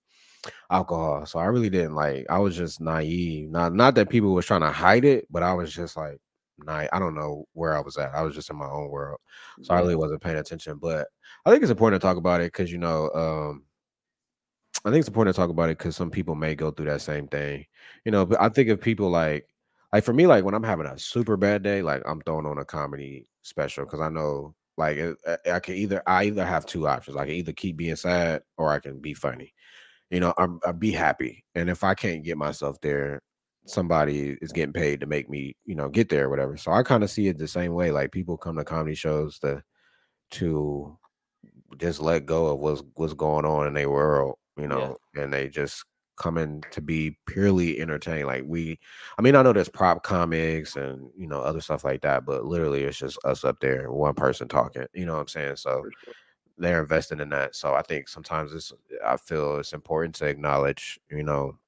alcohol. 0.70 1.26
So 1.26 1.38
I 1.38 1.46
really 1.46 1.70
didn't 1.70 1.94
like. 1.94 2.26
I 2.30 2.38
was 2.38 2.56
just 2.56 2.80
naive. 2.80 3.50
Not 3.50 3.74
not 3.74 3.94
that 3.96 4.08
people 4.08 4.32
was 4.34 4.46
trying 4.46 4.60
to 4.62 4.70
hide 4.70 5.04
it, 5.04 5.26
but 5.30 5.42
I 5.42 5.52
was 5.54 5.72
just 5.72 5.96
like, 5.96 6.18
naive. 6.58 6.90
I 6.92 6.98
don't 6.98 7.14
know 7.14 7.46
where 7.52 7.76
I 7.76 7.80
was 7.80 7.96
at. 7.96 8.14
I 8.14 8.22
was 8.22 8.34
just 8.34 8.50
in 8.50 8.56
my 8.56 8.68
own 8.68 8.88
world, 8.88 9.20
so. 9.62 9.74
I 9.74 9.80
really 9.80 9.96
wasn't 9.96 10.22
paying 10.22 10.36
attention. 10.36 10.78
But 10.78 11.08
I 11.44 11.50
think 11.50 11.62
it's 11.62 11.70
important 11.70 12.00
to 12.00 12.06
talk 12.06 12.16
about 12.16 12.40
it 12.40 12.52
because 12.52 12.70
you 12.72 12.78
know, 12.78 13.10
um, 13.14 13.64
I 14.84 14.90
think 14.90 15.00
it's 15.00 15.08
important 15.08 15.34
to 15.34 15.40
talk 15.40 15.50
about 15.50 15.70
it 15.70 15.78
because 15.78 15.96
some 15.96 16.10
people 16.10 16.34
may 16.34 16.54
go 16.54 16.70
through 16.70 16.86
that 16.86 17.02
same 17.02 17.28
thing. 17.28 17.66
You 18.04 18.12
know, 18.12 18.26
but 18.26 18.40
I 18.40 18.48
think 18.48 18.68
if 18.68 18.80
people 18.80 19.10
like, 19.10 19.48
like 19.92 20.04
for 20.04 20.12
me, 20.12 20.26
like 20.26 20.44
when 20.44 20.54
I'm 20.54 20.62
having 20.62 20.86
a 20.86 20.98
super 20.98 21.36
bad 21.36 21.62
day, 21.62 21.82
like 21.82 22.02
I'm 22.06 22.20
throwing 22.22 22.46
on 22.46 22.58
a 22.58 22.64
comedy 22.64 23.26
special 23.42 23.84
because 23.84 24.00
I 24.00 24.08
know 24.08 24.54
like 24.76 24.98
uh, 24.98 25.36
I 25.50 25.60
can 25.60 25.74
either 25.74 26.02
I 26.06 26.24
either 26.24 26.44
have 26.44 26.66
two 26.66 26.86
options. 26.86 27.16
I 27.16 27.24
can 27.24 27.34
either 27.34 27.52
keep 27.52 27.76
being 27.76 27.96
sad 27.96 28.42
or 28.56 28.70
I 28.70 28.78
can 28.78 29.00
be 29.00 29.14
funny 29.14 29.54
you 30.10 30.20
know, 30.20 30.32
I'm 30.38 30.60
I'll 30.64 30.72
be 30.72 30.92
happy. 30.92 31.44
And 31.54 31.68
if 31.68 31.84
I 31.84 31.94
can't 31.94 32.24
get 32.24 32.38
myself 32.38 32.80
there, 32.80 33.22
somebody 33.66 34.38
is 34.40 34.52
getting 34.52 34.72
paid 34.72 35.00
to 35.00 35.06
make 35.06 35.28
me, 35.28 35.54
you 35.66 35.74
know, 35.74 35.88
get 35.88 36.08
there 36.08 36.26
or 36.26 36.30
whatever. 36.30 36.56
So 36.56 36.72
I 36.72 36.82
kind 36.82 37.04
of 37.04 37.10
see 37.10 37.28
it 37.28 37.38
the 37.38 37.48
same 37.48 37.74
way. 37.74 37.90
Like 37.90 38.12
people 38.12 38.36
come 38.36 38.56
to 38.56 38.64
comedy 38.64 38.94
shows 38.94 39.38
to 39.40 39.62
to 40.32 40.96
just 41.76 42.00
let 42.00 42.26
go 42.26 42.46
of 42.46 42.60
what's 42.60 42.82
what's 42.94 43.14
going 43.14 43.44
on 43.44 43.66
in 43.66 43.74
their 43.74 43.90
world, 43.90 44.36
you 44.56 44.66
know, 44.68 44.96
yeah. 45.14 45.22
and 45.22 45.32
they 45.32 45.48
just 45.48 45.84
come 46.18 46.38
in 46.38 46.62
to 46.72 46.80
be 46.80 47.16
purely 47.26 47.80
entertained. 47.80 48.26
Like 48.26 48.44
we 48.46 48.78
I 49.18 49.22
mean, 49.22 49.34
I 49.36 49.42
know 49.42 49.52
there's 49.52 49.68
prop 49.68 50.02
comics 50.02 50.76
and 50.76 51.10
you 51.16 51.26
know 51.28 51.40
other 51.40 51.60
stuff 51.60 51.84
like 51.84 52.02
that, 52.02 52.26
but 52.26 52.44
literally 52.44 52.84
it's 52.84 52.98
just 52.98 53.18
us 53.24 53.44
up 53.44 53.60
there, 53.60 53.90
one 53.92 54.14
person 54.14 54.48
talking. 54.48 54.86
You 54.94 55.06
know 55.06 55.14
what 55.14 55.22
I'm 55.22 55.28
saying? 55.28 55.56
So 55.56 55.84
they're 56.58 56.80
investing 56.80 57.20
in 57.20 57.30
that. 57.30 57.54
So 57.56 57.74
I 57.74 57.82
think 57.82 58.08
sometimes 58.08 58.52
it's 58.52 58.72
I 59.04 59.16
feel 59.16 59.56
it's 59.58 59.72
important 59.72 60.14
to 60.16 60.26
acknowledge, 60.26 61.00
you 61.10 61.22
know, 61.22 61.58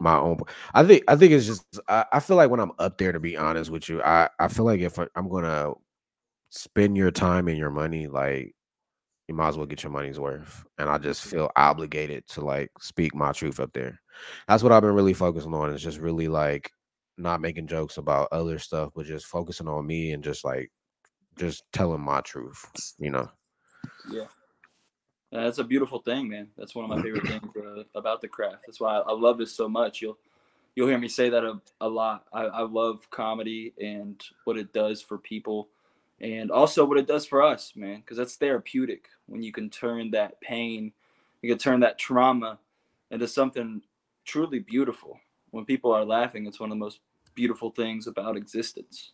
my 0.00 0.16
own. 0.16 0.38
I 0.74 0.84
think 0.84 1.04
I 1.08 1.16
think 1.16 1.32
it's 1.32 1.46
just 1.46 1.64
I, 1.88 2.04
I 2.12 2.20
feel 2.20 2.36
like 2.36 2.50
when 2.50 2.60
I'm 2.60 2.72
up 2.78 2.98
there, 2.98 3.12
to 3.12 3.20
be 3.20 3.36
honest 3.36 3.70
with 3.70 3.88
you, 3.88 4.02
I 4.02 4.28
I 4.38 4.48
feel 4.48 4.64
like 4.64 4.80
if 4.80 4.98
I, 4.98 5.06
I'm 5.16 5.28
gonna 5.28 5.72
spend 6.50 6.96
your 6.96 7.10
time 7.10 7.48
and 7.48 7.58
your 7.58 7.70
money, 7.70 8.06
like 8.08 8.55
you 9.28 9.34
might 9.34 9.48
as 9.48 9.56
well 9.56 9.66
get 9.66 9.82
your 9.82 9.92
money's 9.92 10.20
worth. 10.20 10.64
And 10.78 10.88
I 10.88 10.98
just 10.98 11.22
feel 11.22 11.50
obligated 11.56 12.26
to 12.28 12.42
like 12.42 12.70
speak 12.80 13.14
my 13.14 13.32
truth 13.32 13.60
up 13.60 13.72
there. 13.72 14.00
That's 14.46 14.62
what 14.62 14.72
I've 14.72 14.82
been 14.82 14.94
really 14.94 15.14
focusing 15.14 15.54
on. 15.54 15.70
Is 15.70 15.82
just 15.82 15.98
really 15.98 16.28
like 16.28 16.70
not 17.18 17.40
making 17.40 17.66
jokes 17.66 17.96
about 17.96 18.28
other 18.32 18.58
stuff, 18.58 18.92
but 18.94 19.06
just 19.06 19.26
focusing 19.26 19.68
on 19.68 19.86
me 19.86 20.12
and 20.12 20.22
just 20.22 20.44
like 20.44 20.70
just 21.36 21.64
telling 21.72 22.00
my 22.00 22.20
truth, 22.20 22.64
you 22.98 23.10
know. 23.10 23.28
Yeah. 24.10 24.26
That's 25.32 25.58
a 25.58 25.64
beautiful 25.64 25.98
thing, 25.98 26.28
man. 26.28 26.48
That's 26.56 26.74
one 26.74 26.84
of 26.84 26.96
my 26.96 27.02
favorite 27.02 27.26
things 27.26 27.42
uh, 27.56 27.82
about 27.94 28.20
the 28.20 28.28
craft. 28.28 28.62
That's 28.66 28.80
why 28.80 28.98
I, 28.98 29.00
I, 29.00 29.12
love 29.12 29.38
this 29.38 29.54
so 29.54 29.68
much. 29.68 30.00
You'll 30.00 30.18
you'll 30.74 30.88
hear 30.88 30.98
me 30.98 31.08
say 31.08 31.28
that 31.28 31.44
a, 31.44 31.60
a 31.80 31.88
lot. 31.88 32.24
I, 32.32 32.42
I 32.44 32.62
love 32.62 33.10
comedy 33.10 33.74
and 33.80 34.22
what 34.44 34.56
it 34.56 34.72
does 34.72 35.02
for 35.02 35.18
people, 35.18 35.68
and 36.20 36.50
also 36.50 36.84
what 36.84 36.98
it 36.98 37.06
does 37.06 37.26
for 37.26 37.42
us, 37.42 37.72
man. 37.76 38.00
Because 38.00 38.16
that's 38.16 38.36
therapeutic 38.36 39.08
when 39.26 39.42
you 39.42 39.52
can 39.52 39.70
turn 39.70 40.10
that 40.12 40.40
pain, 40.40 40.92
you 41.42 41.50
can 41.50 41.58
turn 41.58 41.80
that 41.80 41.98
trauma 41.98 42.58
into 43.10 43.28
something 43.28 43.82
truly 44.24 44.58
beautiful. 44.58 45.18
When 45.50 45.64
people 45.64 45.92
are 45.92 46.04
laughing, 46.04 46.46
it's 46.46 46.60
one 46.60 46.70
of 46.70 46.76
the 46.76 46.84
most 46.84 47.00
beautiful 47.34 47.70
things 47.70 48.06
about 48.06 48.36
existence. 48.36 49.12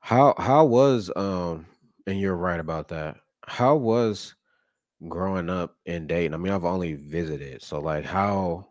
How 0.00 0.34
how 0.38 0.64
was 0.64 1.10
um 1.16 1.66
and 2.06 2.20
you're 2.20 2.36
right 2.36 2.60
about 2.60 2.88
that. 2.88 3.16
How 3.46 3.76
was 3.76 4.34
growing 5.08 5.50
up 5.50 5.76
in 5.84 6.06
Dayton? 6.06 6.34
I 6.34 6.36
mean, 6.36 6.52
I've 6.52 6.64
only 6.64 6.94
visited, 6.94 7.62
so 7.62 7.80
like 7.80 8.04
how 8.04 8.68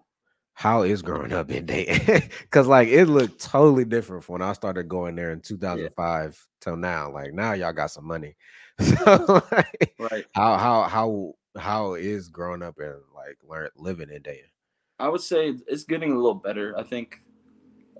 how 0.58 0.82
is 0.82 1.04
growing 1.04 1.34
up 1.34 1.52
in 1.52 1.68
Dayton? 1.68 2.32
Because 2.42 2.66
like 2.76 2.88
it 2.88 3.06
looked 3.06 3.40
totally 3.40 3.86
different 3.86 4.24
from 4.24 4.34
when 4.34 4.42
I 4.42 4.54
started 4.54 4.90
going 4.90 5.16
there 5.16 5.32
in 5.32 5.40
2005 5.40 5.94
yeah. 5.96 6.32
till 6.60 6.76
now. 6.76 7.12
Like 7.12 7.32
now 7.32 7.54
y'all 7.54 7.72
got 7.74 7.92
some 7.92 8.08
money. 8.08 8.36
So 8.80 9.44
like, 9.52 9.94
right. 10.00 10.26
How 10.34 10.58
how 10.58 10.84
how 10.84 11.34
how 11.60 11.94
is 11.94 12.30
growing 12.30 12.64
up 12.64 12.80
and 12.80 12.96
like 13.14 13.38
learn 13.48 13.70
living 13.76 14.10
in 14.10 14.24
Dayton? 14.24 14.50
I 14.98 15.10
would 15.10 15.22
say 15.22 15.54
it's 15.68 15.84
getting 15.84 16.14
a 16.14 16.16
little 16.16 16.34
better. 16.34 16.76
I 16.76 16.82
think 16.82 17.22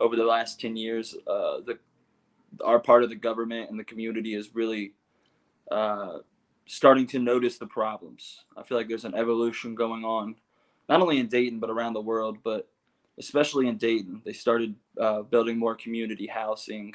over 0.02 0.16
the 0.16 0.26
last 0.26 0.60
10 0.60 0.76
years, 0.76 1.16
uh, 1.28 1.60
the 1.64 1.78
our 2.66 2.80
part 2.80 3.04
of 3.04 3.10
the 3.10 3.16
government 3.16 3.70
and 3.70 3.80
the 3.80 3.84
community 3.84 4.34
is 4.34 4.56
really 4.56 4.94
uh, 5.70 6.20
starting 6.66 7.06
to 7.08 7.20
notice 7.20 7.60
the 7.60 7.68
problems. 7.68 8.46
I 8.58 8.64
feel 8.64 8.80
like 8.80 8.88
there's 8.88 9.06
an 9.06 9.14
evolution 9.14 9.76
going 9.76 10.04
on, 10.04 10.36
not 10.90 11.02
only 11.02 11.20
in 11.20 11.28
Dayton 11.28 11.60
but 11.60 11.70
around 11.70 11.94
the 11.94 12.02
world, 12.02 12.38
but 12.44 12.70
especially 13.18 13.68
in 13.68 13.78
Dayton. 13.78 14.22
They 14.24 14.34
started 14.34 14.76
uh, 15.00 15.24
building 15.24 15.58
more 15.58 15.76
community 15.76 16.28
housing. 16.28 16.94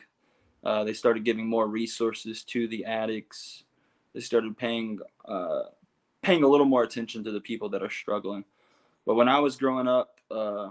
Uh, 0.64 0.84
they 0.84 0.92
started 0.92 1.24
giving 1.24 1.46
more 1.46 1.66
resources 1.66 2.44
to 2.44 2.68
the 2.68 2.84
addicts. 2.84 3.64
They 4.14 4.20
started 4.20 4.56
paying 4.56 5.00
uh, 5.24 5.64
paying 6.22 6.44
a 6.44 6.48
little 6.48 6.66
more 6.66 6.84
attention 6.84 7.24
to 7.24 7.32
the 7.32 7.40
people 7.40 7.68
that 7.70 7.82
are 7.82 7.90
struggling. 7.90 8.44
But 9.04 9.16
when 9.16 9.28
I 9.28 9.40
was 9.40 9.56
growing 9.56 9.88
up, 9.88 10.20
uh, 10.30 10.70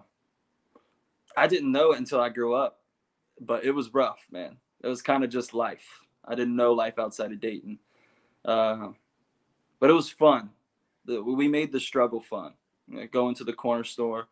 I 1.35 1.47
didn't 1.47 1.71
know 1.71 1.91
it 1.91 1.99
until 1.99 2.21
I 2.21 2.29
grew 2.29 2.55
up. 2.55 2.79
But 3.39 3.65
it 3.65 3.71
was 3.71 3.93
rough, 3.93 4.19
man. 4.31 4.57
It 4.83 4.87
was 4.87 5.01
kind 5.01 5.23
of 5.23 5.29
just 5.29 5.53
life. 5.53 5.99
I 6.23 6.35
didn't 6.35 6.55
know 6.55 6.73
life 6.73 6.99
outside 6.99 7.31
of 7.31 7.39
Dayton. 7.39 7.79
Uh, 8.45 8.89
but 9.79 9.89
it 9.89 9.93
was 9.93 10.09
fun. 10.09 10.51
We 11.05 11.47
made 11.47 11.71
the 11.71 11.79
struggle 11.79 12.21
fun. 12.21 12.53
Like 12.91 13.11
going 13.11 13.35
to 13.35 13.43
the 13.43 13.53
corner 13.53 13.83
store, 13.83 14.27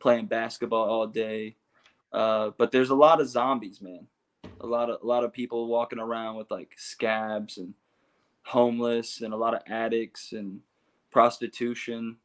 playing 0.00 0.26
basketball 0.26 0.88
all 0.88 1.06
day. 1.06 1.56
Uh, 2.12 2.50
but 2.58 2.70
there's 2.70 2.90
a 2.90 2.94
lot 2.94 3.20
of 3.20 3.28
zombies, 3.28 3.80
man. 3.80 4.06
A 4.60 4.66
lot 4.66 4.90
of 4.90 5.02
a 5.02 5.06
lot 5.06 5.24
of 5.24 5.32
people 5.32 5.66
walking 5.66 5.98
around 5.98 6.36
with 6.36 6.50
like 6.50 6.72
scabs 6.76 7.58
and 7.58 7.74
homeless 8.44 9.20
and 9.22 9.32
a 9.34 9.36
lot 9.36 9.54
of 9.54 9.62
addicts 9.66 10.32
and 10.32 10.60
prostitution. 11.10 12.16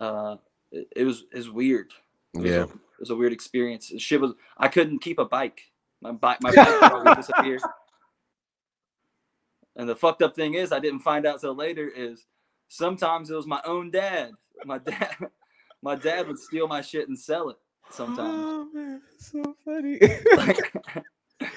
Uh, 0.00 0.36
it, 0.70 0.86
it 0.94 1.04
was 1.04 1.24
is 1.32 1.50
weird. 1.50 1.92
It 2.34 2.44
Yeah. 2.44 2.60
was 2.62 2.70
a, 2.70 2.74
it 2.74 3.00
was 3.00 3.10
a 3.10 3.16
weird 3.16 3.32
experience. 3.32 3.92
Shit 3.98 4.20
was 4.20 4.32
I 4.58 4.68
couldn't 4.68 5.00
keep 5.00 5.18
a 5.18 5.24
bike. 5.24 5.62
My 6.00 6.12
bike 6.12 6.38
my 6.42 6.54
bike 6.54 6.80
would 6.82 6.92
always 6.92 7.16
disappear. 7.16 7.58
And 9.76 9.88
the 9.88 9.96
fucked 9.96 10.22
up 10.22 10.34
thing 10.34 10.54
is 10.54 10.72
I 10.72 10.80
didn't 10.80 11.00
find 11.00 11.26
out 11.26 11.40
till 11.40 11.54
later 11.54 11.88
is 11.88 12.26
sometimes 12.68 13.30
it 13.30 13.34
was 13.36 13.46
my 13.46 13.60
own 13.64 13.90
dad. 13.90 14.32
My 14.64 14.78
dad 14.78 15.16
my 15.82 15.94
dad 15.94 16.26
would 16.26 16.38
steal 16.38 16.68
my 16.68 16.80
shit 16.80 17.08
and 17.08 17.18
sell 17.18 17.50
it 17.50 17.56
sometimes. 17.90 18.44
Oh, 18.46 18.68
man, 18.72 19.00
so 19.18 19.56
funny. 19.64 19.98
Like, 20.36 20.74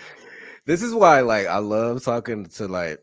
this 0.66 0.82
is 0.82 0.94
why, 0.94 1.22
like, 1.22 1.48
I 1.48 1.58
love 1.58 2.04
talking 2.04 2.46
to 2.46 2.68
like 2.68 3.00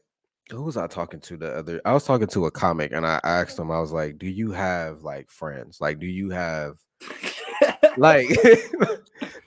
who 0.50 0.62
was 0.62 0.76
I 0.76 0.86
talking 0.86 1.20
to 1.20 1.36
the 1.36 1.54
other? 1.54 1.80
I 1.84 1.92
was 1.92 2.04
talking 2.04 2.26
to 2.28 2.46
a 2.46 2.50
comic, 2.50 2.92
and 2.92 3.06
I 3.06 3.20
asked 3.22 3.58
him, 3.58 3.70
I 3.70 3.80
was 3.80 3.92
like, 3.92 4.18
"Do 4.18 4.26
you 4.26 4.50
have 4.52 5.02
like 5.02 5.30
friends? 5.30 5.80
Like, 5.80 5.98
do 5.98 6.06
you 6.06 6.30
have 6.30 6.78
like 7.98 8.28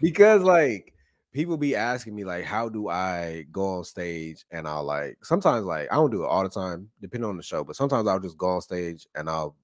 because 0.02 0.42
like 0.42 0.94
people 1.34 1.58
be 1.58 1.76
asking 1.76 2.14
me 2.16 2.26
like 2.26 2.44
how 2.44 2.68
do 2.70 2.90
I 2.90 3.46
go 3.52 3.78
on 3.78 3.84
stage 3.84 4.46
and 4.52 4.68
I'll 4.68 4.84
like 4.84 5.18
sometimes 5.24 5.66
like 5.66 5.92
I 5.92 5.96
don't 5.96 6.12
do 6.12 6.24
it 6.24 6.28
all 6.28 6.44
the 6.44 6.50
time, 6.50 6.90
depending 7.02 7.30
on 7.30 7.38
the 7.38 7.44
show, 7.44 7.64
but 7.64 7.76
sometimes 7.76 8.08
I'll 8.08 8.20
just 8.20 8.38
go 8.38 8.50
on 8.50 8.62
stage 8.62 9.08
and 9.16 9.30
I'll 9.30 9.56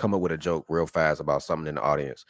come 0.00 0.14
up 0.14 0.20
with 0.20 0.32
a 0.32 0.38
joke 0.38 0.66
real 0.68 0.86
fast 0.86 1.20
about 1.20 1.42
something 1.42 1.68
in 1.68 1.76
the 1.76 1.82
audience. 1.82 2.24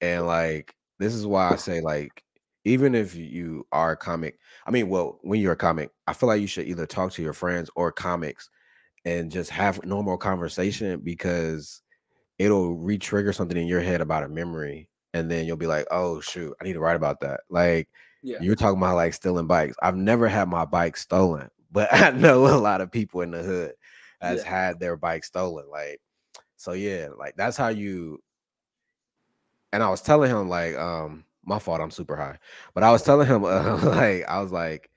And 0.00 0.26
like 0.26 0.74
this 0.98 1.14
is 1.14 1.26
why 1.26 1.52
I 1.52 1.56
say 1.56 1.80
like 1.80 2.22
even 2.64 2.94
if 2.94 3.14
you 3.14 3.66
are 3.72 3.92
a 3.92 3.96
comic, 3.96 4.38
I 4.66 4.70
mean, 4.70 4.88
well, 4.88 5.18
when 5.22 5.40
you're 5.40 5.52
a 5.52 5.56
comic, 5.56 5.90
I 6.06 6.14
feel 6.14 6.28
like 6.28 6.40
you 6.40 6.46
should 6.46 6.66
either 6.66 6.86
talk 6.86 7.12
to 7.12 7.22
your 7.22 7.34
friends 7.34 7.70
or 7.76 7.92
comics 7.92 8.48
and 9.04 9.30
just 9.30 9.50
have 9.50 9.84
normal 9.84 10.16
conversation 10.16 11.00
because 11.00 11.82
it'll 12.38 12.76
re-trigger 12.76 13.32
something 13.32 13.56
in 13.56 13.66
your 13.66 13.80
head 13.80 14.00
about 14.00 14.24
a 14.24 14.28
memory 14.28 14.88
and 15.12 15.30
then 15.30 15.46
you'll 15.46 15.56
be 15.56 15.66
like 15.66 15.86
oh 15.90 16.20
shoot 16.20 16.52
i 16.60 16.64
need 16.64 16.72
to 16.72 16.80
write 16.80 16.96
about 16.96 17.20
that 17.20 17.40
like 17.48 17.88
yeah. 18.22 18.38
you're 18.40 18.56
talking 18.56 18.78
about 18.78 18.96
like 18.96 19.14
stealing 19.14 19.46
bikes 19.46 19.76
i've 19.82 19.96
never 19.96 20.26
had 20.26 20.48
my 20.48 20.64
bike 20.64 20.96
stolen 20.96 21.48
but 21.70 21.88
i 21.92 22.10
know 22.10 22.46
a 22.46 22.58
lot 22.58 22.80
of 22.80 22.90
people 22.90 23.20
in 23.20 23.30
the 23.30 23.42
hood 23.42 23.72
has 24.20 24.42
Yeah. 24.42 24.50
had 24.50 24.80
their 24.80 24.96
bike 24.96 25.24
stolen 25.24 25.66
like 25.70 26.00
so 26.64 26.72
yeah 26.72 27.08
like 27.18 27.34
that's 27.36 27.56
how 27.56 27.68
you 27.68 28.18
and 29.72 29.82
i 29.82 29.88
was 29.90 30.00
telling 30.00 30.30
him 30.30 30.48
like 30.48 30.74
um 30.76 31.24
my 31.44 31.58
fault 31.58 31.80
i'm 31.80 31.90
super 31.90 32.16
high 32.16 32.38
but 32.72 32.82
i 32.82 32.90
was 32.90 33.02
telling 33.02 33.26
him 33.26 33.44
uh, 33.44 33.76
like 33.82 34.24
i 34.28 34.40
was 34.40 34.50
like 34.50 34.90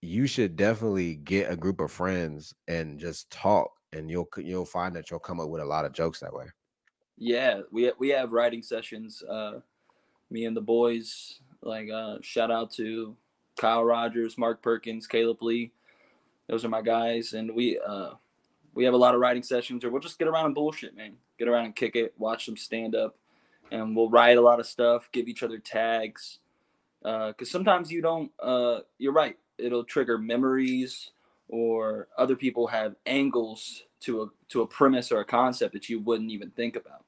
you 0.00 0.26
should 0.28 0.54
definitely 0.54 1.16
get 1.16 1.50
a 1.50 1.56
group 1.56 1.80
of 1.80 1.90
friends 1.90 2.54
and 2.68 3.00
just 3.00 3.28
talk 3.30 3.70
and 3.92 4.08
you'll 4.10 4.28
you'll 4.36 4.64
find 4.64 4.94
that 4.94 5.10
you'll 5.10 5.18
come 5.18 5.40
up 5.40 5.48
with 5.48 5.60
a 5.60 5.64
lot 5.64 5.84
of 5.84 5.92
jokes 5.92 6.20
that 6.20 6.32
way 6.32 6.46
Yeah, 7.16 7.62
we 7.70 7.90
we 7.98 8.10
have 8.10 8.32
writing 8.32 8.62
sessions. 8.62 9.22
Uh, 9.22 9.60
me 10.30 10.44
and 10.44 10.56
the 10.56 10.60
boys. 10.60 11.40
Like 11.62 11.88
uh, 11.90 12.18
shout 12.20 12.50
out 12.50 12.70
to 12.72 13.16
Kyle 13.58 13.84
Rogers, 13.84 14.36
Mark 14.36 14.62
Perkins, 14.62 15.06
Caleb 15.06 15.42
Lee. 15.42 15.72
Those 16.48 16.64
are 16.64 16.68
my 16.68 16.82
guys, 16.82 17.32
and 17.32 17.54
we 17.54 17.78
uh, 17.78 18.10
we 18.76 18.84
have 18.84 18.94
a 18.94 18.98
lot 18.98 19.14
of 19.14 19.20
writing 19.20 19.42
sessions, 19.42 19.82
or 19.82 19.90
we'll 19.90 20.02
just 20.02 20.18
get 20.18 20.28
around 20.28 20.46
and 20.46 20.54
bullshit, 20.54 20.94
man. 20.94 21.14
Get 21.38 21.48
around 21.48 21.64
and 21.64 21.74
kick 21.74 21.96
it, 21.96 22.14
watch 22.18 22.44
some 22.44 22.56
stand 22.56 22.94
up, 22.94 23.16
and 23.72 23.96
we'll 23.96 24.10
write 24.10 24.36
a 24.36 24.40
lot 24.40 24.60
of 24.60 24.66
stuff, 24.66 25.08
give 25.12 25.28
each 25.28 25.42
other 25.42 25.58
tags. 25.58 26.38
Because 27.02 27.50
sometimes 27.50 27.90
you 27.90 28.02
don't. 28.02 28.30
Uh, 28.38 28.80
you're 28.98 29.12
right. 29.12 29.38
It'll 29.58 29.82
trigger 29.82 30.18
memories, 30.18 31.10
or 31.48 32.08
other 32.18 32.36
people 32.36 32.66
have 32.66 32.96
angles 33.06 33.84
to 34.00 34.22
a 34.22 34.26
to 34.50 34.60
a 34.62 34.66
premise 34.66 35.10
or 35.10 35.20
a 35.20 35.24
concept 35.24 35.72
that 35.72 35.88
you 35.88 36.00
wouldn't 36.00 36.30
even 36.30 36.50
think 36.50 36.76
about. 36.76 37.04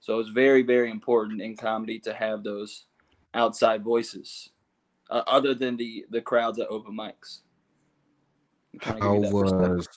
So 0.00 0.18
it's 0.18 0.30
very, 0.30 0.62
very 0.62 0.90
important 0.90 1.40
in 1.40 1.56
comedy 1.56 1.98
to 2.00 2.12
have 2.12 2.42
those 2.42 2.84
outside 3.34 3.84
voices, 3.84 4.50
uh, 5.10 5.22
other 5.26 5.54
than 5.54 5.76
the 5.76 6.06
the 6.10 6.20
crowds 6.20 6.58
at 6.58 6.68
open 6.68 6.96
mics. 6.96 7.40
How 8.80 9.14
you 9.14 9.22
that 9.22 9.32
perspective. 9.32 9.76
was 9.76 9.88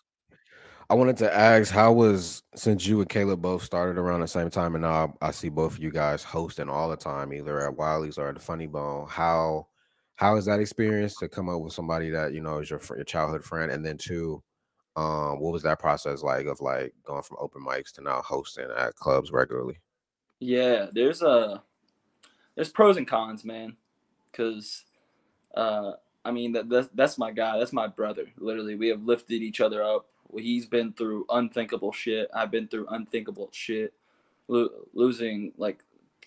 I 0.91 0.93
wanted 0.93 1.15
to 1.19 1.33
ask 1.33 1.71
how 1.71 1.93
was 1.93 2.43
since 2.53 2.85
you 2.85 2.99
and 2.99 3.07
Caleb 3.07 3.41
both 3.41 3.63
started 3.63 3.97
around 3.97 4.19
the 4.19 4.27
same 4.27 4.49
time 4.49 4.75
and 4.75 4.81
now 4.81 5.15
I 5.21 5.31
see 5.31 5.47
both 5.47 5.75
of 5.75 5.79
you 5.79 5.89
guys 5.89 6.21
hosting 6.21 6.67
all 6.67 6.89
the 6.89 6.97
time 6.97 7.31
either 7.31 7.61
at 7.61 7.77
Wiley's 7.77 8.17
or 8.17 8.27
at 8.27 8.35
the 8.35 8.41
Funny 8.41 8.67
Bone. 8.67 9.07
How 9.07 9.67
how 10.15 10.35
is 10.35 10.43
that 10.47 10.59
experience 10.59 11.15
to 11.19 11.29
come 11.29 11.47
up 11.47 11.61
with 11.61 11.71
somebody 11.71 12.09
that 12.09 12.33
you 12.33 12.41
know 12.41 12.59
is 12.59 12.69
your 12.69 12.81
your 12.93 13.05
childhood 13.05 13.41
friend 13.41 13.71
and 13.71 13.85
then 13.85 13.97
two 13.97 14.43
um 14.97 15.39
what 15.39 15.53
was 15.53 15.63
that 15.63 15.79
process 15.79 16.23
like 16.23 16.45
of 16.45 16.59
like 16.59 16.93
going 17.05 17.23
from 17.23 17.37
open 17.39 17.63
mics 17.65 17.93
to 17.93 18.01
now 18.01 18.21
hosting 18.21 18.67
at 18.77 18.93
clubs 18.95 19.31
regularly? 19.31 19.79
Yeah, 20.41 20.87
there's 20.91 21.21
a 21.21 21.63
there's 22.55 22.67
pros 22.67 22.97
and 22.97 23.07
cons, 23.07 23.45
man. 23.45 23.77
Cause 24.33 24.83
uh 25.55 25.93
I 26.25 26.31
mean 26.31 26.51
that 26.51 26.67
that's, 26.67 26.89
that's 26.93 27.17
my 27.17 27.31
guy, 27.31 27.57
that's 27.57 27.71
my 27.71 27.87
brother. 27.87 28.25
Literally, 28.37 28.75
we 28.75 28.89
have 28.89 29.03
lifted 29.03 29.41
each 29.41 29.61
other 29.61 29.81
up. 29.81 30.07
He's 30.37 30.65
been 30.65 30.93
through 30.93 31.25
unthinkable 31.29 31.91
shit. 31.91 32.29
I've 32.33 32.51
been 32.51 32.67
through 32.67 32.87
unthinkable 32.89 33.49
shit. 33.51 33.93
Lo- 34.47 34.69
losing 34.93 35.53
like 35.57 35.83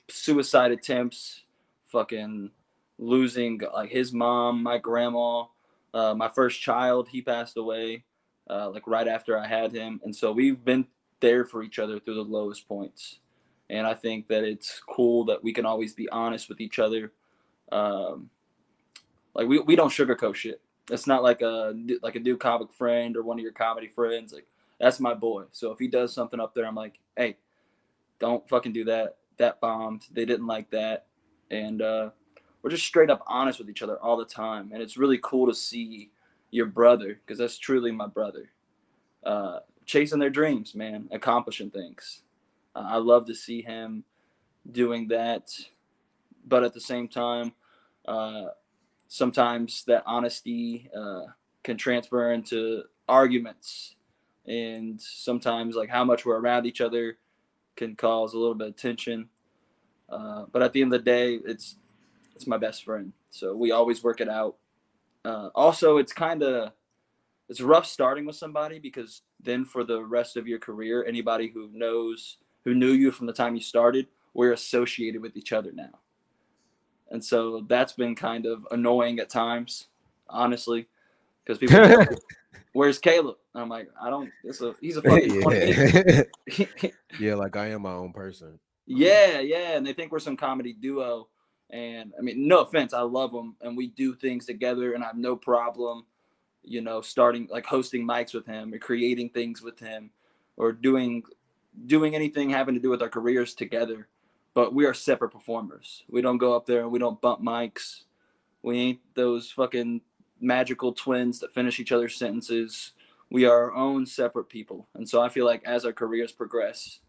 suicide 0.08 0.72
attempts, 0.72 1.42
fucking 1.86 2.50
losing 2.98 3.60
like 3.74 3.90
his 3.90 4.12
mom, 4.12 4.62
my 4.62 4.78
grandma, 4.78 5.44
uh, 5.92 6.14
my 6.14 6.28
first 6.28 6.60
child. 6.60 7.08
He 7.08 7.22
passed 7.22 7.56
away 7.56 8.04
uh, 8.48 8.70
like 8.70 8.86
right 8.86 9.08
after 9.08 9.38
I 9.38 9.46
had 9.46 9.72
him, 9.72 10.00
and 10.04 10.14
so 10.14 10.32
we've 10.32 10.64
been 10.64 10.86
there 11.20 11.44
for 11.44 11.62
each 11.62 11.78
other 11.78 11.98
through 11.98 12.16
the 12.16 12.22
lowest 12.22 12.68
points 12.68 13.18
and 13.70 13.86
I 13.86 13.94
think 13.94 14.28
that 14.28 14.44
it's 14.44 14.80
cool 14.80 15.24
that 15.26 15.42
we 15.42 15.52
can 15.52 15.66
always 15.66 15.94
be 15.94 16.08
honest 16.10 16.48
with 16.48 16.60
each 16.60 16.78
other. 16.78 17.12
Um, 17.72 18.30
like 19.34 19.48
we, 19.48 19.58
we 19.60 19.76
don't 19.76 19.90
sugarcoat 19.90 20.34
shit. 20.34 20.60
It's 20.90 21.06
not 21.06 21.22
like 21.22 21.40
a 21.40 21.74
like 22.02 22.16
a 22.16 22.20
new 22.20 22.36
comic 22.36 22.72
friend 22.72 23.16
or 23.16 23.22
one 23.22 23.38
of 23.38 23.42
your 23.42 23.52
comedy 23.52 23.88
friends. 23.88 24.32
Like 24.32 24.46
that's 24.78 25.00
my 25.00 25.14
boy. 25.14 25.44
So 25.52 25.70
if 25.70 25.78
he 25.78 25.88
does 25.88 26.12
something 26.12 26.40
up 26.40 26.54
there, 26.54 26.66
I'm 26.66 26.74
like, 26.74 26.98
hey, 27.16 27.36
don't 28.18 28.46
fucking 28.48 28.72
do 28.72 28.84
that. 28.84 29.16
That 29.38 29.60
bombed. 29.60 30.06
They 30.12 30.24
didn't 30.24 30.46
like 30.46 30.70
that, 30.70 31.06
and 31.50 31.82
uh, 31.82 32.10
we're 32.62 32.70
just 32.70 32.86
straight 32.86 33.10
up 33.10 33.22
honest 33.26 33.58
with 33.58 33.68
each 33.68 33.82
other 33.82 33.98
all 33.98 34.16
the 34.16 34.24
time. 34.24 34.70
And 34.72 34.82
it's 34.82 34.96
really 34.96 35.18
cool 35.22 35.46
to 35.46 35.54
see 35.54 36.10
your 36.50 36.66
brother 36.66 37.20
because 37.20 37.38
that's 37.38 37.58
truly 37.58 37.90
my 37.90 38.06
brother. 38.06 38.50
Uh, 39.24 39.60
chasing 39.86 40.18
their 40.18 40.30
dreams, 40.30 40.74
man, 40.74 41.08
accomplishing 41.10 41.70
things. 41.70 42.22
Uh, 42.76 42.86
I 42.86 42.96
love 42.96 43.26
to 43.26 43.34
see 43.34 43.62
him 43.62 44.04
doing 44.70 45.08
that, 45.08 45.50
but 46.46 46.62
at 46.62 46.72
the 46.72 46.80
same 46.80 47.08
time, 47.08 47.52
uh, 48.06 48.46
sometimes 49.14 49.84
that 49.84 50.02
honesty 50.06 50.90
uh, 50.96 51.22
can 51.62 51.76
transfer 51.76 52.32
into 52.32 52.82
arguments, 53.08 53.94
and 54.46 55.00
sometimes 55.00 55.76
like 55.76 55.88
how 55.88 56.04
much 56.04 56.26
we're 56.26 56.40
around 56.40 56.66
each 56.66 56.80
other 56.80 57.16
can 57.76 57.94
cause 57.94 58.34
a 58.34 58.38
little 58.38 58.56
bit 58.56 58.68
of 58.68 58.76
tension. 58.76 59.28
Uh, 60.08 60.46
but 60.50 60.62
at 60.62 60.72
the 60.72 60.82
end 60.82 60.92
of 60.92 60.98
the 60.98 61.04
day, 61.04 61.38
it's 61.44 61.76
it's 62.34 62.48
my 62.48 62.58
best 62.58 62.84
friend, 62.84 63.12
so 63.30 63.54
we 63.54 63.70
always 63.70 64.02
work 64.02 64.20
it 64.20 64.28
out. 64.28 64.56
Uh, 65.24 65.48
also, 65.54 65.98
it's 65.98 66.12
kind 66.12 66.42
of 66.42 66.72
it's 67.48 67.60
rough 67.60 67.86
starting 67.86 68.26
with 68.26 68.34
somebody 68.34 68.80
because 68.80 69.22
then 69.40 69.64
for 69.64 69.84
the 69.84 70.02
rest 70.02 70.36
of 70.36 70.48
your 70.48 70.58
career, 70.58 71.04
anybody 71.04 71.46
who 71.46 71.70
knows 71.72 72.38
who 72.64 72.74
knew 72.74 72.92
you 72.92 73.12
from 73.12 73.28
the 73.28 73.32
time 73.32 73.54
you 73.54 73.62
started, 73.62 74.08
we're 74.32 74.52
associated 74.52 75.22
with 75.22 75.36
each 75.36 75.52
other 75.52 75.70
now. 75.72 76.00
And 77.14 77.24
so 77.24 77.64
that's 77.68 77.92
been 77.92 78.16
kind 78.16 78.44
of 78.44 78.66
annoying 78.72 79.20
at 79.20 79.30
times, 79.30 79.86
honestly, 80.28 80.88
because 81.44 81.58
people 81.58 82.06
Where's 82.72 82.98
Caleb? 82.98 83.36
And 83.54 83.62
I'm 83.62 83.68
like, 83.68 83.88
I 84.02 84.10
don't. 84.10 84.32
It's 84.42 84.60
a 84.60 84.74
he's 84.80 84.96
a 84.96 85.02
fucking 85.08 85.42
yeah. 85.48 86.88
yeah, 87.20 87.34
like 87.36 87.56
I 87.56 87.68
am 87.68 87.82
my 87.82 87.92
own 87.92 88.12
person. 88.12 88.58
Yeah, 88.86 89.38
yeah, 89.38 89.76
and 89.76 89.86
they 89.86 89.92
think 89.92 90.10
we're 90.10 90.18
some 90.18 90.36
comedy 90.36 90.72
duo. 90.72 91.28
And 91.70 92.12
I 92.18 92.20
mean, 92.20 92.48
no 92.48 92.62
offense, 92.62 92.92
I 92.92 93.02
love 93.02 93.30
them, 93.30 93.54
and 93.60 93.76
we 93.76 93.86
do 93.86 94.16
things 94.16 94.44
together, 94.44 94.94
and 94.94 95.04
I 95.04 95.06
have 95.06 95.16
no 95.16 95.36
problem, 95.36 96.06
you 96.64 96.80
know, 96.80 97.00
starting 97.00 97.46
like 97.48 97.64
hosting 97.64 98.04
mics 98.04 98.34
with 98.34 98.44
him 98.44 98.74
or 98.74 98.78
creating 98.78 99.28
things 99.28 99.62
with 99.62 99.78
him, 99.78 100.10
or 100.56 100.72
doing 100.72 101.22
doing 101.86 102.16
anything 102.16 102.50
having 102.50 102.74
to 102.74 102.80
do 102.80 102.90
with 102.90 103.02
our 103.02 103.08
careers 103.08 103.54
together. 103.54 104.08
But 104.54 104.72
we 104.72 104.86
are 104.86 104.94
separate 104.94 105.30
performers. 105.30 106.04
We 106.08 106.22
don't 106.22 106.38
go 106.38 106.54
up 106.54 106.66
there 106.66 106.82
and 106.82 106.92
we 106.92 106.98
don't 106.98 107.20
bump 107.20 107.42
mics. 107.42 108.04
We 108.62 108.78
ain't 108.78 109.00
those 109.14 109.50
fucking 109.50 110.00
magical 110.40 110.92
twins 110.92 111.40
that 111.40 111.52
finish 111.52 111.80
each 111.80 111.92
other's 111.92 112.16
sentences. 112.16 112.92
We 113.30 113.44
are 113.46 113.70
our 113.70 113.74
own 113.74 114.06
separate 114.06 114.48
people, 114.48 114.86
and 114.94 115.08
so 115.08 115.20
I 115.20 115.28
feel 115.28 115.44
like 115.44 115.64
as 115.64 115.84
our 115.84 115.92
careers 115.92 116.30
progress, 116.30 117.00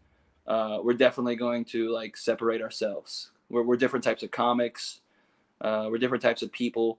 uh, 0.46 0.78
we're 0.82 0.94
definitely 0.94 1.36
going 1.36 1.64
to 1.66 1.90
like 1.90 2.16
separate 2.16 2.62
ourselves. 2.62 3.30
We're, 3.48 3.62
we're 3.62 3.76
different 3.76 4.04
types 4.04 4.22
of 4.22 4.30
comics. 4.30 5.00
Uh, 5.60 5.86
we're 5.90 5.98
different 5.98 6.22
types 6.22 6.42
of 6.42 6.50
people, 6.50 6.98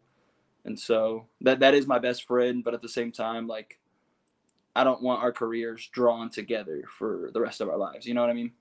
and 0.65 0.79
so 0.79 1.25
that 1.41 1.59
that 1.59 1.73
is 1.73 1.87
my 1.87 1.99
best 1.99 2.25
friend. 2.25 2.63
But 2.63 2.73
at 2.73 2.81
the 2.81 2.89
same 2.89 3.11
time, 3.11 3.47
like 3.47 3.79
I 4.75 4.83
don't 4.83 5.01
want 5.01 5.23
our 5.23 5.31
careers 5.31 5.89
drawn 5.91 6.29
together 6.29 6.83
for 6.97 7.31
the 7.33 7.41
rest 7.41 7.61
of 7.61 7.69
our 7.69 7.77
lives. 7.77 8.05
You 8.05 8.13
know 8.13 8.21
what 8.21 8.29
I 8.29 8.33
mean? 8.33 8.51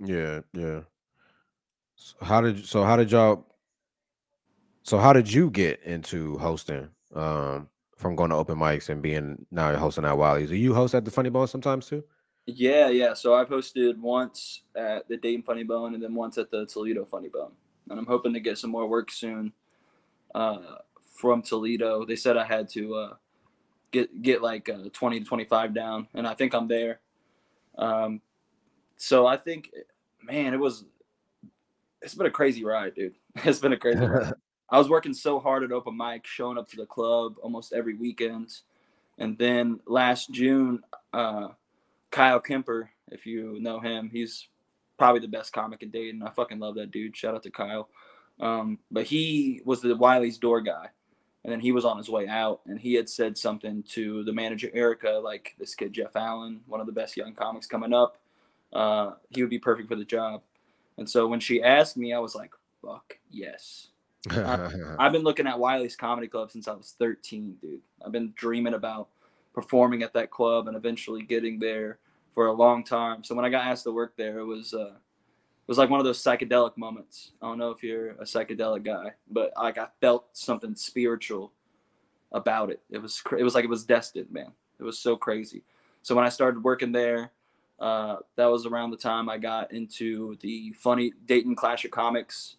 Yeah, 0.00 0.40
yeah. 0.52 0.80
So 2.00 2.16
how 2.24 2.40
did 2.40 2.64
so 2.64 2.84
how 2.84 2.96
did 2.96 3.10
y'all 3.10 3.44
so 4.84 4.98
how 4.98 5.12
did 5.12 5.30
you 5.30 5.50
get 5.50 5.82
into 5.82 6.38
hosting? 6.38 6.88
Um 7.14 7.68
from 7.96 8.14
going 8.14 8.30
to 8.30 8.36
open 8.36 8.56
mics 8.56 8.88
and 8.88 9.02
being 9.02 9.44
now 9.50 9.74
hosting 9.74 10.04
at 10.04 10.16
Wiley's. 10.16 10.50
Do 10.50 10.56
you 10.56 10.72
host 10.72 10.94
at 10.94 11.04
the 11.04 11.10
Funny 11.10 11.30
Bone 11.30 11.48
sometimes 11.48 11.86
too? 11.86 12.04
Yeah, 12.46 12.88
yeah. 12.88 13.12
So 13.12 13.34
I've 13.34 13.48
hosted 13.48 13.98
once 13.98 14.62
at 14.76 15.08
the 15.08 15.16
Dayton 15.16 15.42
Funny 15.42 15.64
Bone 15.64 15.94
and 15.94 16.02
then 16.02 16.14
once 16.14 16.38
at 16.38 16.48
the 16.50 16.64
Toledo 16.64 17.04
Funny 17.04 17.28
Bone. 17.28 17.50
And 17.90 17.98
I'm 17.98 18.06
hoping 18.06 18.32
to 18.34 18.40
get 18.40 18.56
some 18.56 18.70
more 18.70 18.86
work 18.86 19.10
soon 19.10 19.52
uh, 20.32 20.76
from 21.12 21.42
Toledo. 21.42 22.06
They 22.06 22.14
said 22.14 22.36
I 22.36 22.44
had 22.44 22.68
to 22.70 22.94
uh, 22.94 23.14
get 23.90 24.22
get 24.22 24.42
like 24.42 24.68
uh, 24.68 24.88
20 24.92 25.20
to 25.20 25.26
25 25.26 25.74
down, 25.74 26.06
and 26.14 26.26
I 26.26 26.34
think 26.34 26.54
I'm 26.54 26.68
there. 26.68 27.00
Um, 27.76 28.20
so 28.96 29.26
I 29.26 29.36
think, 29.36 29.70
man, 30.22 30.54
it 30.54 30.60
was. 30.60 30.84
It's 32.02 32.14
been 32.14 32.26
a 32.26 32.30
crazy 32.30 32.64
ride, 32.64 32.94
dude. 32.94 33.14
It's 33.44 33.60
been 33.60 33.72
a 33.72 33.76
crazy 33.78 34.00
ride. 34.00 34.32
I 34.70 34.78
was 34.78 34.88
working 34.88 35.14
so 35.14 35.40
hard 35.40 35.62
at 35.62 35.72
open 35.72 35.96
mic, 35.96 36.26
showing 36.26 36.58
up 36.58 36.68
to 36.68 36.76
the 36.76 36.86
club 36.86 37.36
almost 37.42 37.72
every 37.72 37.94
weekend, 37.94 38.50
and 39.18 39.36
then 39.38 39.80
last 39.86 40.30
June, 40.30 40.80
uh, 41.12 41.48
Kyle 42.10 42.40
Kemper, 42.40 42.90
if 43.10 43.26
you 43.26 43.58
know 43.60 43.80
him, 43.80 44.10
he's 44.12 44.48
probably 44.98 45.20
the 45.20 45.28
best 45.28 45.52
comic 45.52 45.82
in 45.82 45.90
Dayton. 45.90 46.22
I 46.22 46.30
fucking 46.30 46.58
love 46.58 46.74
that 46.76 46.90
dude. 46.90 47.16
Shout 47.16 47.34
out 47.34 47.42
to 47.44 47.50
Kyle. 47.50 47.88
Um, 48.40 48.78
but 48.90 49.04
he 49.04 49.62
was 49.64 49.80
the 49.80 49.96
Wiley's 49.96 50.38
door 50.38 50.60
guy. 50.60 50.88
And 51.44 51.52
then 51.52 51.60
he 51.60 51.72
was 51.72 51.84
on 51.84 51.96
his 51.96 52.10
way 52.10 52.26
out 52.26 52.60
and 52.66 52.78
he 52.78 52.94
had 52.94 53.08
said 53.08 53.38
something 53.38 53.82
to 53.90 54.24
the 54.24 54.32
manager, 54.32 54.70
Erica, 54.74 55.20
like 55.22 55.54
this 55.58 55.74
kid, 55.74 55.92
Jeff 55.92 56.14
Allen, 56.16 56.60
one 56.66 56.80
of 56.80 56.86
the 56.86 56.92
best 56.92 57.16
young 57.16 57.32
comics 57.32 57.66
coming 57.66 57.94
up. 57.94 58.18
Uh, 58.72 59.12
he 59.30 59.40
would 59.40 59.50
be 59.50 59.58
perfect 59.58 59.88
for 59.88 59.96
the 59.96 60.04
job. 60.04 60.42
And 60.98 61.08
so 61.08 61.26
when 61.26 61.40
she 61.40 61.62
asked 61.62 61.96
me, 61.96 62.12
I 62.12 62.18
was 62.18 62.34
like, 62.34 62.50
fuck, 62.82 63.16
yes. 63.30 63.88
I, 64.30 64.70
I've 64.98 65.12
been 65.12 65.22
looking 65.22 65.46
at 65.46 65.58
Wiley's 65.58 65.96
Comedy 65.96 66.28
Club 66.28 66.50
since 66.50 66.68
I 66.68 66.74
was 66.74 66.94
13, 66.98 67.56
dude. 67.62 67.80
I've 68.04 68.12
been 68.12 68.32
dreaming 68.36 68.74
about 68.74 69.08
performing 69.54 70.02
at 70.02 70.12
that 70.14 70.30
club 70.30 70.68
and 70.68 70.76
eventually 70.76 71.22
getting 71.22 71.58
there 71.58 71.98
for 72.32 72.46
a 72.46 72.52
long 72.52 72.84
time. 72.84 73.24
So 73.24 73.34
when 73.34 73.44
I 73.44 73.48
got 73.48 73.66
asked 73.66 73.84
to 73.84 73.92
work 73.92 74.16
there, 74.16 74.38
it 74.38 74.44
was 74.44 74.74
uh, 74.74 74.94
it 74.94 75.68
was 75.68 75.78
like 75.78 75.90
one 75.90 76.00
of 76.00 76.06
those 76.06 76.22
psychedelic 76.22 76.76
moments. 76.76 77.32
I 77.42 77.46
don't 77.46 77.58
know 77.58 77.70
if 77.70 77.82
you're 77.82 78.10
a 78.10 78.24
psychedelic 78.24 78.84
guy, 78.84 79.12
but 79.30 79.52
like 79.56 79.78
I 79.78 79.88
felt 80.00 80.26
something 80.32 80.74
spiritual 80.74 81.52
about 82.32 82.70
it. 82.70 82.80
It 82.90 82.98
was 82.98 83.22
it 83.36 83.42
was 83.42 83.54
like 83.54 83.64
it 83.64 83.70
was 83.70 83.84
destined, 83.84 84.30
man. 84.30 84.52
It 84.78 84.84
was 84.84 84.98
so 84.98 85.16
crazy. 85.16 85.62
So 86.02 86.14
when 86.14 86.24
I 86.24 86.28
started 86.28 86.62
working 86.62 86.92
there, 86.92 87.32
uh, 87.80 88.16
that 88.36 88.46
was 88.46 88.66
around 88.66 88.90
the 88.90 88.96
time 88.96 89.28
I 89.28 89.38
got 89.38 89.72
into 89.72 90.36
the 90.40 90.72
funny 90.72 91.12
Dayton 91.26 91.54
Clash 91.54 91.84
of 91.84 91.90
Comics, 91.90 92.56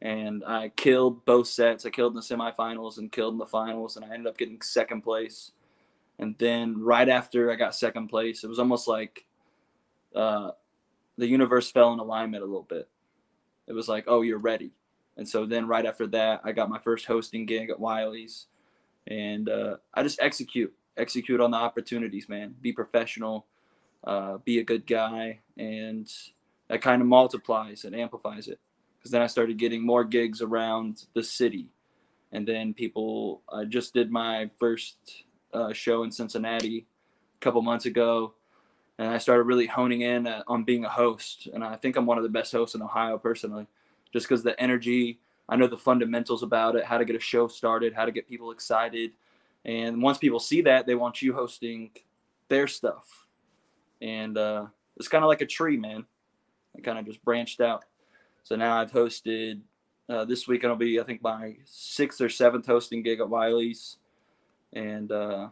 and 0.00 0.42
I 0.44 0.70
killed 0.70 1.24
both 1.24 1.46
sets. 1.46 1.84
I 1.84 1.90
killed 1.90 2.12
in 2.12 2.16
the 2.16 2.22
semifinals 2.22 2.98
and 2.98 3.12
killed 3.12 3.34
in 3.34 3.38
the 3.38 3.46
finals, 3.46 3.96
and 3.96 4.04
I 4.04 4.08
ended 4.14 4.26
up 4.26 4.38
getting 4.38 4.60
second 4.62 5.02
place. 5.02 5.52
And 6.18 6.36
then 6.38 6.80
right 6.80 7.08
after 7.08 7.50
I 7.50 7.56
got 7.56 7.74
second 7.74 8.08
place, 8.08 8.44
it 8.44 8.48
was 8.48 8.58
almost 8.58 8.88
like 8.88 9.26
uh, 10.14 10.52
the 11.18 11.26
universe 11.26 11.70
fell 11.70 11.92
in 11.92 11.98
alignment 11.98 12.42
a 12.42 12.46
little 12.46 12.66
bit. 12.68 12.88
It 13.66 13.72
was 13.72 13.88
like, 13.88 14.04
oh, 14.06 14.22
you're 14.22 14.38
ready. 14.38 14.72
And 15.16 15.28
so 15.28 15.46
then 15.46 15.66
right 15.66 15.84
after 15.84 16.06
that, 16.08 16.40
I 16.44 16.52
got 16.52 16.70
my 16.70 16.78
first 16.78 17.06
hosting 17.06 17.46
gig 17.46 17.70
at 17.70 17.78
Wiley's. 17.78 18.46
And 19.06 19.48
uh, 19.48 19.76
I 19.94 20.02
just 20.02 20.20
execute, 20.20 20.72
execute 20.96 21.40
on 21.40 21.50
the 21.50 21.56
opportunities, 21.56 22.28
man. 22.28 22.54
Be 22.60 22.72
professional, 22.72 23.46
uh, 24.04 24.38
be 24.38 24.58
a 24.58 24.64
good 24.64 24.86
guy. 24.86 25.40
And 25.56 26.10
that 26.68 26.82
kind 26.82 27.02
of 27.02 27.08
multiplies 27.08 27.84
and 27.84 27.94
amplifies 27.94 28.48
it. 28.48 28.58
Because 28.98 29.10
then 29.10 29.22
I 29.22 29.26
started 29.26 29.58
getting 29.58 29.84
more 29.84 30.04
gigs 30.04 30.42
around 30.42 31.06
the 31.14 31.22
city. 31.22 31.68
And 32.30 32.46
then 32.46 32.72
people, 32.72 33.42
I 33.52 33.64
just 33.64 33.92
did 33.92 34.10
my 34.10 34.48
first 34.58 35.24
uh, 35.52 35.72
show 35.72 36.02
in 36.04 36.10
Cincinnati 36.10 36.86
a 37.36 37.40
couple 37.40 37.60
months 37.62 37.86
ago, 37.86 38.34
and 38.98 39.08
I 39.08 39.18
started 39.18 39.42
really 39.44 39.66
honing 39.66 40.02
in 40.02 40.26
at, 40.26 40.44
on 40.46 40.64
being 40.64 40.84
a 40.84 40.88
host. 40.88 41.48
And 41.52 41.62
I 41.62 41.76
think 41.76 41.96
I'm 41.96 42.06
one 42.06 42.16
of 42.16 42.24
the 42.24 42.30
best 42.30 42.52
hosts 42.52 42.74
in 42.74 42.82
Ohio 42.82 43.18
personally, 43.18 43.66
just 44.12 44.26
because 44.26 44.42
the 44.42 44.58
energy. 44.60 45.20
I 45.48 45.56
know 45.56 45.66
the 45.66 45.76
fundamentals 45.76 46.42
about 46.42 46.76
it, 46.76 46.84
how 46.84 46.96
to 46.96 47.04
get 47.04 47.16
a 47.16 47.20
show 47.20 47.48
started, 47.48 47.92
how 47.92 48.06
to 48.06 48.12
get 48.12 48.28
people 48.28 48.52
excited, 48.52 49.12
and 49.64 50.00
once 50.00 50.16
people 50.16 50.40
see 50.40 50.62
that, 50.62 50.86
they 50.86 50.94
want 50.94 51.20
you 51.20 51.34
hosting 51.34 51.90
their 52.48 52.66
stuff. 52.66 53.21
And 54.02 54.36
uh, 54.36 54.66
it's 54.96 55.08
kind 55.08 55.24
of 55.24 55.28
like 55.28 55.40
a 55.40 55.46
tree, 55.46 55.78
man. 55.78 56.04
I 56.76 56.80
kind 56.82 56.98
of 56.98 57.06
just 57.06 57.24
branched 57.24 57.62
out. 57.62 57.84
So 58.42 58.56
now 58.56 58.76
I've 58.76 58.92
hosted. 58.92 59.60
Uh, 60.08 60.24
this 60.24 60.46
weekend 60.46 60.72
will 60.72 60.78
be, 60.78 61.00
I 61.00 61.04
think, 61.04 61.22
my 61.22 61.56
sixth 61.64 62.20
or 62.20 62.28
seventh 62.28 62.66
hosting 62.66 63.02
gig 63.02 63.20
at 63.20 63.28
Wiley's 63.28 63.96
and 64.72 65.10
uh, 65.12 65.48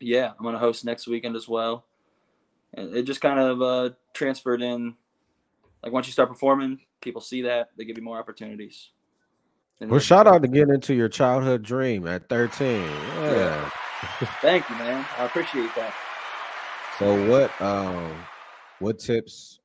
yeah, 0.00 0.32
I'm 0.38 0.44
gonna 0.44 0.58
host 0.58 0.84
next 0.84 1.06
weekend 1.06 1.36
as 1.36 1.48
well. 1.48 1.84
And 2.74 2.94
it 2.94 3.02
just 3.02 3.20
kind 3.20 3.38
of 3.38 3.62
uh, 3.62 3.90
transferred 4.12 4.62
in. 4.62 4.94
Like 5.82 5.92
once 5.92 6.06
you 6.06 6.12
start 6.12 6.28
performing, 6.28 6.80
people 7.00 7.20
see 7.20 7.42
that 7.42 7.70
they 7.76 7.84
give 7.84 7.96
you 7.96 8.04
more 8.04 8.18
opportunities. 8.18 8.90
And 9.80 9.90
well, 9.90 10.00
shout 10.00 10.26
out 10.26 10.42
to 10.42 10.48
getting 10.48 10.74
into 10.74 10.94
your 10.94 11.08
childhood 11.08 11.62
dream 11.62 12.06
at 12.06 12.28
13. 12.28 12.80
Yeah. 12.80 12.90
yeah. 13.22 13.70
Thank 14.40 14.68
you, 14.70 14.76
man. 14.76 15.04
I 15.18 15.26
appreciate 15.26 15.74
that. 15.76 15.94
So 16.98 17.30
what 17.30 17.60
um 17.60 18.16
what 18.78 18.98
tips 18.98 19.60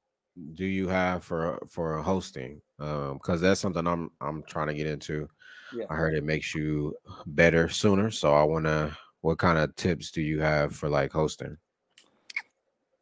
do 0.56 0.65
you 0.65 0.88
have 0.88 1.24
for 1.24 1.60
for 1.67 2.02
hosting? 2.02 2.62
Um 2.80 3.13
because 3.13 3.41
that's 3.41 3.60
something 3.60 3.88
I'm 3.88 4.12
I'm 4.20 4.44
trying 4.44 4.67
to 4.67 4.74
get 4.74 4.88
into. 4.88 5.30
Yeah. 5.74 5.86
I 5.89 5.96
heard 5.96 6.13
it 6.13 6.24
makes 6.24 6.54
you 6.54 6.96
better 7.26 7.70
sooner. 7.70 8.12
So 8.12 8.34
I 8.34 8.44
want 8.44 8.65
to. 8.65 8.96
What 9.22 9.38
kind 9.38 9.60
of 9.60 9.76
tips 9.76 10.10
do 10.10 10.20
you 10.20 10.41
have 10.41 10.76
for 10.76 10.89
like 10.89 11.12
hosting? 11.12 11.56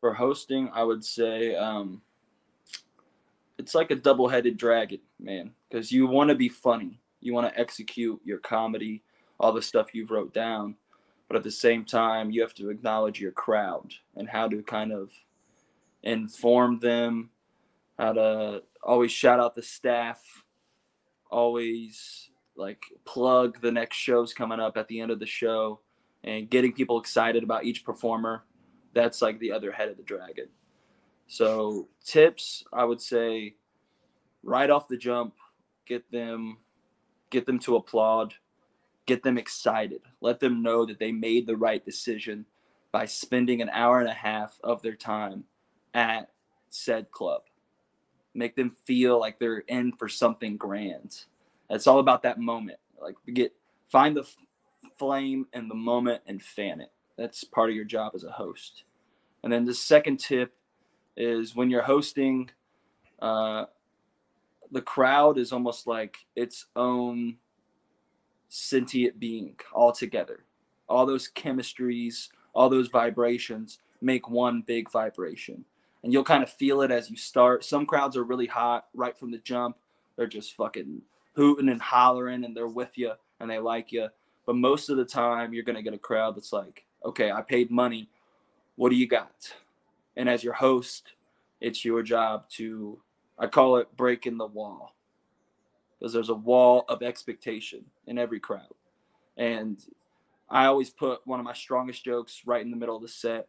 For 0.01 0.13
hosting, 0.13 0.69
I 0.73 0.83
would 0.83 1.01
say 1.01 1.55
um, 1.55 2.01
it's 3.57 3.73
like 3.73 3.91
a 3.91 3.95
double-headed 3.95 4.57
dragon, 4.57 4.99
man. 5.17 5.53
Because 5.69 5.93
you 5.93 6.07
want 6.07 6.27
to 6.27 6.35
be 6.35 6.49
funny, 6.49 6.99
you 7.21 7.33
want 7.33 7.47
to 7.47 7.57
execute 7.57 8.19
your 8.25 8.39
comedy, 8.39 9.01
all 9.39 9.53
the 9.53 9.61
stuff 9.61 9.95
you've 9.95 10.11
wrote 10.11 10.33
down, 10.33 10.75
but 11.29 11.37
at 11.37 11.43
the 11.43 11.51
same 11.51 11.85
time, 11.85 12.31
you 12.31 12.41
have 12.41 12.55
to 12.55 12.69
acknowledge 12.69 13.21
your 13.21 13.31
crowd 13.31 13.93
and 14.15 14.27
how 14.27 14.49
to 14.49 14.61
kind 14.63 14.91
of 14.91 15.11
inform 16.03 16.79
them, 16.79 17.29
how 17.97 18.13
to 18.13 18.63
always 18.83 19.11
shout 19.11 19.39
out 19.39 19.55
the 19.55 19.61
staff, 19.61 20.21
always 21.29 22.31
like 22.57 22.81
plug 23.05 23.61
the 23.61 23.71
next 23.71 23.95
shows 23.95 24.33
coming 24.33 24.59
up 24.59 24.75
at 24.75 24.87
the 24.87 24.99
end 24.99 25.11
of 25.11 25.19
the 25.19 25.25
show 25.25 25.79
and 26.23 26.49
getting 26.49 26.73
people 26.73 26.99
excited 26.99 27.43
about 27.43 27.63
each 27.63 27.85
performer. 27.85 28.43
That's 28.93 29.21
like 29.21 29.39
the 29.39 29.51
other 29.51 29.71
head 29.71 29.87
of 29.87 29.97
the 29.97 30.03
dragon. 30.03 30.47
So 31.27 31.87
tips 32.03 32.63
i 32.73 32.83
would 32.83 32.99
say 32.99 33.53
right 34.41 34.71
off 34.71 34.87
the 34.87 34.97
jump 34.97 35.35
get 35.85 36.09
them 36.11 36.57
get 37.29 37.45
them 37.45 37.59
to 37.59 37.75
applaud 37.75 38.33
get 39.09 39.23
them 39.23 39.37
excited 39.37 40.01
let 40.21 40.39
them 40.39 40.61
know 40.61 40.85
that 40.85 40.99
they 40.99 41.11
made 41.11 41.45
the 41.45 41.57
right 41.57 41.83
decision 41.85 42.45
by 42.91 43.05
spending 43.05 43.61
an 43.61 43.69
hour 43.69 43.99
and 43.99 44.09
a 44.09 44.13
half 44.13 44.59
of 44.63 44.81
their 44.81 44.95
time 44.95 45.43
at 45.93 46.29
said 46.69 47.09
club 47.11 47.41
make 48.33 48.55
them 48.55 48.75
feel 48.85 49.19
like 49.19 49.39
they're 49.39 49.59
in 49.67 49.91
for 49.93 50.07
something 50.07 50.55
grand 50.55 51.25
it's 51.69 51.87
all 51.87 51.99
about 51.99 52.23
that 52.23 52.39
moment. 52.39 52.79
Like 53.01 53.15
get 53.33 53.53
find 53.89 54.15
the 54.15 54.27
flame 54.97 55.47
in 55.53 55.67
the 55.67 55.75
moment 55.75 56.21
and 56.27 56.41
fan 56.41 56.81
it. 56.81 56.91
That's 57.17 57.43
part 57.43 57.69
of 57.69 57.75
your 57.75 57.85
job 57.85 58.13
as 58.15 58.23
a 58.23 58.31
host. 58.31 58.83
And 59.43 59.51
then 59.51 59.65
the 59.65 59.73
second 59.73 60.19
tip 60.19 60.53
is 61.15 61.55
when 61.55 61.69
you're 61.69 61.81
hosting, 61.81 62.49
uh, 63.21 63.65
the 64.71 64.81
crowd 64.81 65.37
is 65.37 65.51
almost 65.51 65.87
like 65.87 66.17
its 66.35 66.65
own 66.75 67.37
sentient 68.49 69.19
being 69.19 69.55
altogether. 69.73 70.43
All 70.89 71.05
those 71.05 71.29
chemistries, 71.31 72.29
all 72.53 72.69
those 72.69 72.87
vibrations 72.89 73.79
make 74.01 74.29
one 74.29 74.61
big 74.61 74.91
vibration. 74.91 75.63
And 76.03 76.11
you'll 76.11 76.23
kind 76.23 76.43
of 76.43 76.49
feel 76.49 76.81
it 76.81 76.91
as 76.91 77.09
you 77.09 77.15
start. 77.15 77.63
Some 77.63 77.85
crowds 77.85 78.17
are 78.17 78.23
really 78.23 78.47
hot 78.47 78.87
right 78.93 79.17
from 79.17 79.31
the 79.31 79.37
jump. 79.39 79.77
They're 80.15 80.27
just 80.27 80.55
fucking 80.55 81.01
hooting 81.33 81.69
and 81.69 81.81
hollering 81.81 82.43
and 82.43 82.55
they're 82.55 82.67
with 82.67 82.97
you 82.97 83.13
and 83.39 83.49
they 83.49 83.59
like 83.59 83.91
you. 83.91 84.07
But 84.45 84.55
most 84.55 84.89
of 84.89 84.97
the 84.97 85.05
time, 85.05 85.53
you're 85.53 85.63
going 85.63 85.75
to 85.75 85.83
get 85.83 85.93
a 85.93 85.97
crowd 85.97 86.35
that's 86.35 86.51
like, 86.51 86.85
okay, 87.05 87.31
I 87.31 87.41
paid 87.41 87.69
money. 87.69 88.09
What 88.77 88.89
do 88.89 88.95
you 88.95 89.07
got? 89.07 89.53
And 90.15 90.27
as 90.27 90.43
your 90.43 90.53
host, 90.53 91.13
it's 91.61 91.85
your 91.85 92.01
job 92.01 92.49
to, 92.51 92.99
I 93.37 93.47
call 93.47 93.77
it 93.77 93.95
breaking 93.95 94.37
the 94.37 94.47
wall 94.47 94.95
because 95.99 96.13
there's 96.13 96.29
a 96.29 96.35
wall 96.35 96.85
of 96.87 97.03
expectation 97.03 97.85
in 98.07 98.17
every 98.17 98.39
crowd. 98.39 98.73
And 99.37 99.77
I 100.49 100.65
always 100.65 100.89
put 100.89 101.25
one 101.25 101.39
of 101.39 101.45
my 101.45 101.53
strongest 101.53 102.03
jokes 102.03 102.41
right 102.45 102.61
in 102.61 102.71
the 102.71 102.77
middle 102.77 102.95
of 102.95 103.01
the 103.01 103.07
set. 103.07 103.47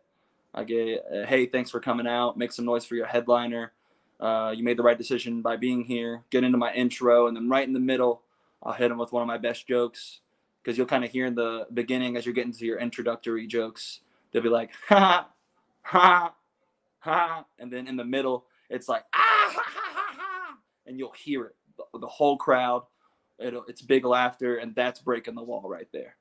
I 0.52 0.64
get, 0.64 1.04
uh, 1.12 1.26
hey, 1.26 1.46
thanks 1.46 1.70
for 1.70 1.80
coming 1.80 2.06
out. 2.06 2.36
Make 2.36 2.52
some 2.52 2.64
noise 2.64 2.84
for 2.84 2.96
your 2.96 3.06
headliner. 3.06 3.72
Uh, 4.18 4.52
you 4.54 4.62
made 4.62 4.76
the 4.76 4.82
right 4.82 4.98
decision 4.98 5.40
by 5.40 5.56
being 5.56 5.84
here. 5.84 6.22
Get 6.30 6.44
into 6.44 6.58
my 6.58 6.72
intro, 6.74 7.26
and 7.26 7.36
then 7.36 7.48
right 7.48 7.66
in 7.66 7.72
the 7.72 7.80
middle, 7.80 8.22
I'll 8.62 8.74
hit 8.74 8.88
them 8.88 8.98
with 8.98 9.12
one 9.12 9.22
of 9.22 9.28
my 9.28 9.38
best 9.38 9.66
jokes 9.66 10.20
because 10.62 10.76
you'll 10.76 10.86
kind 10.86 11.04
of 11.04 11.10
hear 11.10 11.26
in 11.26 11.34
the 11.34 11.66
beginning 11.72 12.16
as 12.16 12.26
you're 12.26 12.34
getting 12.34 12.52
to 12.52 12.66
your 12.66 12.78
introductory 12.78 13.46
jokes, 13.46 14.00
they'll 14.30 14.42
be 14.42 14.48
like, 14.48 14.70
ha, 14.88 15.28
ha, 15.82 16.34
ha, 16.98 17.44
and 17.58 17.72
then 17.72 17.86
in 17.86 17.96
the 17.96 18.04
middle, 18.04 18.44
it's 18.68 18.88
like, 18.88 19.04
ah, 19.14 19.52
ha, 19.54 19.62
ha, 19.64 19.92
ha, 19.94 20.14
ha, 20.18 20.58
and 20.86 20.98
you'll 20.98 21.12
hear 21.12 21.46
it, 21.46 21.56
the, 21.99 22.07
whole 22.07 22.37
crowd. 22.37 22.83
It'll, 23.38 23.64
it's 23.66 23.83
big 23.83 24.05
laughter, 24.05 24.57
and 24.57 24.75
that's 24.75 25.01
breaking 25.01 25.35
the 25.35 25.43
wall 25.43 25.64
right 25.69 25.88
there. 25.93 26.16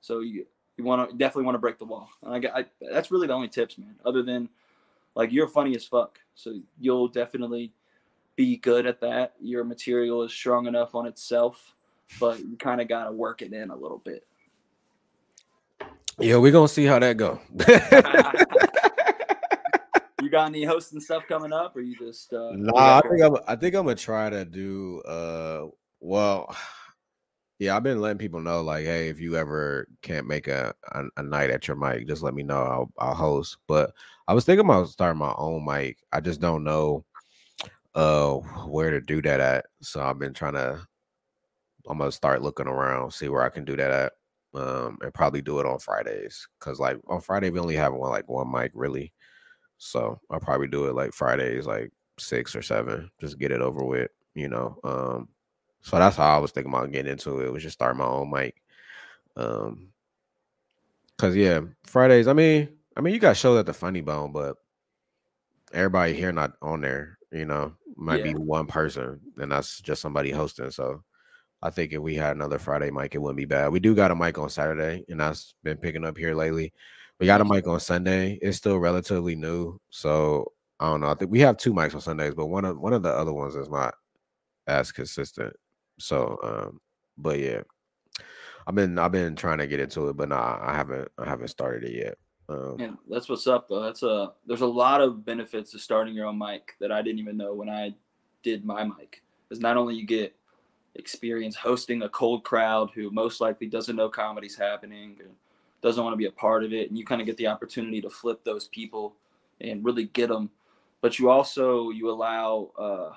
So 0.00 0.20
you 0.20 0.46
you 0.76 0.84
want 0.84 1.10
to 1.10 1.16
definitely 1.16 1.44
want 1.44 1.56
to 1.56 1.60
break 1.60 1.78
the 1.78 1.84
wall. 1.84 2.08
And 2.22 2.32
I, 2.32 2.38
got, 2.38 2.56
I 2.56 2.64
that's 2.92 3.10
really 3.10 3.26
the 3.26 3.34
only 3.34 3.48
tips, 3.48 3.76
man. 3.76 3.96
Other 4.04 4.22
than 4.22 4.48
like 5.14 5.32
you're 5.32 5.48
funny 5.48 5.74
as 5.76 5.84
fuck, 5.84 6.18
so 6.34 6.60
you'll 6.78 7.08
definitely 7.08 7.72
be 8.36 8.56
good 8.56 8.86
at 8.86 9.00
that. 9.00 9.34
Your 9.40 9.64
material 9.64 10.22
is 10.22 10.32
strong 10.32 10.66
enough 10.66 10.94
on 10.94 11.06
itself 11.06 11.74
but 12.18 12.40
you 12.40 12.56
kind 12.56 12.80
of 12.80 12.88
got 12.88 13.04
to 13.04 13.12
work 13.12 13.42
it 13.42 13.52
in 13.52 13.70
a 13.70 13.76
little 13.76 13.98
bit. 13.98 14.26
Yeah, 16.18 16.36
we're 16.36 16.52
gonna 16.52 16.68
see 16.68 16.84
how 16.84 16.98
that 16.98 17.16
go. 17.16 17.40
got 20.30 20.46
any 20.46 20.64
hosting 20.64 21.00
stuff 21.00 21.26
coming 21.26 21.52
up, 21.52 21.76
or 21.76 21.80
you 21.80 21.96
just? 21.96 22.32
Uh, 22.32 22.52
nah, 22.52 22.98
I 22.98 23.08
think 23.08 23.22
I'm. 23.22 23.36
I 23.46 23.56
think 23.56 23.74
I'm 23.74 23.84
gonna 23.84 23.96
try 23.96 24.30
to 24.30 24.44
do. 24.44 25.00
Uh, 25.02 25.66
well, 26.00 26.54
yeah, 27.58 27.76
I've 27.76 27.82
been 27.82 28.00
letting 28.00 28.18
people 28.18 28.40
know, 28.40 28.62
like, 28.62 28.84
hey, 28.84 29.08
if 29.08 29.20
you 29.20 29.36
ever 29.36 29.86
can't 30.02 30.26
make 30.26 30.48
a 30.48 30.74
a, 30.92 31.04
a 31.16 31.22
night 31.22 31.50
at 31.50 31.68
your 31.68 31.76
mic, 31.76 32.06
just 32.06 32.22
let 32.22 32.34
me 32.34 32.42
know. 32.42 32.62
I'll 32.62 32.92
I'll 32.98 33.14
host. 33.14 33.58
But 33.66 33.92
I 34.28 34.34
was 34.34 34.44
thinking 34.44 34.64
about 34.64 34.88
starting 34.88 35.18
my 35.18 35.34
own 35.36 35.64
mic. 35.64 35.98
I 36.12 36.20
just 36.20 36.40
don't 36.40 36.64
know 36.64 37.04
uh 37.96 38.34
where 38.68 38.90
to 38.90 39.00
do 39.00 39.20
that 39.22 39.40
at. 39.40 39.66
So 39.82 40.02
I've 40.02 40.18
been 40.18 40.32
trying 40.32 40.54
to 40.54 40.80
I'm 41.88 41.98
gonna 41.98 42.12
start 42.12 42.42
looking 42.42 42.68
around, 42.68 43.12
see 43.12 43.28
where 43.28 43.42
I 43.42 43.48
can 43.48 43.64
do 43.64 43.76
that 43.76 43.90
at, 43.90 44.60
um, 44.60 44.98
and 45.02 45.12
probably 45.12 45.42
do 45.42 45.58
it 45.60 45.66
on 45.66 45.78
Fridays. 45.78 46.46
Cause 46.60 46.78
like 46.78 46.98
on 47.08 47.20
Friday 47.20 47.50
we 47.50 47.58
only 47.58 47.76
have 47.76 47.92
one 47.92 48.10
like 48.10 48.28
one 48.28 48.50
mic 48.50 48.70
really, 48.74 49.12
so 49.80 50.20
I'll 50.30 50.40
probably 50.40 50.68
do 50.68 50.86
it 50.86 50.94
like 50.94 51.14
Fridays 51.14 51.66
like 51.66 51.90
six 52.18 52.54
or 52.54 52.60
seven, 52.60 53.10
just 53.18 53.38
get 53.38 53.50
it 53.50 53.62
over 53.62 53.82
with, 53.82 54.10
you 54.34 54.46
know. 54.46 54.78
Um, 54.84 55.28
so 55.80 55.98
that's 55.98 56.16
how 56.16 56.36
I 56.36 56.38
was 56.38 56.52
thinking 56.52 56.72
about 56.72 56.92
getting 56.92 57.10
into 57.10 57.40
it. 57.40 57.50
Was 57.50 57.62
just 57.62 57.78
start 57.78 57.96
my 57.96 58.04
own 58.04 58.30
mic. 58.30 58.56
Um, 59.36 59.88
cause 61.16 61.34
yeah, 61.34 61.60
Fridays. 61.84 62.28
I 62.28 62.34
mean, 62.34 62.68
I 62.94 63.00
mean, 63.00 63.14
you 63.14 63.20
got 63.20 63.38
shows 63.38 63.58
at 63.58 63.64
the 63.64 63.72
Funny 63.72 64.02
Bone, 64.02 64.32
but 64.32 64.56
everybody 65.72 66.12
here 66.12 66.30
not 66.30 66.52
on 66.60 66.82
there. 66.82 67.18
You 67.32 67.46
know, 67.46 67.72
might 67.96 68.24
yeah. 68.24 68.32
be 68.32 68.38
one 68.38 68.66
person, 68.66 69.18
and 69.38 69.50
that's 69.50 69.80
just 69.80 70.02
somebody 70.02 70.30
hosting. 70.30 70.70
So 70.70 71.02
I 71.62 71.70
think 71.70 71.94
if 71.94 72.00
we 72.00 72.16
had 72.16 72.36
another 72.36 72.58
Friday 72.58 72.90
mic, 72.90 73.14
it 73.14 73.18
wouldn't 73.18 73.38
be 73.38 73.46
bad. 73.46 73.72
We 73.72 73.80
do 73.80 73.94
got 73.94 74.10
a 74.10 74.14
mic 74.14 74.36
on 74.36 74.50
Saturday, 74.50 75.06
and 75.08 75.20
that's 75.20 75.54
been 75.62 75.78
picking 75.78 76.04
up 76.04 76.18
here 76.18 76.34
lately. 76.34 76.74
We 77.20 77.26
got 77.26 77.42
a 77.42 77.44
mic 77.44 77.66
on 77.66 77.78
Sunday. 77.80 78.38
It's 78.40 78.56
still 78.56 78.78
relatively 78.78 79.36
new, 79.36 79.78
so 79.90 80.52
I 80.80 80.86
don't 80.86 81.02
know. 81.02 81.10
I 81.10 81.14
think 81.14 81.30
we 81.30 81.40
have 81.40 81.58
two 81.58 81.74
mics 81.74 81.94
on 81.94 82.00
Sundays, 82.00 82.34
but 82.34 82.46
one 82.46 82.64
of 82.64 82.78
one 82.78 82.94
of 82.94 83.02
the 83.02 83.10
other 83.10 83.32
ones 83.32 83.54
is 83.54 83.68
not 83.68 83.94
as 84.66 84.90
consistent. 84.90 85.54
So, 85.98 86.38
um, 86.42 86.80
but 87.18 87.38
yeah, 87.38 87.60
I've 88.66 88.74
been 88.74 88.98
I've 88.98 89.12
been 89.12 89.36
trying 89.36 89.58
to 89.58 89.66
get 89.66 89.80
into 89.80 90.08
it, 90.08 90.16
but 90.16 90.30
nah, 90.30 90.58
I 90.62 90.74
haven't 90.74 91.08
I 91.18 91.28
haven't 91.28 91.48
started 91.48 91.84
it 91.84 91.94
yet. 91.94 92.18
Um, 92.48 92.76
yeah, 92.78 92.92
that's 93.08 93.28
what's 93.28 93.46
up 93.46 93.68
though. 93.68 93.82
That's 93.82 94.02
a 94.02 94.32
there's 94.46 94.62
a 94.62 94.66
lot 94.66 95.02
of 95.02 95.22
benefits 95.26 95.72
to 95.72 95.78
starting 95.78 96.14
your 96.14 96.26
own 96.26 96.38
mic 96.38 96.74
that 96.80 96.90
I 96.90 97.02
didn't 97.02 97.18
even 97.18 97.36
know 97.36 97.52
when 97.52 97.68
I 97.68 97.94
did 98.42 98.64
my 98.64 98.82
mic. 98.82 99.22
Because 99.46 99.60
not 99.60 99.76
only 99.76 99.94
you 99.94 100.06
get 100.06 100.34
experience 100.94 101.54
hosting 101.54 102.02
a 102.02 102.08
cold 102.08 102.44
crowd 102.44 102.90
who 102.94 103.10
most 103.10 103.42
likely 103.42 103.66
doesn't 103.66 103.96
know 103.96 104.08
comedy's 104.08 104.56
happening 104.56 105.16
and 105.20 105.30
doesn't 105.82 106.02
want 106.02 106.12
to 106.12 106.18
be 106.18 106.26
a 106.26 106.32
part 106.32 106.64
of 106.64 106.72
it 106.72 106.88
and 106.88 106.98
you 106.98 107.04
kind 107.04 107.20
of 107.20 107.26
get 107.26 107.36
the 107.36 107.46
opportunity 107.46 108.00
to 108.00 108.10
flip 108.10 108.42
those 108.44 108.68
people 108.68 109.14
and 109.60 109.84
really 109.84 110.04
get 110.04 110.28
them 110.28 110.50
but 111.00 111.18
you 111.18 111.30
also 111.30 111.90
you 111.90 112.10
allow 112.10 112.70
uh, 112.78 113.14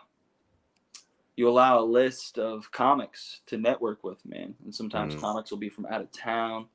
you 1.35 1.49
allow 1.49 1.79
a 1.79 1.83
list 1.83 2.37
of 2.37 2.71
comics 2.71 3.41
to 3.45 3.57
network 3.57 4.03
with 4.03 4.23
man 4.25 4.53
and 4.63 4.73
sometimes 4.73 5.15
mm. 5.15 5.19
comics 5.19 5.51
will 5.51 5.57
be 5.57 5.69
from 5.69 5.85
out 5.87 6.01
of 6.01 6.11
town 6.11 6.65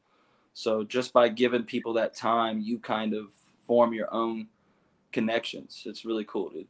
so 0.55 0.83
just 0.85 1.13
by 1.13 1.29
giving 1.29 1.63
people 1.63 1.93
that 1.93 2.15
time 2.15 2.61
you 2.61 2.79
kind 2.79 3.15
of 3.15 3.31
form 3.67 3.93
your 3.93 4.13
own 4.13 4.47
connections 5.13 5.83
it's 5.87 6.05
really 6.05 6.25
cool 6.25 6.51
dude 6.51 6.67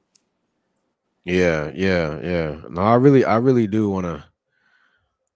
yeah, 1.28 1.70
yeah, 1.74 2.18
yeah. 2.22 2.60
No, 2.70 2.80
I 2.80 2.94
really, 2.94 3.22
I 3.22 3.36
really 3.36 3.66
do 3.66 3.90
want 3.90 4.06
to. 4.06 4.24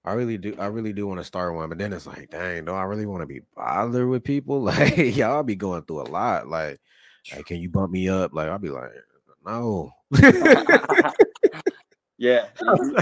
I 0.04 0.14
really 0.14 0.36
do. 0.36 0.56
I 0.58 0.66
really 0.66 0.92
do 0.92 1.06
want 1.06 1.20
to 1.20 1.24
start 1.24 1.54
one, 1.54 1.68
but 1.68 1.78
then 1.78 1.92
it's 1.92 2.06
like, 2.06 2.30
dang, 2.30 2.64
do 2.64 2.72
I 2.72 2.82
really 2.82 3.06
want 3.06 3.22
to 3.22 3.26
be 3.26 3.42
bothered 3.54 4.08
with 4.08 4.24
people? 4.24 4.62
Like, 4.72 4.96
y'all 5.16 5.42
be 5.42 5.54
going 5.56 5.82
through 5.82 6.02
a 6.02 6.10
lot. 6.10 6.48
Like, 6.48 6.80
hey, 7.24 7.42
can 7.42 7.58
you 7.58 7.68
bump 7.68 7.92
me 7.92 8.08
up? 8.08 8.32
Like, 8.34 8.48
I'll 8.48 8.58
be 8.58 8.70
like, 8.70 8.90
no. 9.44 9.92
yeah, 12.18 12.46
you, 12.60 12.96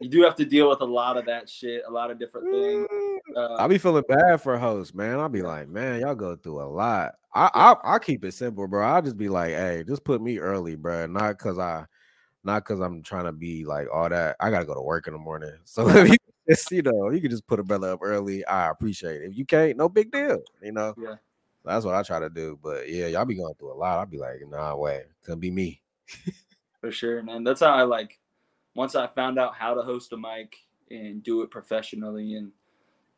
you, 0.00 0.08
do 0.08 0.22
have 0.22 0.36
to 0.36 0.44
deal 0.44 0.68
with 0.70 0.80
a 0.80 0.86
lot 0.86 1.16
of 1.16 1.26
that 1.26 1.48
shit, 1.48 1.82
a 1.86 1.90
lot 1.90 2.10
of 2.10 2.18
different 2.18 2.50
things. 2.50 2.88
Uh, 3.36 3.54
I'll 3.54 3.68
be 3.68 3.78
feeling 3.78 4.04
bad 4.08 4.40
for 4.40 4.58
hosts, 4.58 4.94
man. 4.94 5.20
I'll 5.20 5.28
be 5.28 5.42
like, 5.42 5.68
man, 5.68 6.00
y'all 6.00 6.14
go 6.14 6.36
through 6.36 6.62
a 6.62 6.64
lot. 6.64 7.12
I, 7.34 7.50
I, 7.54 7.94
I 7.94 7.98
keep 7.98 8.24
it 8.24 8.32
simple, 8.32 8.66
bro. 8.66 8.86
I'll 8.86 9.02
just 9.02 9.16
be 9.18 9.28
like, 9.28 9.50
hey, 9.50 9.84
just 9.86 10.04
put 10.04 10.22
me 10.22 10.38
early, 10.38 10.76
bro. 10.76 11.06
Not 11.06 11.38
because 11.38 11.58
I 11.58 11.86
not 12.44 12.64
because 12.64 12.80
I'm 12.80 13.02
trying 13.02 13.24
to 13.24 13.32
be 13.32 13.64
like 13.64 13.88
all 13.92 14.08
that. 14.08 14.36
I 14.40 14.50
gotta 14.50 14.64
go 14.64 14.74
to 14.74 14.82
work 14.82 15.06
in 15.06 15.12
the 15.12 15.18
morning. 15.18 15.52
So 15.64 15.88
if 15.88 16.08
you 16.10 16.16
just, 16.48 16.70
you 16.70 16.82
know, 16.82 17.10
you 17.10 17.20
can 17.20 17.30
just 17.30 17.46
put 17.46 17.60
a 17.60 17.62
brother 17.62 17.92
up 17.92 18.00
early. 18.02 18.44
I 18.46 18.70
appreciate 18.70 19.22
it. 19.22 19.30
If 19.30 19.38
you 19.38 19.44
can't, 19.44 19.76
no 19.76 19.88
big 19.88 20.10
deal. 20.10 20.42
You 20.62 20.72
know. 20.72 20.94
Yeah. 21.00 21.14
That's 21.64 21.84
what 21.84 21.94
I 21.94 22.02
try 22.02 22.18
to 22.18 22.28
do. 22.28 22.58
But 22.60 22.88
yeah, 22.88 23.06
y'all 23.06 23.24
be 23.24 23.36
going 23.36 23.54
through 23.54 23.72
a 23.72 23.74
lot. 23.74 23.98
I'll 23.98 24.06
be 24.06 24.18
like, 24.18 24.40
nah, 24.48 24.74
way, 24.74 25.04
couldn't 25.22 25.40
be 25.40 25.50
me. 25.50 25.80
For 26.80 26.90
sure, 26.90 27.22
man. 27.22 27.44
That's 27.44 27.60
how 27.60 27.72
I 27.72 27.84
like. 27.84 28.18
Once 28.74 28.96
I 28.96 29.06
found 29.06 29.38
out 29.38 29.54
how 29.54 29.74
to 29.74 29.82
host 29.82 30.12
a 30.12 30.16
mic 30.16 30.56
and 30.90 31.22
do 31.22 31.42
it 31.42 31.50
professionally 31.50 32.34
and 32.34 32.50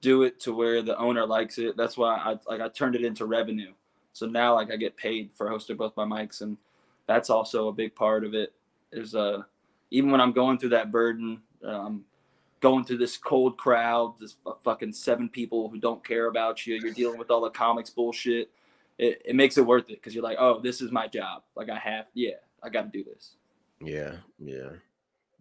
do 0.01 0.23
it 0.23 0.39
to 0.41 0.53
where 0.53 0.83
the 0.83 0.99
owner 0.99 1.27
likes 1.27 1.59
it. 1.59 1.77
That's 1.77 1.97
why 1.97 2.17
I 2.17 2.39
like 2.47 2.61
I 2.61 2.69
turned 2.69 2.95
it 2.95 3.05
into 3.05 3.25
revenue. 3.25 3.73
So 4.13 4.27
now 4.27 4.55
like 4.55 4.71
I 4.71 4.77
get 4.77 4.97
paid 4.97 5.31
for 5.33 5.49
hosting 5.49 5.77
both 5.77 5.97
my 5.97 6.05
mics 6.05 6.43
and 6.43 6.59
that's 7.07 7.31
also 7.31 7.69
a 7.69 7.73
big 7.73 7.95
part 7.95 8.25
of 8.25 8.35
it 8.35 8.53
there's 8.95 9.15
a 9.15 9.47
even 9.91 10.11
when 10.11 10.21
I'm 10.21 10.33
going 10.33 10.59
through 10.59 10.71
that 10.71 10.91
burden, 10.91 11.41
um, 11.65 12.05
going 12.61 12.85
through 12.85 12.99
this 12.99 13.17
cold 13.17 13.59
crowd, 13.59 14.15
this 14.19 14.37
fucking 14.63 14.93
seven 14.93 15.29
people 15.29 15.69
who 15.69 15.79
don't 15.79 16.05
care 16.05 16.27
about 16.27 16.67
you. 16.67 16.77
You're 16.77 16.93
dealing 16.93 17.19
with 17.19 17.31
all 17.31 17.43
the 17.43 17.51
comics 17.51 17.91
bullshit. 17.91 18.51
It, 18.99 19.23
it 19.25 19.37
makes 19.37 19.59
it 19.59 19.67
worth 19.67 19.91
it 19.91 19.97
because 19.97 20.15
you're 20.15 20.25
like, 20.25 20.39
oh, 20.41 20.61
this 20.61 20.81
is 20.81 20.91
my 20.91 21.07
job. 21.09 21.43
Like 21.57 21.69
I 21.69 21.79
have, 21.79 22.07
yeah, 22.15 22.37
I 22.63 22.69
got 22.71 22.83
to 22.83 22.89
do 22.89 23.05
this. 23.05 23.33
Yeah, 23.81 24.17
yeah. 24.39 24.71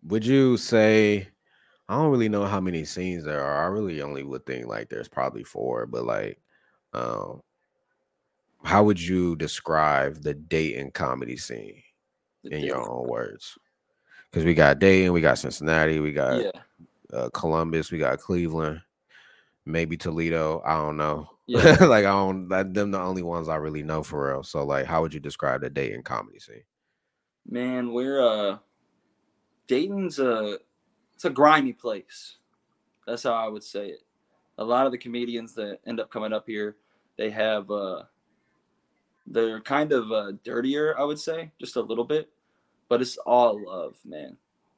Would 0.08 0.26
you 0.26 0.58
say? 0.58 1.28
I 1.90 1.96
don't 1.96 2.12
really 2.12 2.30
know 2.30 2.46
how 2.46 2.62
many 2.62 2.86
scenes 2.86 3.26
there 3.26 3.44
are. 3.44 3.66
I 3.66 3.68
really 3.68 4.02
only 4.02 4.24
would 4.24 4.46
think 4.46 4.68
like 4.68 4.90
there's 4.90 5.10
probably 5.10 5.44
four, 5.44 5.86
but 5.86 6.06
like, 6.06 6.40
um, 6.94 7.42
how 8.64 8.84
would 8.86 9.00
you 9.00 9.36
describe 9.36 10.24
the 10.24 10.34
Dayton 10.34 10.92
comedy 10.92 11.36
scene? 11.36 11.83
In 12.44 12.64
your 12.64 12.78
own 12.90 13.08
words. 13.08 13.58
Because 14.30 14.46
we 14.46 14.54
got 14.54 14.80
Dayton, 14.80 15.14
we 15.14 15.22
got 15.22 15.38
Cincinnati, 15.38 16.00
we 16.00 16.12
got 16.12 16.42
yeah. 16.42 16.52
uh, 17.14 17.30
Columbus, 17.34 17.92
we 17.92 18.00
got 18.00 18.20
Cleveland. 18.20 18.82
maybe 19.66 19.98
Toledo. 19.98 20.62
I 20.66 20.76
don't 20.76 20.98
know. 20.98 21.30
Yeah. 21.46 21.78
like 21.82 22.06
I 22.06 22.12
don't. 22.12 22.48
That, 22.50 22.74
them 22.74 22.92
the 22.92 23.00
only 23.00 23.22
ones 23.24 23.50
I 23.50 23.56
really 23.56 23.84
know 23.84 24.04
for 24.04 24.30
real. 24.30 24.44
So 24.44 24.64
like, 24.66 24.86
how 24.86 25.02
would 25.02 25.14
you 25.14 25.20
describe 25.20 25.62
the 25.62 25.70
Dayton 25.70 26.04
comedy 26.04 26.40
scene? 26.40 26.64
Man, 27.50 27.92
we're 27.92 28.22
uh 28.22 28.58
Dayton's 29.68 30.20
a 30.20 30.58
it's 31.14 31.26
a 31.26 31.30
grimy 31.30 31.74
place. 31.74 32.38
That's 33.06 33.24
how 33.24 33.34
I 33.34 33.48
would 33.48 33.64
say 33.64 33.90
it. 33.90 34.04
A 34.58 34.64
lot 34.64 34.86
of 34.86 34.92
the 34.92 34.98
comedians 34.98 35.54
that 35.56 35.80
end 35.86 36.00
up 36.00 36.10
coming 36.10 36.34
up 36.34 36.46
here, 36.48 36.78
they 37.18 37.30
have 37.32 37.70
uh 37.70 38.04
they're 39.28 39.62
kind 39.62 39.92
of 39.92 40.12
uh 40.12 40.32
dirtier, 40.44 40.98
I 40.98 41.04
would 41.04 41.20
say, 41.20 41.52
just 41.60 41.76
a 41.76 41.82
little 41.82 42.06
bit. 42.06 42.30
But 42.94 43.02
it's 43.02 43.18
all 43.18 43.60
love, 43.60 43.98
man. 44.06 44.38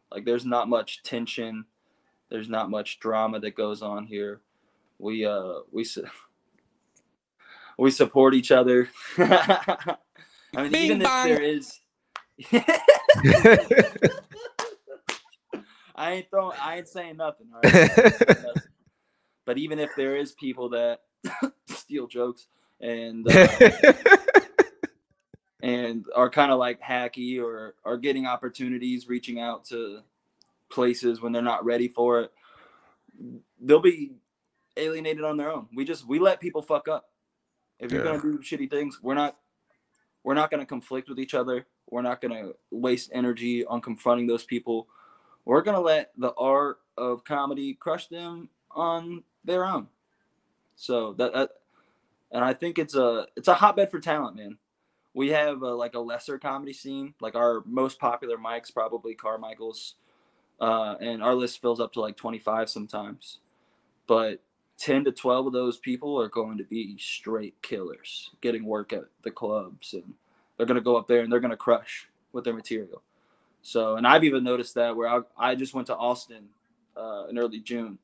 Like 0.10 0.24
there's 0.24 0.46
not 0.46 0.70
much 0.70 1.04
tension. 1.04 1.66
There's 2.30 2.48
not 2.48 2.70
much 2.70 3.02
drama 3.02 3.42
that 3.42 3.56
goes 3.58 3.82
on 3.82 4.06
here. 4.06 4.40
We 5.00 5.26
uh 5.26 5.56
we 5.70 5.84
su- 5.84 6.08
we 7.78 7.92
support 7.92 8.34
each 8.34 8.54
other. 8.54 8.88
I 9.18 9.98
mean, 10.56 10.72
Bing 10.72 10.86
even 10.86 11.00
bong. 11.00 11.28
if 11.28 11.38
there 11.38 11.44
is 11.44 11.82
I 15.94 16.14
ain't 16.14 16.30
throwing. 16.30 16.58
I 16.62 16.78
ain't 16.78 16.88
saying 16.88 17.18
nothing. 17.18 17.48
All 17.54 17.60
right? 17.66 17.92
Saying 17.92 18.14
nothing. 18.30 18.62
But 19.44 19.58
even 19.58 19.78
if 19.78 19.94
there 19.98 20.16
is 20.16 20.32
people 20.32 20.70
that 20.70 21.02
steal 21.68 22.08
jokes 22.08 22.48
and 22.80 23.30
uh, 23.30 24.15
and 25.66 26.06
are 26.16 26.30
kind 26.30 26.52
of 26.52 26.60
like 26.60 26.80
hacky 26.80 27.42
or 27.42 27.74
are 27.86 27.98
getting 27.98 28.28
opportunities, 28.28 29.10
reaching 29.10 29.40
out 29.40 29.66
to 29.66 30.02
places 30.70 31.22
when 31.22 31.32
they're 31.32 31.42
not 31.42 31.66
ready 31.66 31.88
for 31.88 32.22
it, 32.22 32.32
they'll 33.60 33.80
be 33.80 34.12
alienated 34.78 35.24
on 35.24 35.38
their 35.38 35.52
own. 35.52 35.68
We 35.76 35.84
just 35.84 36.08
we 36.08 36.20
let 36.20 36.40
people 36.40 36.62
fuck 36.62 36.88
up. 36.88 37.10
If 37.80 37.92
you're 37.92 38.04
Yeah. 38.04 38.18
gonna 38.18 38.22
do 38.22 38.38
shitty 38.38 38.70
things, 38.70 39.00
we're 39.02 39.16
not 39.16 39.38
we're 40.24 40.36
not 40.36 40.52
gonna 40.52 40.68
conflict 40.68 41.10
with 41.10 41.20
each 41.20 41.34
other. 41.34 41.66
We're 41.90 42.04
not 42.04 42.22
gonna 42.22 42.52
waste 42.70 43.10
energy 43.12 43.66
on 43.66 43.82
confronting 43.82 44.28
those 44.28 44.44
people. 44.44 44.88
We're 45.46 45.64
gonna 45.64 45.82
let 45.82 46.12
the 46.16 46.34
art 46.36 46.80
of 46.96 47.24
comedy 47.24 47.74
crush 47.74 48.06
them 48.06 48.50
on 48.70 49.24
their 49.44 49.66
own. 49.66 49.88
So 50.76 51.14
that, 51.14 51.34
that 51.34 51.50
and 52.32 52.46
I 52.46 52.54
think 52.54 52.78
it's 52.78 52.94
a 52.96 53.28
it's 53.36 53.48
a 53.48 53.56
hotbed 53.56 53.90
for 53.90 54.00
talent, 54.00 54.36
man. 54.36 54.60
We 55.16 55.30
have 55.30 55.64
a, 55.64 55.74
like 55.74 55.96
a 55.96 56.00
lesser 56.00 56.38
comedy 56.38 56.74
scene. 56.74 57.16
Like 57.22 57.36
our 57.36 57.64
most 57.66 58.00
popular 58.00 58.38
mics, 58.38 58.72
probably 58.72 59.16
Carmichael's, 59.16 59.96
uh, 60.60 60.96
and 61.00 61.24
our 61.24 61.34
list 61.34 61.62
fills 61.62 61.80
up 61.80 61.94
to 61.94 62.02
like 62.02 62.18
25 62.18 62.70
sometimes. 62.70 63.40
But 64.08 64.42
10 64.78 65.06
to 65.06 65.12
12 65.12 65.48
of 65.48 65.54
those 65.54 65.78
people 65.78 66.20
are 66.20 66.28
going 66.28 66.58
to 66.58 66.66
be 66.66 66.98
straight 67.00 67.56
killers, 67.62 68.30
getting 68.42 68.66
work 68.66 68.92
at 68.92 69.06
the 69.24 69.32
clubs, 69.32 69.94
and 69.94 70.14
they're 70.58 70.66
going 70.66 70.76
to 70.76 70.84
go 70.84 70.98
up 70.98 71.08
there 71.08 71.22
and 71.22 71.32
they're 71.32 71.40
going 71.40 71.52
to 71.52 71.58
crush 71.58 72.10
with 72.34 72.44
their 72.44 72.54
material. 72.54 73.02
So, 73.62 73.96
and 73.96 74.06
I've 74.06 74.24
even 74.24 74.44
noticed 74.44 74.76
that 74.76 74.96
where 74.96 75.08
I, 75.08 75.22
I 75.38 75.56
just 75.56 75.74
went 75.74 75.88
to 75.88 75.96
Austin 75.96 76.50
uh, 76.96 77.28
in 77.30 77.40
early 77.40 77.60
June, 77.60 77.98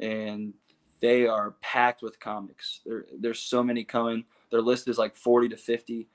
and 0.00 0.54
they 1.00 1.26
are 1.26 1.54
packed 1.60 2.02
with 2.02 2.18
comics. 2.20 2.80
There, 2.86 3.04
there's 3.18 3.40
so 3.40 3.62
many 3.62 3.84
coming. 3.84 4.24
Their 4.50 4.62
list 4.62 4.88
is 4.88 4.96
like 4.96 5.16
40 5.16 5.50
to 5.50 5.56
50. 5.56 6.08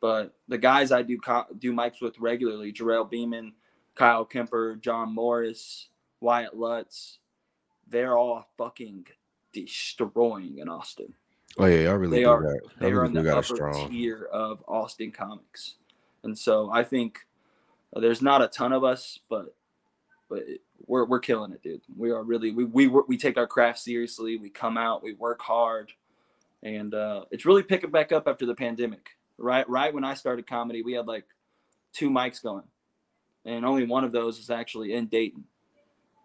But 0.00 0.34
the 0.48 0.58
guys 0.58 0.92
I 0.92 1.02
do 1.02 1.18
co- 1.18 1.46
do 1.58 1.72
mics 1.72 2.00
with 2.00 2.18
regularly, 2.20 2.72
Jarrell 2.72 3.08
Beeman, 3.10 3.52
Kyle 3.94 4.24
Kemper, 4.24 4.76
John 4.76 5.12
Morris, 5.14 5.88
Wyatt 6.20 6.56
Lutz, 6.56 7.18
they're 7.88 8.16
all 8.16 8.46
fucking 8.56 9.06
destroying 9.52 10.58
in 10.58 10.68
Austin. 10.68 11.12
oh 11.58 11.66
yeah, 11.66 11.88
y'all 11.88 11.96
really 11.96 12.18
They 12.18 12.24
do 12.24 12.30
are- 12.30 12.42
that. 12.42 12.60
They 12.78 12.88
Y'all 12.90 12.98
are 13.00 13.04
in 13.06 13.12
the 13.12 13.22
got 13.22 13.34
a 13.34 13.38
upper 13.38 13.54
strong. 13.56 13.90
tier 13.90 14.24
of 14.32 14.62
Austin 14.68 15.10
comics, 15.10 15.74
and 16.22 16.36
so 16.38 16.70
I 16.70 16.84
think 16.84 17.26
uh, 17.94 18.00
there's 18.00 18.22
not 18.22 18.42
a 18.42 18.48
ton 18.48 18.72
of 18.72 18.84
us, 18.84 19.18
but 19.28 19.54
but 20.28 20.44
we're 20.86 21.06
we're 21.06 21.18
killing 21.20 21.52
it, 21.52 21.62
dude. 21.62 21.80
We 21.96 22.10
are 22.10 22.22
really 22.22 22.52
we 22.52 22.64
we 22.64 22.86
we 22.86 23.16
take 23.16 23.36
our 23.38 23.46
craft 23.46 23.78
seriously. 23.80 24.36
We 24.36 24.50
come 24.50 24.76
out, 24.76 25.02
we 25.02 25.14
work 25.14 25.40
hard, 25.40 25.90
and 26.62 26.94
uh, 26.94 27.24
it's 27.30 27.46
really 27.46 27.62
picking 27.62 27.90
back 27.90 28.12
up 28.12 28.28
after 28.28 28.46
the 28.46 28.54
pandemic. 28.54 29.10
Right, 29.38 29.68
right 29.68 29.94
when 29.94 30.04
I 30.04 30.14
started 30.14 30.46
comedy, 30.46 30.82
we 30.82 30.94
had 30.94 31.06
like 31.06 31.24
two 31.92 32.10
mics 32.10 32.42
going, 32.42 32.64
and 33.44 33.64
only 33.64 33.86
one 33.86 34.04
of 34.04 34.12
those 34.12 34.38
is 34.38 34.50
actually 34.50 34.94
in 34.94 35.06
Dayton. 35.06 35.44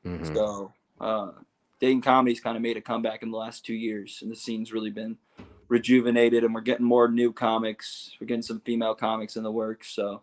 Mhm. 0.03 0.33
So 0.33 0.73
uh, 0.99 1.31
Dayton 1.79 2.01
comedy's 2.01 2.39
kind 2.39 2.55
of 2.55 2.63
made 2.63 2.77
a 2.77 2.81
comeback 2.81 3.23
in 3.23 3.31
the 3.31 3.37
last 3.37 3.65
two 3.65 3.75
years, 3.75 4.19
and 4.21 4.31
the 4.31 4.35
scene's 4.35 4.73
really 4.73 4.89
been 4.89 5.17
rejuvenated, 5.67 6.43
and 6.43 6.53
we're 6.53 6.61
getting 6.61 6.85
more 6.85 7.07
new 7.07 7.31
comics. 7.31 8.15
We're 8.19 8.27
getting 8.27 8.41
some 8.41 8.59
female 8.61 8.95
comics 8.95 9.35
in 9.37 9.43
the 9.43 9.51
works. 9.51 9.89
So 9.89 10.21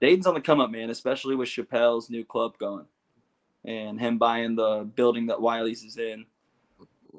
Dayton's 0.00 0.26
on 0.26 0.34
the 0.34 0.40
come 0.40 0.60
up, 0.60 0.70
man, 0.70 0.90
especially 0.90 1.36
with 1.36 1.48
Chappelle's 1.48 2.10
new 2.10 2.24
club 2.24 2.58
going, 2.58 2.86
and 3.64 3.98
him 3.98 4.18
buying 4.18 4.56
the 4.56 4.88
building 4.94 5.26
that 5.26 5.40
Wiley's 5.40 5.84
is 5.84 5.96
in. 5.96 6.26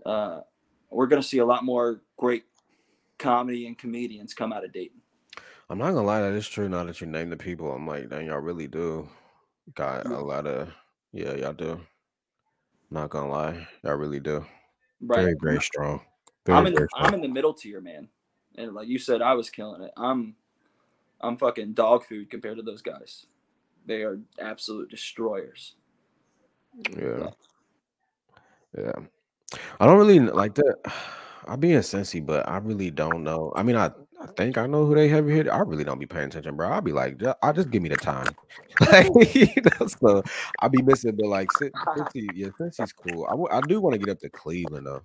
Uh, 0.06 0.42
we're 0.90 1.08
gonna 1.08 1.24
see 1.24 1.40
a 1.40 1.46
lot 1.46 1.64
more 1.64 2.02
great 2.18 2.46
comedy 3.20 3.68
and 3.68 3.78
comedians 3.78 4.34
come 4.34 4.52
out 4.52 4.66
of 4.66 4.74
Dayton. 4.74 5.02
I'm 5.70 5.78
not 5.78 5.92
gonna 5.92 6.08
lie, 6.08 6.22
that 6.22 6.34
is 6.34 6.48
true. 6.48 6.68
Now 6.68 6.84
that 6.86 7.00
you 7.00 7.08
name 7.08 7.30
the 7.30 7.38
people, 7.38 7.72
I'm 7.72 7.86
like, 7.86 8.10
dang, 8.10 8.26
y'all 8.26 8.40
really 8.40 8.68
do 8.68 9.08
got 9.76 10.06
Yeah. 10.08 10.18
a 10.18 10.22
lot 10.22 10.48
of. 10.48 10.74
Yeah, 11.12 11.36
y'all 11.36 11.54
do. 11.54 11.80
Not 12.90 13.12
gonna 13.12 13.30
lie, 13.30 13.68
y'all 13.84 13.96
really 13.96 14.20
do. 14.20 14.46
Right. 15.02 15.22
Very, 15.22 15.36
very 15.42 15.62
strong. 15.62 16.02
Very, 16.46 16.58
I'm 16.58 16.68
in 16.68 16.74
the, 16.74 16.88
strong. 16.88 17.06
I'm 17.08 17.14
in 17.14 17.22
the 17.22 17.28
middle 17.28 17.54
tier, 17.54 17.82
man. 17.82 18.08
And 18.56 18.74
like 18.74 18.88
you 18.88 18.98
said, 18.98 19.22
I 19.22 19.34
was 19.34 19.50
killing 19.50 19.84
it. 19.84 19.92
I'm 19.96 20.36
I'm 21.22 21.38
fucking 21.38 21.74
dog 21.74 22.06
food 22.06 22.30
compared 22.32 22.58
to 22.58 22.64
those 22.64 22.82
guys. 22.82 23.26
They 23.86 24.02
are 24.04 24.20
absolute 24.40 24.90
destroyers. 24.90 25.76
Yeah. 26.98 27.30
Yeah. 28.78 28.94
I 29.80 29.86
don't 29.86 29.98
really 29.98 30.20
like 30.20 30.56
that. 30.56 30.76
I 31.50 31.58
be 31.58 31.74
in 31.74 31.82
Cincy, 31.82 32.26
but 32.26 32.48
I 32.48 32.58
really 32.60 32.92
don't 32.92 33.24
know. 33.24 33.54
I 33.56 33.64
mean, 33.64 33.76
I, 33.76 33.88
I 34.22 34.28
think 34.38 34.58
I 34.58 34.68
know 34.68 34.86
who 34.86 34.96
they 34.96 35.10
have 35.10 35.28
here. 35.28 35.52
I 35.52 35.60
really 35.60 35.84
don't 35.84 36.00
be 36.00 36.08
paying 36.08 36.28
attention, 36.28 36.56
bro. 36.58 36.70
I'll 36.70 36.82
be 36.82 36.94
like, 36.94 37.22
I'll 37.44 37.54
just 37.54 37.72
give 37.72 37.84
me 37.84 37.90
the 37.90 37.98
time. 37.98 38.36
like, 38.92 39.10
you 39.36 39.48
know, 39.82 39.88
so 39.88 40.24
I'll 40.60 40.70
be 40.70 40.84
missing, 40.84 41.16
but 41.18 41.28
like, 41.28 41.52
Cin- 41.54 41.74
Cincy, 41.98 42.30
yeah, 42.36 42.50
Cincy's 42.62 42.94
cool. 42.94 43.26
I, 43.28 43.32
w- 43.32 43.50
I 43.52 43.62
do 43.62 43.82
want 43.82 43.96
to 43.96 44.00
get 44.00 44.10
up 44.12 44.20
to 44.22 44.30
Cleveland 44.30 44.88
though. 44.88 45.02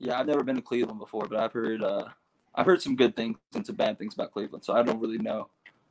Yeah, 0.00 0.20
I've 0.20 0.26
never 0.26 0.42
been 0.42 0.56
to 0.56 0.62
Cleveland 0.62 0.98
before, 0.98 1.26
but 1.28 1.38
I've 1.38 1.52
heard 1.52 1.82
uh 1.82 2.06
I've 2.54 2.66
heard 2.66 2.82
some 2.82 2.96
good 2.96 3.16
things 3.16 3.38
and 3.54 3.66
some 3.66 3.76
bad 3.76 3.98
things 3.98 4.14
about 4.14 4.32
Cleveland. 4.32 4.64
So 4.64 4.74
I 4.74 4.82
don't 4.82 5.00
really 5.00 5.18
know. 5.18 5.48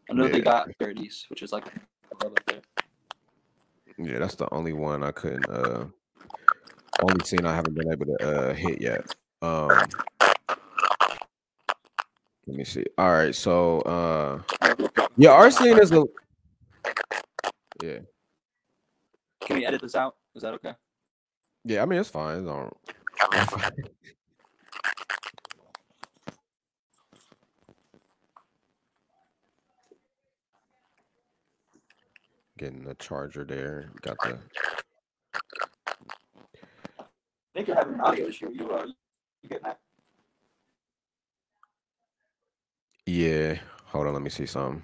I 0.10 0.14
know 0.14 0.28
they 0.28 0.42
got 0.42 0.70
Charities, 0.80 1.26
which 1.30 1.42
is 1.42 1.52
like 1.52 1.68
a 1.68 2.16
club 2.16 2.34
up 2.38 2.46
there. 2.48 2.62
Yeah, 3.98 4.20
that's 4.20 4.36
the 4.36 4.52
only 4.54 4.74
one 4.74 5.04
I 5.04 5.12
couldn't. 5.12 5.48
uh 5.50 5.86
Only 7.02 7.26
scene 7.26 7.46
I 7.46 7.56
haven't 7.56 7.76
been 7.76 7.92
able 7.92 8.06
to 8.06 8.16
uh 8.50 8.54
hit 8.54 8.82
yet. 8.82 9.14
Um. 9.42 9.70
Let 12.46 12.58
me 12.58 12.64
see. 12.66 12.86
All 12.98 13.10
right, 13.10 13.34
so 13.34 13.80
uh, 13.82 14.42
yeah, 15.16 15.30
our 15.32 15.50
scene 15.50 15.80
is 15.80 15.92
a 15.94 16.04
yeah. 17.82 18.00
Can 19.40 19.58
we 19.58 19.66
edit 19.66 19.82
this 19.82 19.96
out? 19.96 20.16
Is 20.36 20.42
that 20.42 20.54
okay? 20.56 20.74
Yeah, 21.64 21.84
I 21.84 21.86
mean 21.86 22.00
it's 22.00 22.10
fine. 22.10 22.40
It's 22.40 22.48
all- 22.50 22.78
Getting 32.64 32.86
the 32.86 32.96
charger 32.96 33.44
there. 33.44 33.90
Got 34.02 34.18
the 34.20 34.40
I 36.98 37.04
think 37.54 37.68
you're 37.68 37.76
having 37.76 37.96
an 37.96 38.00
audio 38.00 38.28
issue. 38.28 38.52
You 38.54 38.72
uh 38.72 38.86
you 39.42 39.50
getting 39.50 39.66
that? 39.66 39.80
yeah. 43.06 43.56
Hold 43.88 44.08
on, 44.08 44.14
let 44.14 44.22
me 44.22 44.30
see 44.30 44.46
something. 44.46 44.82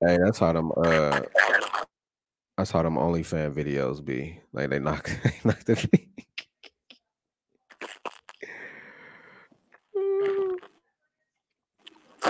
Hey, 0.00 0.16
that's 0.22 0.38
how 0.38 0.52
them 0.52 0.70
uh 0.76 1.22
I 2.58 2.64
saw 2.64 2.82
them 2.82 2.96
OnlyFans 2.96 3.54
videos 3.54 4.04
be 4.04 4.40
like 4.52 4.70
they 4.70 4.80
knocked 4.80 5.16
they 5.44 5.64
the 5.64 5.76
thing. 5.76 6.08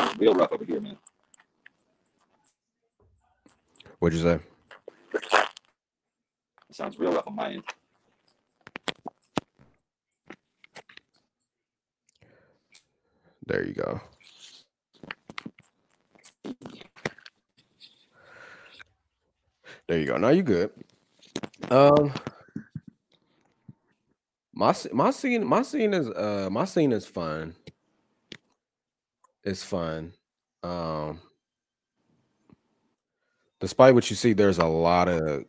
Real 0.19 0.35
rough 0.35 0.53
over 0.53 0.65
here, 0.65 0.81
man. 0.81 0.99
What'd 3.99 4.19
you 4.19 4.25
say? 4.25 4.39
Sounds 6.73 6.99
real 6.99 7.13
rough 7.13 7.27
on 7.27 7.37
my 7.37 7.53
end. 7.55 7.65
There 13.47 13.65
you 13.67 13.75
go. 13.75 14.01
There 19.89 19.99
you 19.99 20.05
go. 20.05 20.19
Now 20.19 20.29
you 20.29 20.43
good. 20.43 20.71
Um, 21.71 22.13
my 24.53 24.75
my 24.93 25.11
scene 25.11 25.47
my 25.47 25.63
scene 25.63 25.95
is 25.95 26.09
uh 26.11 26.49
my 26.53 26.67
scene 26.67 26.93
is 26.93 27.07
fun. 27.07 27.55
It's 29.45 29.63
fun. 29.65 30.13
Um, 30.63 31.21
despite 33.61 33.95
what 33.95 34.11
you 34.11 34.17
see, 34.17 34.35
there's 34.35 34.59
a 34.59 34.67
lot 34.67 35.09
of 35.09 35.45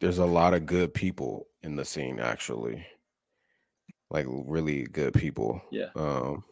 there's 0.00 0.18
a 0.18 0.26
lot 0.26 0.54
of 0.54 0.66
good 0.66 0.94
people 0.94 1.48
in 1.62 1.74
the 1.74 1.84
scene 1.84 2.20
actually, 2.20 2.86
like 4.08 4.26
really 4.28 4.84
good 4.84 5.14
people. 5.14 5.60
Yeah. 5.72 5.88
Um, 5.96 6.44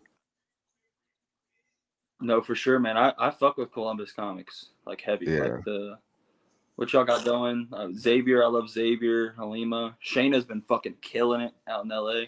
No, 2.20 2.40
for 2.40 2.56
sure, 2.56 2.80
man. 2.80 2.96
I, 2.96 3.12
I 3.16 3.30
fuck 3.30 3.58
with 3.58 3.72
Columbus 3.72 4.12
comics 4.12 4.70
like 4.86 5.00
heavy. 5.00 5.26
Yeah. 5.26 5.40
Like 5.40 5.64
the 5.64 5.98
what 6.78 6.92
y'all 6.92 7.02
got 7.02 7.24
going. 7.24 7.66
Uh, 7.72 7.88
Xavier, 7.92 8.44
I 8.44 8.46
love 8.46 8.70
Xavier. 8.70 9.34
Halima, 9.36 9.96
Shayna's 10.00 10.44
been 10.44 10.60
fucking 10.60 10.94
killing 11.02 11.40
it 11.40 11.52
out 11.66 11.82
in 11.82 11.90
LA. 11.90 12.26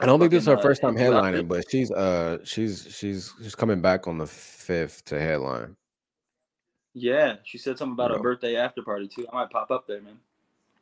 I 0.00 0.06
don't 0.06 0.18
think 0.18 0.32
this 0.32 0.42
is 0.42 0.48
her 0.48 0.58
uh, 0.58 0.60
first 0.60 0.82
time 0.82 0.96
headlining, 0.96 1.46
but 1.46 1.70
she's 1.70 1.92
uh 1.92 2.38
she's 2.42 2.88
she's 2.90 3.32
she's 3.40 3.54
coming 3.54 3.80
back 3.80 4.08
on 4.08 4.18
the 4.18 4.26
fifth 4.26 5.04
to 5.04 5.20
headline. 5.20 5.76
Yeah, 6.94 7.36
she 7.44 7.58
said 7.58 7.78
something 7.78 7.92
about 7.92 8.10
a 8.10 8.18
birthday 8.18 8.56
after 8.56 8.82
party 8.82 9.06
too. 9.06 9.24
I 9.32 9.36
might 9.36 9.50
pop 9.50 9.70
up 9.70 9.86
there, 9.86 10.02
man. 10.02 10.18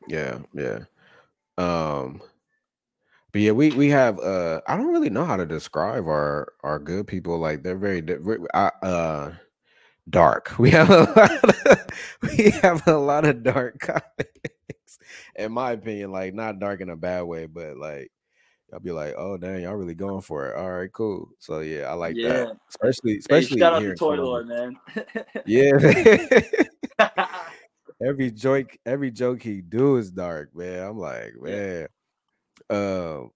Yeah, 0.09 0.39
yeah. 0.55 0.79
Um 1.59 2.23
but 3.33 3.43
yeah, 3.43 3.53
we 3.53 3.71
we 3.73 3.91
have 3.91 4.19
uh 4.19 4.63
I 4.67 4.79
don't 4.79 4.93
really 4.95 5.11
know 5.11 5.27
how 5.27 5.37
to 5.37 5.45
describe 5.45 6.07
our 6.07 6.55
our 6.63 6.79
good 6.79 7.07
people 7.07 7.39
like 7.39 7.63
they're 7.63 7.77
very 7.77 8.03
I- 8.55 8.73
uh 8.83 9.35
dark. 10.11 10.55
We 10.59 10.71
have 10.71 10.91
a 10.91 11.03
lot 11.03 11.67
of, 11.67 11.87
we 12.23 12.51
have 12.63 12.87
a 12.87 12.97
lot 12.97 13.25
of 13.25 13.43
dark 13.43 13.79
comics 13.81 14.99
in 15.37 15.53
my 15.53 15.73
opinion, 15.73 16.11
like 16.13 16.35
not 16.35 16.59
dark 16.59 16.81
in 16.81 16.91
a 16.91 16.97
bad 16.97 17.23
way, 17.23 17.47
but 17.47 17.77
like 17.79 18.11
I'll 18.73 18.81
be 18.81 18.91
like, 18.93 19.15
oh 19.17 19.37
dang, 19.39 19.63
y'all 19.63 19.75
really 19.75 19.95
going 19.95 20.21
for 20.21 20.49
it. 20.49 20.57
All 20.57 20.71
right, 20.71 20.93
cool. 20.93 21.31
So 21.39 21.61
yeah, 21.61 21.83
I 21.83 21.95
like 21.95 22.17
Yeah. 22.17 22.29
that. 22.29 22.57
Especially 22.69 23.13
Hey, 23.13 23.19
especially 23.19 23.61
shout 23.61 23.75
out 23.75 23.81
to 23.81 23.95
Toy. 23.95 24.17
Lord, 24.17 24.49
man. 24.49 24.77
Yeah. 25.47 25.73
every 28.05 28.31
joke, 28.31 28.77
every 28.85 29.11
joke 29.11 29.43
he 29.43 29.63
do 29.63 29.97
is 29.97 30.11
dark, 30.11 30.55
man. 30.55 30.83
I'm 30.87 30.99
like, 30.99 31.35
Yeah. 31.45 31.51
man. 31.51 31.89
Um, 32.71 33.31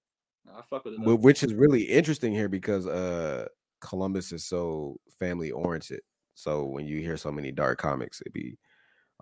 I 0.55 0.61
fuck 0.69 0.85
with 0.85 0.95
it. 0.95 1.01
wh- 1.01 1.23
which 1.23 1.43
is 1.43 1.55
really 1.55 1.83
interesting 1.85 2.33
here 2.33 2.49
because 2.49 2.87
uh 2.87 3.47
Columbus 3.81 4.33
is 4.33 4.45
so 4.45 4.99
family 5.19 5.51
oriented. 5.51 6.01
So 6.35 6.65
when 6.65 6.87
you 6.87 7.01
hear 7.01 7.17
so 7.17 7.31
many 7.33 7.53
dark 7.53 7.79
comics, 7.79 8.21
it 8.23 8.33
be 8.33 8.59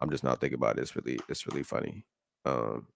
I'm 0.01 0.11
just 0.11 0.25
not 0.25 0.41
thinking 0.41 0.59
about 0.59 0.79
it. 0.79 0.83
It's 0.83 0.97
really 0.97 1.19
it's 1.29 1.47
really 1.47 1.63
funny. 1.63 2.05
Um 2.45 2.87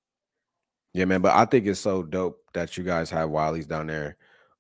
yeah, 0.93 1.07
man, 1.07 1.23
but 1.23 1.35
I 1.35 1.45
think 1.45 1.67
it's 1.67 1.81
so 1.81 2.03
dope 2.05 2.41
that 2.55 2.77
you 2.77 2.85
guys 2.85 3.11
have 3.11 3.31
Wiley's 3.31 3.67
down 3.67 3.87
there. 3.89 4.17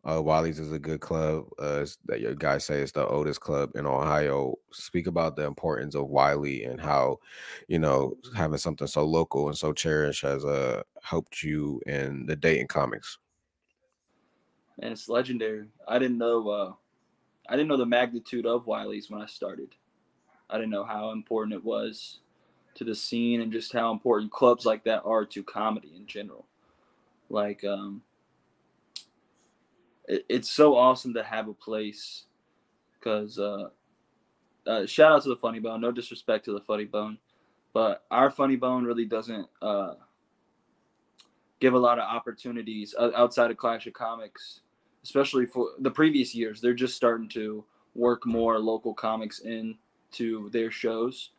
Uh 0.08 0.20
Wiley's 0.22 0.58
is 0.58 0.72
a 0.72 0.78
good 0.78 1.00
club. 1.00 1.46
Uh 1.58 1.86
that 2.06 2.20
your 2.20 2.34
guys 2.34 2.64
say 2.64 2.80
it's 2.82 2.92
the 2.92 3.06
oldest 3.06 3.40
club 3.40 3.70
in 3.76 3.86
Ohio. 3.86 4.56
Speak 4.72 5.06
about 5.06 5.36
the 5.36 5.44
importance 5.44 5.94
of 5.94 6.08
Wiley 6.08 6.64
and 6.64 6.80
how, 6.80 7.18
you 7.68 7.78
know, 7.78 8.16
having 8.36 8.58
something 8.58 8.86
so 8.88 9.04
local 9.04 9.48
and 9.48 9.56
so 9.56 9.72
cherished 9.72 10.22
has 10.22 10.44
uh 10.44 10.82
helped 11.02 11.42
you 11.42 11.80
in 11.86 12.26
the 12.26 12.36
Dayton 12.36 12.66
comics. 12.68 13.18
and 14.80 14.92
it's 14.92 15.08
legendary. 15.08 15.68
I 15.86 15.98
didn't 15.98 16.18
know 16.18 16.48
uh 16.48 16.72
I 17.48 17.56
didn't 17.56 17.68
know 17.68 17.76
the 17.76 17.86
magnitude 17.86 18.46
of 18.46 18.66
Wiley's 18.66 19.10
when 19.10 19.20
I 19.20 19.26
started. 19.26 19.74
I 20.48 20.56
didn't 20.56 20.70
know 20.70 20.84
how 20.84 21.10
important 21.10 21.54
it 21.54 21.64
was 21.64 22.20
to 22.74 22.84
the 22.84 22.94
scene 22.94 23.40
and 23.40 23.52
just 23.52 23.72
how 23.72 23.92
important 23.92 24.32
clubs 24.32 24.66
like 24.66 24.84
that 24.84 25.02
are 25.04 25.24
to 25.26 25.42
comedy 25.42 25.92
in 25.96 26.06
general. 26.06 26.46
Like 27.28 27.64
um 27.64 28.02
it, 30.06 30.24
it's 30.28 30.50
so 30.50 30.76
awesome 30.76 31.14
to 31.14 31.22
have 31.22 31.48
a 31.48 31.54
place 31.54 32.24
because 32.98 33.38
uh, 33.38 33.68
uh 34.66 34.86
shout 34.86 35.12
out 35.12 35.22
to 35.22 35.28
the 35.28 35.36
funny 35.36 35.58
bone 35.58 35.80
no 35.80 35.92
disrespect 35.92 36.44
to 36.44 36.52
the 36.52 36.60
funny 36.60 36.84
bone 36.84 37.18
but 37.72 38.04
our 38.10 38.30
funny 38.30 38.56
bone 38.56 38.84
really 38.84 39.04
doesn't 39.04 39.46
uh 39.62 39.94
give 41.60 41.74
a 41.74 41.78
lot 41.78 41.98
of 41.98 42.04
opportunities 42.04 42.94
outside 43.16 43.50
of 43.50 43.56
clash 43.56 43.86
of 43.86 43.92
comics 43.92 44.60
especially 45.04 45.44
for 45.44 45.70
the 45.78 45.90
previous 45.90 46.34
years 46.34 46.60
they're 46.60 46.74
just 46.74 46.96
starting 46.96 47.28
to 47.28 47.62
work 47.94 48.26
more 48.26 48.58
local 48.58 48.94
comics 48.94 49.40
into 49.40 50.50
their 50.50 50.70
shows. 50.70 51.30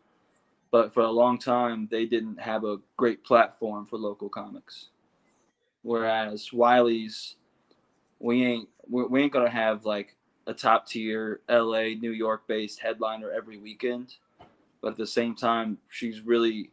But 0.72 0.94
for 0.94 1.04
a 1.04 1.12
long 1.12 1.38
time 1.38 1.88
they 1.92 2.06
didn't 2.06 2.40
have 2.40 2.64
a 2.64 2.78
great 2.96 3.24
platform 3.26 3.88
for 3.88 3.98
local 3.98 4.30
comics. 4.30 4.90
Whereas 5.82 6.54
wiley's 6.54 7.36
we 8.20 8.46
ain't 8.46 8.70
we 8.88 9.22
ain't 9.22 9.34
gonna 9.34 9.50
have 9.50 9.86
like 9.86 10.16
a 10.48 10.54
top 10.54 10.88
tier 10.88 11.42
la 11.50 11.82
new 12.00 12.12
york 12.12 12.48
based 12.48 12.80
headliner 12.80 13.32
every 13.32 13.58
weekend. 13.58 14.16
But 14.82 14.92
at 14.92 14.98
the 14.98 15.08
same 15.08 15.36
time 15.36 15.80
she's 15.90 16.22
really 16.22 16.70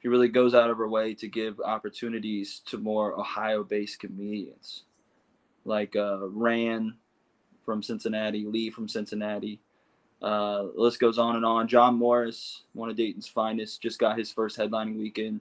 she 0.00 0.08
really 0.08 0.28
goes 0.28 0.54
out 0.54 0.70
of 0.70 0.78
her 0.78 0.88
way 0.88 1.12
to 1.14 1.28
give 1.28 1.60
opportunities 1.60 2.60
to 2.66 2.78
more 2.78 3.18
ohio 3.18 3.64
based 3.64 3.98
comedians 3.98 4.84
like 5.64 5.96
uh, 5.96 6.28
Ran 6.28 6.94
from 7.64 7.82
Cincinnati, 7.82 8.44
Lee 8.44 8.70
from 8.70 8.88
Cincinnati. 8.88 9.60
Uh, 10.22 10.64
the 10.74 10.80
list 10.80 11.00
goes 11.00 11.18
on 11.18 11.36
and 11.36 11.44
on. 11.44 11.66
John 11.66 11.94
Morris, 11.94 12.62
one 12.72 12.90
of 12.90 12.96
Dayton's 12.96 13.28
finest, 13.28 13.80
just 13.80 13.98
got 13.98 14.18
his 14.18 14.32
first 14.32 14.58
headlining 14.58 14.98
weekend. 14.98 15.40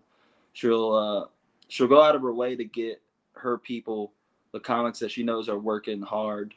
She'll 0.53 0.93
uh, 0.93 1.25
she'll 1.67 1.87
go 1.87 2.01
out 2.01 2.15
of 2.15 2.21
her 2.21 2.33
way 2.33 2.55
to 2.55 2.63
get 2.63 3.01
her 3.33 3.57
people 3.57 4.13
the 4.51 4.59
comics 4.59 4.99
that 4.99 5.11
she 5.11 5.23
knows 5.23 5.47
are 5.47 5.59
working 5.59 6.01
hard 6.01 6.53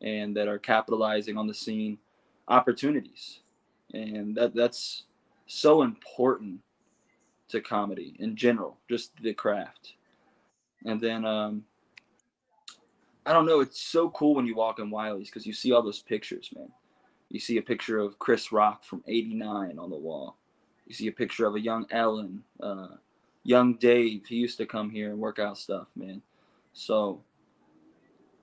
and 0.00 0.36
that 0.36 0.48
are 0.48 0.58
capitalizing 0.58 1.36
on 1.36 1.46
the 1.46 1.54
scene 1.54 1.98
opportunities, 2.48 3.40
and 3.94 4.36
that 4.36 4.54
that's 4.54 5.04
so 5.46 5.82
important 5.82 6.60
to 7.48 7.60
comedy 7.60 8.16
in 8.18 8.36
general, 8.36 8.78
just 8.88 9.12
the 9.22 9.34
craft. 9.34 9.94
And 10.84 11.00
then 11.00 11.24
um, 11.24 11.64
I 13.24 13.32
don't 13.32 13.46
know. 13.46 13.60
It's 13.60 13.80
so 13.80 14.10
cool 14.10 14.34
when 14.34 14.46
you 14.46 14.54
walk 14.54 14.78
in 14.78 14.90
Wiley's 14.90 15.28
because 15.28 15.46
you 15.46 15.52
see 15.52 15.72
all 15.72 15.82
those 15.82 16.02
pictures, 16.02 16.50
man. 16.54 16.68
You 17.28 17.40
see 17.40 17.56
a 17.56 17.62
picture 17.62 17.98
of 17.98 18.18
Chris 18.18 18.52
Rock 18.52 18.84
from 18.84 19.02
'89 19.06 19.78
on 19.78 19.90
the 19.90 19.96
wall. 19.96 20.36
You 20.86 20.94
see 20.94 21.06
a 21.06 21.12
picture 21.12 21.46
of 21.46 21.54
a 21.54 21.60
young 21.60 21.86
Ellen, 21.90 22.42
uh, 22.60 22.88
young 23.44 23.74
Dave. 23.74 24.26
He 24.26 24.36
used 24.36 24.58
to 24.58 24.66
come 24.66 24.90
here 24.90 25.10
and 25.10 25.18
work 25.18 25.38
out 25.38 25.56
stuff, 25.56 25.88
man. 25.96 26.20
So 26.72 27.22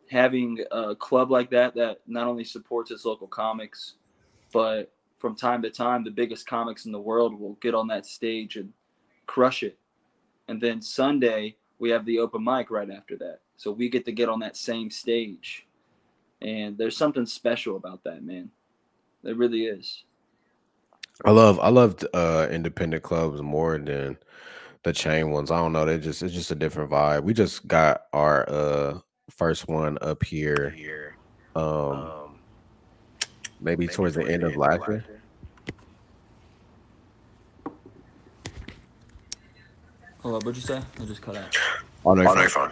having 0.09 0.63
a 0.71 0.95
club 0.95 1.29
like 1.29 1.49
that 1.51 1.75
that 1.75 1.99
not 2.07 2.27
only 2.27 2.43
supports 2.43 2.89
its 2.89 3.05
local 3.05 3.27
comics, 3.27 3.95
but 4.51 4.91
from 5.17 5.35
time 5.35 5.61
to 5.61 5.69
time, 5.69 6.03
the 6.03 6.09
biggest 6.09 6.47
comics 6.47 6.85
in 6.85 6.91
the 6.91 6.99
world 6.99 7.39
will 7.39 7.57
get 7.61 7.75
on 7.75 7.87
that 7.87 8.05
stage 8.05 8.55
and 8.55 8.71
crush 9.27 9.61
it. 9.63 9.77
And 10.47 10.59
then 10.59 10.81
Sunday, 10.81 11.57
we 11.77 11.89
have 11.91 12.05
the 12.05 12.19
open 12.19 12.43
mic 12.43 12.71
right 12.71 12.89
after 12.89 13.17
that. 13.17 13.41
So 13.59 13.73
we 13.73 13.89
get 13.89 14.05
to 14.05 14.13
get 14.13 14.29
on 14.29 14.39
that 14.39 14.55
same 14.55 14.89
stage. 14.89 15.67
And 16.41 16.77
there's 16.77 16.95
something 16.95 17.25
special 17.25 17.75
about 17.75 18.05
that, 18.05 18.23
man. 18.23 18.51
There 19.21 19.35
really 19.35 19.65
is. 19.65 20.05
I 21.25 21.31
love 21.31 21.59
I 21.59 21.67
loved 21.67 22.05
uh 22.13 22.47
independent 22.49 23.03
clubs 23.03 23.41
more 23.41 23.77
than 23.77 24.17
the 24.83 24.93
chain 24.93 25.31
ones. 25.31 25.51
I 25.51 25.57
don't 25.57 25.73
know, 25.73 25.83
they 25.83 25.97
just 25.99 26.23
it's 26.23 26.33
just 26.33 26.51
a 26.51 26.55
different 26.55 26.89
vibe. 26.89 27.23
We 27.23 27.33
just 27.33 27.67
got 27.67 28.03
our 28.13 28.49
uh 28.49 28.99
first 29.29 29.67
one 29.67 29.97
up 30.01 30.23
here 30.23 30.69
here. 30.69 31.17
um 31.57 32.39
maybe, 33.59 33.89
towards 33.89 34.15
the 34.15 34.25
end 34.25 34.43
of 34.43 34.55
last 34.55 34.87
year. 34.87 35.03
Hold 40.21 40.35
up, 40.35 40.45
what'd 40.45 40.55
you 40.55 40.61
say? 40.65 40.81
I 41.01 41.03
just 41.05 41.21
cut 41.21 41.35
out. 41.35 41.53
Oh, 42.05 42.13
no, 42.13 42.21
Oh, 42.21 42.23
you're 42.23 42.23
no, 42.23 42.29
fine. 42.33 42.39
you're 42.39 42.49
fine. 42.49 42.71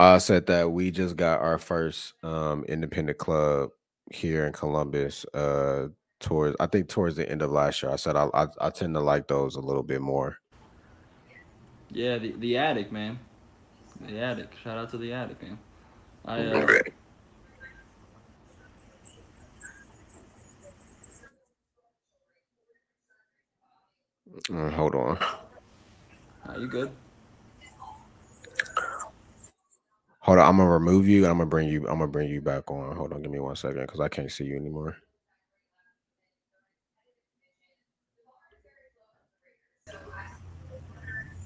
I 0.00 0.18
said 0.18 0.46
that 0.46 0.72
we 0.72 0.90
just 0.90 1.16
got 1.16 1.40
our 1.40 1.58
first 1.58 2.14
um 2.24 2.64
independent 2.64 3.18
club 3.18 3.70
here 4.12 4.46
in 4.46 4.52
Columbus 4.52 5.26
uh 5.34 5.88
towards 6.20 6.56
I 6.60 6.66
think 6.66 6.88
towards 6.88 7.16
the 7.16 7.30
end 7.30 7.42
of 7.42 7.50
last 7.52 7.82
year. 7.82 7.92
I 7.92 7.96
said 7.96 8.16
I 8.16 8.28
I, 8.34 8.48
I 8.60 8.70
tend 8.70 8.94
to 8.94 9.00
like 9.00 9.28
those 9.28 9.56
a 9.56 9.60
little 9.60 9.82
bit 9.84 10.00
more. 10.00 10.38
Yeah, 11.90 12.18
the, 12.18 12.32
the 12.32 12.56
attic, 12.58 12.92
man. 12.92 13.18
The 14.06 14.20
attic. 14.20 14.50
Shout 14.62 14.78
out 14.78 14.90
to 14.92 14.98
the 14.98 15.12
attic, 15.12 15.42
man. 15.42 15.58
I 16.24 16.40
uh, 16.40 16.64
Okay. 16.64 16.82
Mm, 24.50 24.72
hold 24.72 24.94
on. 24.94 25.18
are 26.46 26.58
you 26.60 26.68
good? 26.68 26.90
Hold 30.30 30.38
on, 30.38 30.46
I'm 30.46 30.56
gonna 30.58 30.70
remove 30.70 31.08
you 31.08 31.24
and 31.24 31.32
I'm 31.32 31.38
gonna 31.38 31.50
bring 31.50 31.68
you. 31.68 31.88
I'm 31.88 31.98
gonna 31.98 32.06
bring 32.06 32.30
you 32.30 32.40
back 32.40 32.70
on. 32.70 32.94
Hold 32.94 33.12
on, 33.12 33.20
give 33.20 33.32
me 33.32 33.40
one 33.40 33.56
second 33.56 33.80
because 33.80 33.98
I 33.98 34.08
can't 34.08 34.30
see 34.30 34.44
you 34.44 34.54
anymore. 34.54 34.96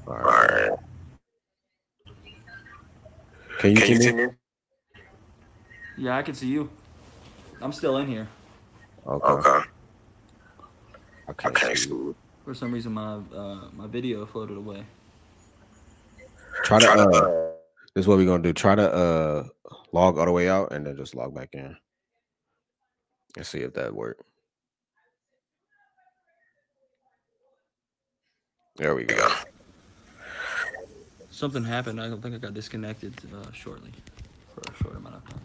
All 0.07 0.19
right. 0.19 0.71
Can 3.59 3.71
you, 3.71 3.77
can 3.77 4.03
see, 4.03 4.13
me? 4.13 4.27
Yeah, 5.97 6.19
I 6.19 6.23
can 6.23 6.35
see 6.35 6.49
you. 6.49 6.69
I'm 7.63 7.73
still 7.73 7.97
in 7.97 8.07
here. 8.07 8.29
Okay. 9.07 9.27
okay. 9.27 9.67
I 11.27 11.33
can't, 11.33 11.57
I 11.57 11.59
can't 11.59 11.79
see 11.79 11.89
you. 11.89 12.15
For 12.45 12.53
some 12.53 12.71
reason, 12.71 12.93
my 12.93 13.15
uh, 13.15 13.61
my 13.73 13.87
video 13.87 14.27
floated 14.27 14.59
away. 14.59 14.85
Try 16.65 16.81
to. 16.81 16.91
Uh, 16.91 17.54
this 17.95 18.05
is 18.05 18.09
what 18.09 18.19
we're 18.19 18.27
gonna 18.27 18.43
do. 18.43 18.53
Try 18.53 18.75
to 18.75 18.93
uh 18.93 19.45
log 19.93 20.19
all 20.19 20.27
the 20.27 20.33
way 20.33 20.49
out 20.49 20.73
and 20.73 20.87
then 20.87 20.97
just 20.97 21.15
log 21.15 21.35
back 21.35 21.51
in. 21.53 21.77
And 23.37 23.47
see 23.47 23.59
if 23.61 23.75
that 23.75 23.95
worked. 23.95 24.23
There 28.77 28.95
we 28.95 29.05
go. 29.05 29.33
Something 31.31 31.65
happened. 31.65 32.01
I 32.01 32.09
don't 32.09 32.21
think 32.21 32.35
I 32.35 32.39
got 32.39 32.55
disconnected 32.55 33.15
uh, 33.33 33.51
shortly 33.53 33.93
for 34.55 34.63
a 34.71 34.75
short 34.83 34.97
amount 34.97 35.17
of 35.17 35.25
time. 35.29 35.41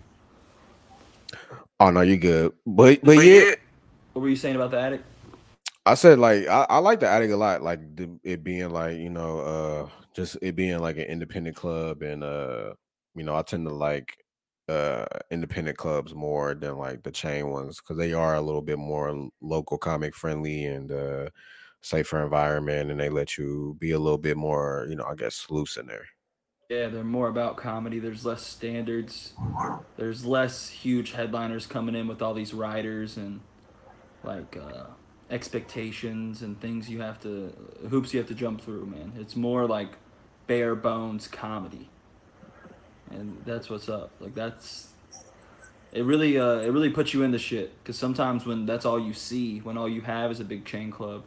Oh 1.80 1.92
no, 1.92 2.02
you're 2.02 2.18
good. 2.18 2.54
But 2.66 3.04
but 3.04 3.18
yeah. 3.24 3.54
What 4.14 4.24
were 4.24 4.30
you 4.30 4.36
saying 4.36 4.56
about 4.56 4.72
the 4.72 4.80
attic? 4.80 5.02
I 5.92 5.96
said 5.96 6.20
like 6.20 6.48
I, 6.48 6.66
I 6.70 6.78
like 6.80 7.00
the 7.00 7.10
attic 7.10 7.32
a 7.32 7.36
lot, 7.36 7.62
like 7.62 7.80
the, 7.96 8.20
it 8.24 8.44
being 8.44 8.70
like 8.70 8.98
you 8.98 9.10
know, 9.10 9.40
uh, 9.40 9.90
just 10.14 10.38
it 10.42 10.56
being 10.56 10.80
like 10.80 10.98
an 10.98 11.04
independent 11.04 11.56
club, 11.56 12.02
and 12.02 12.24
uh, 12.24 12.74
you 13.16 13.24
know, 13.24 13.36
I 13.36 13.42
tend 13.44 13.68
to 13.68 13.74
like 13.74 14.18
uh 14.68 15.06
independent 15.32 15.78
clubs 15.78 16.14
more 16.14 16.54
than 16.54 16.78
like 16.78 17.02
the 17.04 17.12
chain 17.12 17.50
ones 17.50 17.80
because 17.82 17.98
they 17.98 18.14
are 18.14 18.36
a 18.36 18.42
little 18.42 18.62
bit 18.62 18.78
more 18.78 19.30
local 19.42 19.80
comic 19.80 20.14
friendly 20.16 20.64
and 20.66 20.92
uh 20.92 21.28
safer 21.82 22.24
environment 22.24 22.92
and 22.92 23.00
they 23.00 23.10
let 23.10 23.36
you 23.38 23.76
be 23.80 23.92
a 23.92 24.00
little 24.00 24.20
bit 24.20 24.38
more, 24.38 24.86
you 24.90 24.96
know, 24.96 25.06
I 25.06 25.16
guess 25.16 25.48
loose 25.50 25.76
in 25.78 25.88
there. 25.88 26.06
Yeah, 26.70 26.88
they're 26.88 27.04
more 27.04 27.30
about 27.30 27.58
comedy. 27.58 27.98
There's 28.00 28.26
less 28.26 28.44
standards. 28.46 29.34
There's 29.98 30.26
less 30.26 30.70
huge 30.70 31.12
headliners 31.14 31.66
coming 31.66 31.96
in 31.96 32.08
with 32.08 32.22
all 32.22 32.34
these 32.34 32.54
riders 32.54 33.18
and 33.18 33.42
like 34.24 34.56
uh, 34.58 34.88
expectations 35.30 36.42
and 36.42 36.60
things 36.60 36.90
you 36.90 37.02
have 37.02 37.20
to 37.22 37.54
hoops 37.90 38.14
you 38.14 38.20
have 38.20 38.28
to 38.28 38.36
jump 38.36 38.62
through, 38.62 38.86
man. 38.86 39.14
It's 39.18 39.36
more 39.36 39.68
like 39.68 39.94
bare 40.48 40.76
bones 40.76 41.28
comedy. 41.28 41.90
And 43.12 43.42
that's 43.46 43.70
what's 43.70 43.90
up. 43.90 44.12
Like 44.20 44.34
that's 44.36 44.88
it 45.92 46.04
really 46.04 46.40
uh 46.40 46.60
it 46.60 46.72
really 46.72 46.90
puts 46.90 47.14
you 47.14 47.24
in 47.24 47.32
the 47.32 47.40
shit 47.40 47.74
cuz 47.84 47.98
sometimes 47.98 48.46
when 48.46 48.66
that's 48.66 48.86
all 48.86 49.00
you 49.00 49.14
see, 49.14 49.60
when 49.60 49.78
all 49.78 49.90
you 49.90 50.02
have 50.02 50.32
is 50.32 50.40
a 50.40 50.46
big 50.46 50.66
chain 50.66 50.92
club, 50.92 51.24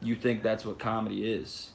you 0.00 0.14
think 0.14 0.42
that's 0.42 0.64
what 0.64 0.78
comedy 0.78 1.30
is. 1.30 1.70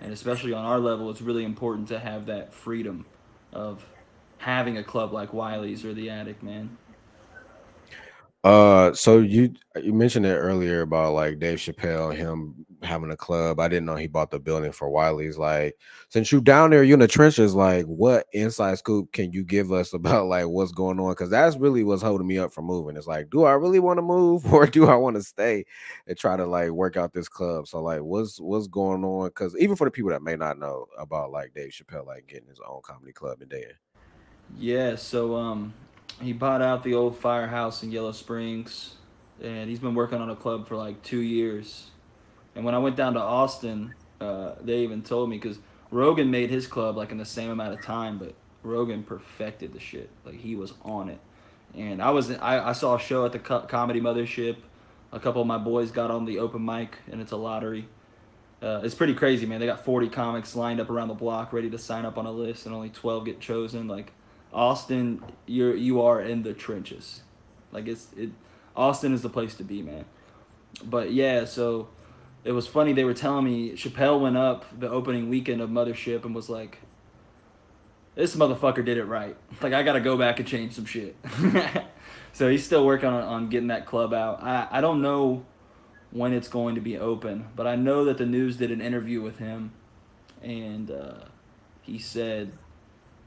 And 0.00 0.12
especially 0.12 0.52
on 0.52 0.64
our 0.64 0.78
level, 0.78 1.10
it's 1.10 1.22
really 1.22 1.44
important 1.44 1.88
to 1.88 1.98
have 1.98 2.26
that 2.26 2.52
freedom 2.52 3.06
of 3.52 3.86
having 4.38 4.76
a 4.76 4.82
club 4.82 5.12
like 5.12 5.32
Wiley's 5.32 5.84
or 5.84 5.94
the 5.94 6.10
Attic, 6.10 6.42
man. 6.42 6.76
Uh, 8.46 8.94
so 8.94 9.18
you 9.18 9.52
you 9.82 9.92
mentioned 9.92 10.24
it 10.24 10.36
earlier 10.36 10.82
about 10.82 11.14
like 11.14 11.40
Dave 11.40 11.58
Chappelle, 11.58 12.14
him 12.14 12.64
having 12.80 13.10
a 13.10 13.16
club. 13.16 13.58
I 13.58 13.66
didn't 13.66 13.86
know 13.86 13.96
he 13.96 14.06
bought 14.06 14.30
the 14.30 14.38
building 14.38 14.70
for 14.70 14.88
Wiley's. 14.88 15.36
Like, 15.36 15.76
since 16.10 16.30
you 16.30 16.40
down 16.40 16.70
there, 16.70 16.84
you 16.84 16.94
in 16.94 17.00
the 17.00 17.08
trenches. 17.08 17.56
Like, 17.56 17.86
what 17.86 18.28
inside 18.32 18.78
scoop 18.78 19.10
can 19.10 19.32
you 19.32 19.42
give 19.42 19.72
us 19.72 19.92
about 19.94 20.26
like 20.26 20.46
what's 20.46 20.70
going 20.70 21.00
on? 21.00 21.10
Because 21.10 21.28
that's 21.28 21.56
really 21.56 21.82
what's 21.82 22.02
holding 22.02 22.28
me 22.28 22.38
up 22.38 22.52
from 22.52 22.66
moving. 22.66 22.96
It's 22.96 23.08
like, 23.08 23.30
do 23.30 23.42
I 23.42 23.54
really 23.54 23.80
want 23.80 23.98
to 23.98 24.02
move 24.02 24.46
or 24.54 24.64
do 24.68 24.86
I 24.86 24.94
want 24.94 25.16
to 25.16 25.24
stay 25.24 25.64
and 26.06 26.16
try 26.16 26.36
to 26.36 26.46
like 26.46 26.70
work 26.70 26.96
out 26.96 27.12
this 27.12 27.28
club? 27.28 27.66
So 27.66 27.82
like, 27.82 28.02
what's 28.02 28.40
what's 28.40 28.68
going 28.68 29.02
on? 29.02 29.26
Because 29.26 29.56
even 29.58 29.74
for 29.74 29.86
the 29.86 29.90
people 29.90 30.10
that 30.10 30.22
may 30.22 30.36
not 30.36 30.56
know 30.56 30.86
about 30.96 31.32
like 31.32 31.52
Dave 31.52 31.72
Chappelle, 31.72 32.06
like 32.06 32.28
getting 32.28 32.48
his 32.48 32.60
own 32.64 32.80
comedy 32.84 33.12
club 33.12 33.42
in 33.42 33.48
Dayton. 33.48 33.74
Yeah. 34.56 34.94
So 34.94 35.34
um, 35.34 35.74
he 36.20 36.32
bought 36.32 36.62
out 36.62 36.82
the 36.82 36.94
old 36.94 37.18
firehouse 37.18 37.82
in 37.82 37.90
Yellow 37.90 38.12
Springs, 38.12 38.94
and 39.42 39.68
he's 39.68 39.78
been 39.78 39.94
working 39.94 40.18
on 40.18 40.30
a 40.30 40.36
club 40.36 40.66
for 40.66 40.76
like 40.76 41.02
two 41.02 41.20
years. 41.20 41.90
And 42.54 42.64
when 42.64 42.74
I 42.74 42.78
went 42.78 42.96
down 42.96 43.14
to 43.14 43.20
Austin, 43.20 43.94
uh, 44.20 44.52
they 44.62 44.78
even 44.80 45.02
told 45.02 45.28
me 45.28 45.36
because 45.36 45.58
Rogan 45.90 46.30
made 46.30 46.50
his 46.50 46.66
club 46.66 46.96
like 46.96 47.12
in 47.12 47.18
the 47.18 47.24
same 47.26 47.50
amount 47.50 47.74
of 47.74 47.82
time, 47.82 48.18
but 48.18 48.34
Rogan 48.62 49.02
perfected 49.02 49.72
the 49.72 49.80
shit. 49.80 50.10
Like 50.24 50.36
he 50.36 50.56
was 50.56 50.72
on 50.82 51.08
it. 51.08 51.20
And 51.74 52.02
I 52.02 52.10
was 52.10 52.30
I, 52.30 52.70
I 52.70 52.72
saw 52.72 52.96
a 52.96 52.98
show 52.98 53.26
at 53.26 53.32
the 53.32 53.38
Co- 53.38 53.60
Comedy 53.60 54.00
Mothership. 54.00 54.56
A 55.12 55.20
couple 55.20 55.40
of 55.40 55.46
my 55.46 55.58
boys 55.58 55.90
got 55.90 56.10
on 56.10 56.24
the 56.24 56.38
open 56.38 56.64
mic, 56.64 56.98
and 57.10 57.20
it's 57.20 57.32
a 57.32 57.36
lottery. 57.36 57.88
Uh, 58.62 58.80
it's 58.82 58.94
pretty 58.94 59.14
crazy, 59.14 59.46
man. 59.46 59.60
They 59.60 59.66
got 59.66 59.84
40 59.84 60.08
comics 60.08 60.56
lined 60.56 60.80
up 60.80 60.88
around 60.88 61.08
the 61.08 61.14
block, 61.14 61.52
ready 61.52 61.68
to 61.70 61.78
sign 61.78 62.04
up 62.04 62.16
on 62.16 62.26
a 62.26 62.32
list, 62.32 62.66
and 62.66 62.74
only 62.74 62.88
12 62.88 63.26
get 63.26 63.40
chosen. 63.40 63.86
Like 63.86 64.12
Austin, 64.56 65.22
you're 65.44 65.76
you 65.76 66.00
are 66.00 66.20
in 66.20 66.42
the 66.42 66.54
trenches. 66.54 67.22
Like 67.70 67.86
it's 67.86 68.08
it 68.16 68.30
Austin 68.74 69.12
is 69.12 69.20
the 69.20 69.28
place 69.28 69.54
to 69.56 69.64
be, 69.64 69.82
man. 69.82 70.06
But 70.82 71.12
yeah, 71.12 71.44
so 71.44 71.88
it 72.42 72.52
was 72.52 72.66
funny 72.66 72.94
they 72.94 73.04
were 73.04 73.14
telling 73.14 73.44
me 73.44 73.72
Chappelle 73.72 74.18
went 74.18 74.38
up 74.38 74.64
the 74.78 74.88
opening 74.88 75.28
weekend 75.28 75.60
of 75.60 75.68
Mothership 75.68 76.24
and 76.24 76.34
was 76.34 76.48
like 76.48 76.78
this 78.14 78.34
motherfucker 78.34 78.82
did 78.82 78.96
it 78.96 79.04
right. 79.04 79.36
Like 79.60 79.74
I 79.74 79.82
got 79.82 79.92
to 79.92 80.00
go 80.00 80.16
back 80.16 80.38
and 80.38 80.48
change 80.48 80.72
some 80.72 80.86
shit. 80.86 81.16
so 82.32 82.48
he's 82.48 82.64
still 82.64 82.86
working 82.86 83.10
on, 83.10 83.22
on 83.22 83.48
getting 83.50 83.68
that 83.68 83.84
club 83.84 84.14
out. 84.14 84.42
I 84.42 84.68
I 84.70 84.80
don't 84.80 85.02
know 85.02 85.44
when 86.12 86.32
it's 86.32 86.48
going 86.48 86.76
to 86.76 86.80
be 86.80 86.96
open, 86.96 87.48
but 87.54 87.66
I 87.66 87.76
know 87.76 88.06
that 88.06 88.16
the 88.16 88.24
news 88.24 88.56
did 88.56 88.70
an 88.70 88.80
interview 88.80 89.20
with 89.20 89.38
him 89.38 89.72
and 90.42 90.90
uh, 90.90 91.24
he 91.82 91.98
said 91.98 92.52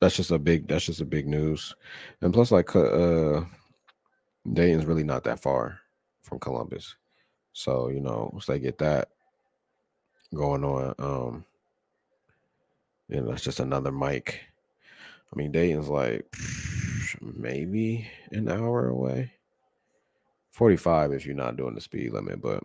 that's 0.00 0.16
just 0.16 0.30
a 0.30 0.38
big 0.38 0.66
that's 0.66 0.86
just 0.86 1.00
a 1.00 1.04
big 1.04 1.26
news, 1.26 1.74
and 2.22 2.32
plus 2.32 2.50
like 2.50 2.74
uh, 2.74 3.42
Dayton's 4.50 4.86
really 4.86 5.04
not 5.04 5.24
that 5.24 5.40
far 5.40 5.78
from 6.22 6.38
Columbus, 6.38 6.96
so 7.52 7.88
you 7.88 8.00
know 8.00 8.30
once 8.32 8.46
they 8.46 8.58
get 8.58 8.78
that 8.78 9.08
going 10.34 10.64
on, 10.64 10.94
um, 10.98 11.44
know 13.08 13.30
that's 13.30 13.44
just 13.44 13.60
another 13.60 13.92
mic. 13.92 14.40
I 15.32 15.36
mean 15.36 15.52
Dayton's 15.52 15.88
like 15.88 16.26
maybe 17.20 18.08
an 18.32 18.48
hour 18.48 18.88
away. 18.88 19.32
45 20.52 21.12
if 21.12 21.26
you're 21.26 21.34
not 21.34 21.56
doing 21.56 21.74
the 21.74 21.80
speed 21.80 22.12
limit, 22.12 22.40
but 22.40 22.62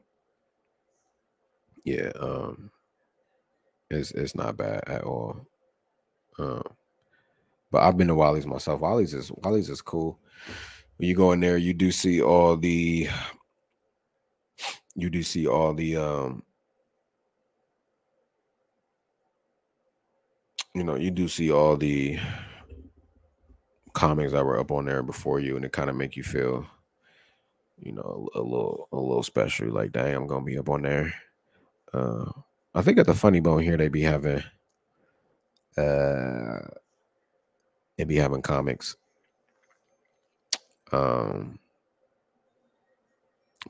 yeah, 1.84 2.10
um 2.20 2.72
it's 3.90 4.12
it's 4.12 4.36
not 4.36 4.58
bad 4.58 4.84
at 4.88 5.04
all. 5.04 5.46
Um 6.40 6.64
but 7.72 7.84
I've 7.84 7.98
been 7.98 8.08
to 8.08 8.16
Wally's 8.16 8.48
myself. 8.48 8.82
Wally's 8.82 9.14
is 9.14 9.32
Wally's 9.32 9.70
is 9.70 9.82
cool. 9.82 10.20
When 10.98 11.10
you 11.10 11.16
go 11.16 11.34
in 11.34 11.42
there, 11.42 11.58
you 11.58 11.74
do 11.74 11.92
see 11.92 12.22
all 12.22 12.56
the 12.56 13.10
you 14.96 15.10
do 15.10 15.22
see 15.24 15.46
all 15.48 15.74
the 15.74 15.98
um 15.98 16.44
you 20.74 20.84
know, 20.84 20.96
you 20.96 21.12
do 21.12 21.28
see 21.28 21.52
all 21.52 21.78
the 21.78 22.20
comics 23.96 24.34
that 24.34 24.46
were 24.46 24.60
up 24.60 24.72
on 24.72 24.86
there 24.86 25.02
before 25.02 25.40
you, 25.40 25.56
and 25.56 25.66
it 25.66 25.72
kind 25.72 25.90
of 25.90 25.96
make 25.96 26.16
you 26.16 26.24
feel, 26.24 26.68
you 27.80 27.92
know, 27.92 28.30
a, 28.36 28.40
a, 28.40 28.42
little 28.42 28.88
a 28.92 28.98
little 28.98 29.24
special. 29.24 29.70
Like, 29.70 29.92
dang, 29.92 30.14
I'm 30.14 30.28
gonna 30.28 30.46
be 30.46 30.60
up 30.60 30.70
on 30.70 30.84
there. 30.84 31.14
Uh, 31.94 32.26
I 32.76 32.82
think 32.82 33.00
at 33.00 33.08
the 33.08 33.14
Funny 33.16 33.40
Bone 33.40 33.64
here 33.64 33.78
they 33.78 33.88
be 33.88 34.02
having, 34.02 34.44
uh, 35.78 36.60
they 37.98 38.04
be 38.04 38.18
having 38.18 38.42
comics. 38.42 38.96
Um, 40.92 41.58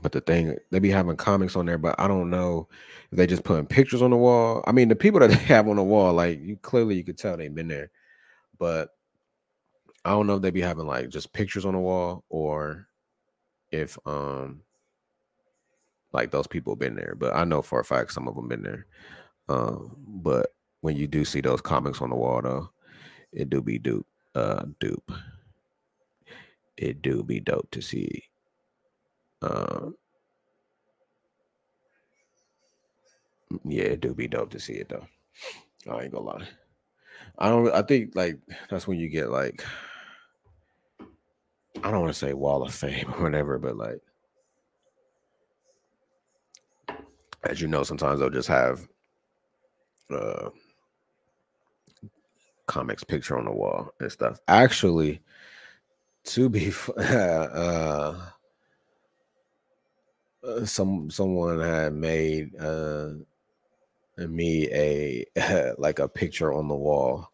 but 0.01 0.11
the 0.11 0.21
thing 0.21 0.57
they 0.71 0.80
be 0.80 0.89
having 0.89 1.15
comics 1.15 1.55
on 1.55 1.65
there, 1.65 1.78
but 1.78 1.95
I 1.97 2.07
don't 2.07 2.30
know 2.30 2.67
if 3.11 3.17
they 3.17 3.28
just 3.28 3.43
putting 3.43 3.65
pictures 3.65 4.01
on 4.01 4.11
the 4.11 4.17
wall. 4.17 4.63
I 4.67 4.71
mean, 4.71 4.89
the 4.89 4.95
people 4.95 5.19
that 5.21 5.30
they 5.30 5.36
have 5.36 5.67
on 5.67 5.78
the 5.78 5.84
wall, 5.84 6.13
like 6.13 6.41
you 6.41 6.57
clearly 6.57 6.95
you 6.95 7.03
could 7.03 7.17
tell 7.17 7.38
they've 7.38 7.53
been 7.53 7.67
there, 7.67 7.91
but 8.59 8.89
I 10.06 10.12
don't 10.12 10.28
know 10.28 10.36
if 10.36 10.41
they 10.41 10.51
be 10.51 10.62
having 10.62 10.88
like 10.88 11.10
just 11.10 11.34
pictures 11.34 11.66
on 11.66 11.74
the 11.74 11.80
wall 11.80 12.24
or 12.30 12.88
if 13.72 13.97
um 14.06 14.62
like 16.14 16.32
those 16.32 16.47
people 16.47 16.76
been 16.76 16.95
there. 16.95 17.16
But 17.18 17.36
I 17.36 17.43
know 17.43 17.62
for 17.62 17.80
a 17.80 17.86
fact 17.86 18.14
some 18.14 18.28
of 18.28 18.36
them 18.36 18.47
been 18.47 18.64
there. 18.64 18.86
Um, 19.49 19.95
but 20.08 20.51
when 20.82 20.95
you 20.95 21.08
do 21.08 21.26
see 21.26 21.41
those 21.41 21.62
comics 21.62 22.01
on 22.01 22.10
the 22.10 22.16
wall 22.16 22.41
though, 22.41 22.70
it 23.34 23.49
do 23.49 23.62
be 23.62 23.80
dupe, 23.80 24.08
uh, 24.36 24.66
dupe. 24.80 25.12
It 26.78 27.01
do 27.01 27.24
be 27.24 27.39
dope 27.39 27.70
to 27.72 27.82
see 27.82 28.24
um, 29.41 29.95
yeah, 33.64 33.84
it 33.84 34.01
do 34.01 34.14
be 34.14 34.28
dope 34.28 34.49
to 34.51 34.60
see 34.60 34.74
it 34.74 34.89
though. 34.89 35.06
I 35.89 36.03
ain't 36.03 36.12
gonna 36.12 36.26
lie. 36.26 36.47
I 37.38 37.49
don't. 37.49 37.72
I 37.74 37.82
think 37.82 38.16
like 38.16 38.39
that's 38.70 38.88
when 38.88 38.97
you 38.97 39.10
get 39.10 39.30
like 39.30 39.64
I 41.86 41.91
don't 41.91 42.01
want 42.01 42.13
to 42.13 42.19
say 42.19 42.33
wall 42.33 42.63
of 42.63 42.73
fame 42.73 43.13
or 43.13 43.21
whatever, 43.21 43.59
but 43.59 43.77
like 43.77 44.01
as 47.43 47.61
you 47.61 47.67
know, 47.67 47.83
sometimes 47.83 48.19
they'll 48.19 48.31
just 48.31 48.47
have 48.47 48.88
uh 50.09 50.49
comics 52.65 53.03
picture 53.03 53.38
on 53.38 53.45
the 53.45 53.51
wall 53.51 53.93
and 53.99 54.11
stuff. 54.11 54.39
Actually, 54.47 55.21
to 56.23 56.49
be 56.49 56.73
uh 56.97 58.17
uh, 60.43 60.65
some 60.65 61.11
someone 61.11 61.59
had 61.59 61.93
made 61.93 62.55
uh, 62.59 63.09
me 64.17 64.67
a 64.71 65.23
like 65.77 65.99
a 65.99 66.07
picture 66.07 66.51
on 66.51 66.67
the 66.67 66.75
wall 66.75 67.31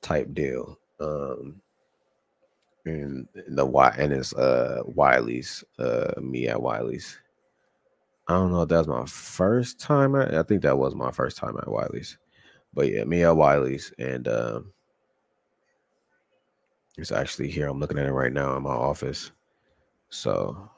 type 0.00 0.32
deal. 0.32 0.78
Um, 1.00 1.60
and 2.86 3.28
the 3.48 3.64
Y 3.64 3.94
and 3.98 4.12
it's 4.12 4.34
uh 4.34 4.82
Wiley's, 4.86 5.64
uh 5.78 6.12
me 6.20 6.48
at 6.48 6.60
Wiley's. 6.60 7.18
I 8.28 8.34
don't 8.34 8.52
know 8.52 8.62
if 8.62 8.68
that 8.68 8.86
was 8.86 8.88
my 8.88 9.06
first 9.06 9.80
time. 9.80 10.14
At, 10.14 10.34
I 10.34 10.42
think 10.44 10.62
that 10.62 10.78
was 10.78 10.94
my 10.94 11.10
first 11.10 11.36
time 11.36 11.56
at 11.58 11.70
Wiley's. 11.70 12.16
But 12.72 12.92
yeah, 12.92 13.04
me 13.04 13.24
at 13.24 13.36
Wiley's, 13.36 13.92
and 13.98 14.28
um, 14.28 14.72
it's 16.96 17.10
actually 17.10 17.50
here. 17.50 17.68
I'm 17.68 17.80
looking 17.80 17.98
at 17.98 18.06
it 18.06 18.12
right 18.12 18.32
now 18.32 18.56
in 18.56 18.62
my 18.62 18.70
office. 18.70 19.32
So 20.10 20.70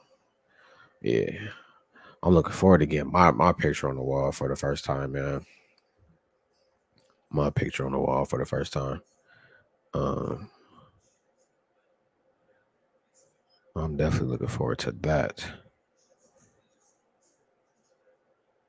yeah, 1.01 1.29
I'm 2.23 2.33
looking 2.33 2.53
forward 2.53 2.79
to 2.79 2.85
getting 2.85 3.11
my, 3.11 3.31
my 3.31 3.51
picture 3.51 3.89
on 3.89 3.97
the 3.97 4.01
wall 4.01 4.31
for 4.31 4.47
the 4.47 4.55
first 4.55 4.85
time, 4.85 5.11
man. 5.11 5.45
My 7.29 7.49
picture 7.49 7.85
on 7.85 7.91
the 7.91 7.99
wall 7.99 8.25
for 8.25 8.39
the 8.39 8.45
first 8.45 8.73
time. 8.73 9.01
Um, 9.93 10.49
I'm 13.75 13.97
definitely 13.97 14.29
looking 14.29 14.47
forward 14.47 14.79
to 14.79 14.91
that. 14.91 15.45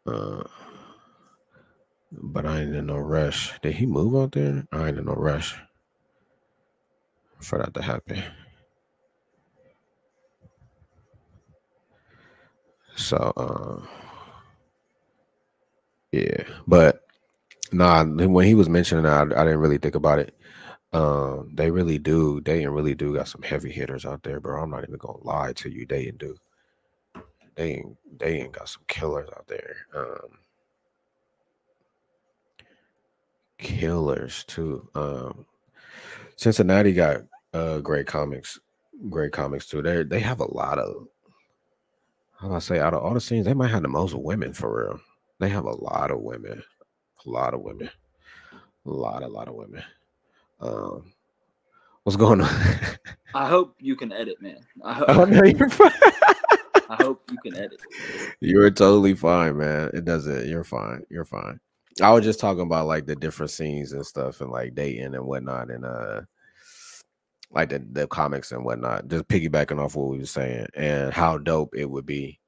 Uh, 0.07 0.45
but 2.11 2.47
I 2.47 2.63
ain't 2.63 2.75
in 2.75 2.87
no 2.87 2.97
rush. 2.97 3.53
Did 3.61 3.75
he 3.75 3.85
move 3.85 4.17
out 4.17 4.33
there? 4.33 4.67
I 4.73 4.89
ain't 4.89 4.99
in 4.99 5.05
no 5.05 5.13
rush 5.15 5.55
for 7.41 7.59
that 7.59 7.75
to 7.75 7.83
happen. 7.83 8.23
So 12.97 13.17
uh 13.37 13.81
yeah, 16.13 16.45
but 16.67 17.01
nah, 17.73 18.05
when 18.05 18.47
he 18.47 18.55
was 18.55 18.69
mentioning 18.69 19.05
that, 19.05 19.33
I, 19.33 19.43
I 19.43 19.45
didn't 19.45 19.61
really 19.61 19.79
think 19.79 19.95
about 19.95 20.19
it. 20.21 20.35
Um, 20.95 21.51
they 21.53 21.71
really 21.71 21.99
do. 21.99 22.41
Dayton 22.41 22.71
really 22.71 22.95
do 22.95 23.15
got 23.15 23.29
some 23.29 23.43
heavy 23.43 23.73
hitters 23.73 24.05
out 24.05 24.23
there, 24.23 24.39
bro. 24.41 24.63
I'm 24.63 24.71
not 24.71 24.85
even 24.85 24.97
gonna 24.97 25.23
lie 25.23 25.53
to 25.55 25.69
you. 25.71 25.85
Dayton 25.87 26.17
do. 26.19 26.37
Dayton, 27.57 27.97
Dayton 28.17 28.53
got 28.53 28.69
some 28.69 28.83
killers 28.87 29.29
out 29.37 29.47
there. 29.49 29.77
Um, 29.95 30.39
killers 33.59 34.45
too. 34.45 34.89
Um, 34.95 35.47
Cincinnati 36.37 36.93
got 36.93 37.23
uh 37.53 37.81
great 37.81 38.07
comics, 38.07 38.61
great 39.11 39.33
comics 39.33 39.67
too. 39.67 39.83
They 39.83 40.05
they 40.05 40.21
have 40.21 40.41
a 40.41 40.55
lot 40.55 40.79
of 40.79 41.09
how 42.41 42.49
do 42.49 42.55
I 42.55 42.59
say, 42.61 42.79
out 42.79 42.95
of 42.95 43.03
all 43.03 43.15
the 43.15 43.21
scenes, 43.21 43.47
they 43.47 43.55
might 43.55 43.71
have 43.71 43.83
the 43.83 43.89
most 43.89 44.15
women 44.15 44.53
for 44.53 44.85
real. 44.85 45.01
They 45.41 45.49
have 45.49 45.65
a 45.65 45.71
lot 45.71 46.11
of 46.11 46.21
women, 46.21 46.63
a 47.25 47.31
lot 47.31 47.55
of 47.55 47.63
women, 47.63 47.91
a 48.87 48.91
lot, 48.91 49.23
a 49.23 49.29
lot 49.29 49.49
of 49.49 49.55
women. 49.55 49.83
Um, 50.61 51.13
what's 52.03 52.17
going 52.17 52.41
on? 52.41 52.51
I 53.35 53.49
hope 53.49 53.77
you 53.81 53.97
can 53.97 54.13
edit, 54.13 54.41
man. 54.41 54.61
I 54.85 54.93
hope, 54.95 55.09
oh, 55.09 55.25
no, 55.25 55.45
you're 55.45 55.69
fine. 55.69 55.93
I 56.89 57.03
hope 57.03 57.31
you 57.31 57.39
can 57.39 57.57
edit. 57.57 57.81
You're 58.41 58.71
totally 58.71 59.15
fine, 59.15 59.57
man. 59.59 59.91
It 59.95 60.05
doesn't. 60.05 60.47
You're 60.49 60.65
fine. 60.65 61.03
You're 61.11 61.25
fine. 61.25 61.59
I 62.03 62.13
was 62.13 62.25
just 62.25 62.41
talking 62.41 62.63
about 62.63 62.87
like 62.87 63.07
the 63.07 63.17
different 63.17 63.51
scenes 63.51 63.93
and 63.93 64.05
stuff, 64.05 64.41
and 64.41 64.51
like 64.51 64.75
Dayton 64.75 65.15
and 65.15 65.27
whatnot, 65.27 65.71
and 65.71 65.85
uh, 65.85 66.23
like 67.55 67.71
the, 67.71 67.85
the 67.93 68.07
comics 68.07 68.53
and 68.53 68.65
whatnot, 68.65 69.09
just 69.09 69.29
piggybacking 69.29 69.79
off 69.79 69.97
what 69.97 70.09
we 70.09 70.19
were 70.19 70.27
saying 70.27 70.67
and 70.75 71.13
how 71.13 71.39
dope 71.39 71.75
it 71.75 71.89
would 71.89 72.07
be 72.07 72.41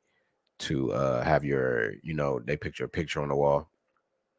to 0.58 0.92
uh 0.92 1.22
have 1.22 1.44
your, 1.44 1.92
you 2.02 2.14
know, 2.14 2.40
they 2.44 2.56
picture 2.56 2.84
a 2.84 2.88
picture 2.88 3.22
on 3.22 3.28
the 3.28 3.36
wall. 3.36 3.70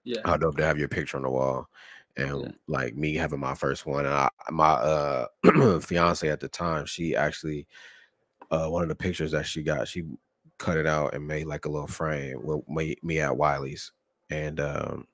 Yeah. 0.03 0.21
How 0.25 0.37
dope 0.37 0.57
to 0.57 0.65
have 0.65 0.77
your 0.77 0.87
picture 0.87 1.17
on 1.17 1.23
the 1.23 1.29
wall. 1.29 1.67
And 2.17 2.41
yeah. 2.41 2.51
like 2.67 2.95
me 2.95 3.13
having 3.13 3.39
my 3.39 3.53
first 3.53 3.85
one. 3.85 4.05
And 4.05 4.13
I, 4.13 4.29
my 4.49 4.71
uh 4.71 5.79
fiance 5.81 6.27
at 6.27 6.39
the 6.39 6.47
time, 6.47 6.85
she 6.85 7.15
actually 7.15 7.67
uh 8.51 8.67
one 8.67 8.83
of 8.83 8.89
the 8.89 8.95
pictures 8.95 9.31
that 9.31 9.45
she 9.45 9.63
got, 9.63 9.87
she 9.87 10.03
cut 10.57 10.77
it 10.77 10.87
out 10.87 11.13
and 11.13 11.27
made 11.27 11.45
like 11.45 11.65
a 11.65 11.69
little 11.69 11.87
frame 11.87 12.39
with 12.43 12.67
me, 12.67 12.95
me 13.03 13.19
at 13.19 13.37
Wiley's. 13.37 13.91
And 14.29 14.59
um 14.59 15.07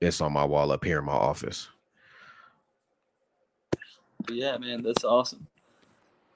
it's 0.00 0.20
on 0.20 0.32
my 0.32 0.44
wall 0.44 0.72
up 0.72 0.84
here 0.84 1.00
in 1.00 1.04
my 1.04 1.12
office. 1.12 1.68
Yeah, 4.30 4.56
man, 4.58 4.82
that's 4.82 5.04
awesome. 5.04 5.46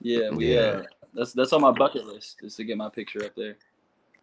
Yeah, 0.00 0.30
we 0.30 0.54
yeah. 0.54 0.60
Uh, 0.60 0.82
that's 1.14 1.32
that's 1.32 1.52
on 1.52 1.60
my 1.60 1.72
bucket 1.72 2.06
list 2.06 2.36
is 2.42 2.56
to 2.56 2.64
get 2.64 2.76
my 2.76 2.88
picture 2.88 3.24
up 3.24 3.34
there. 3.36 3.56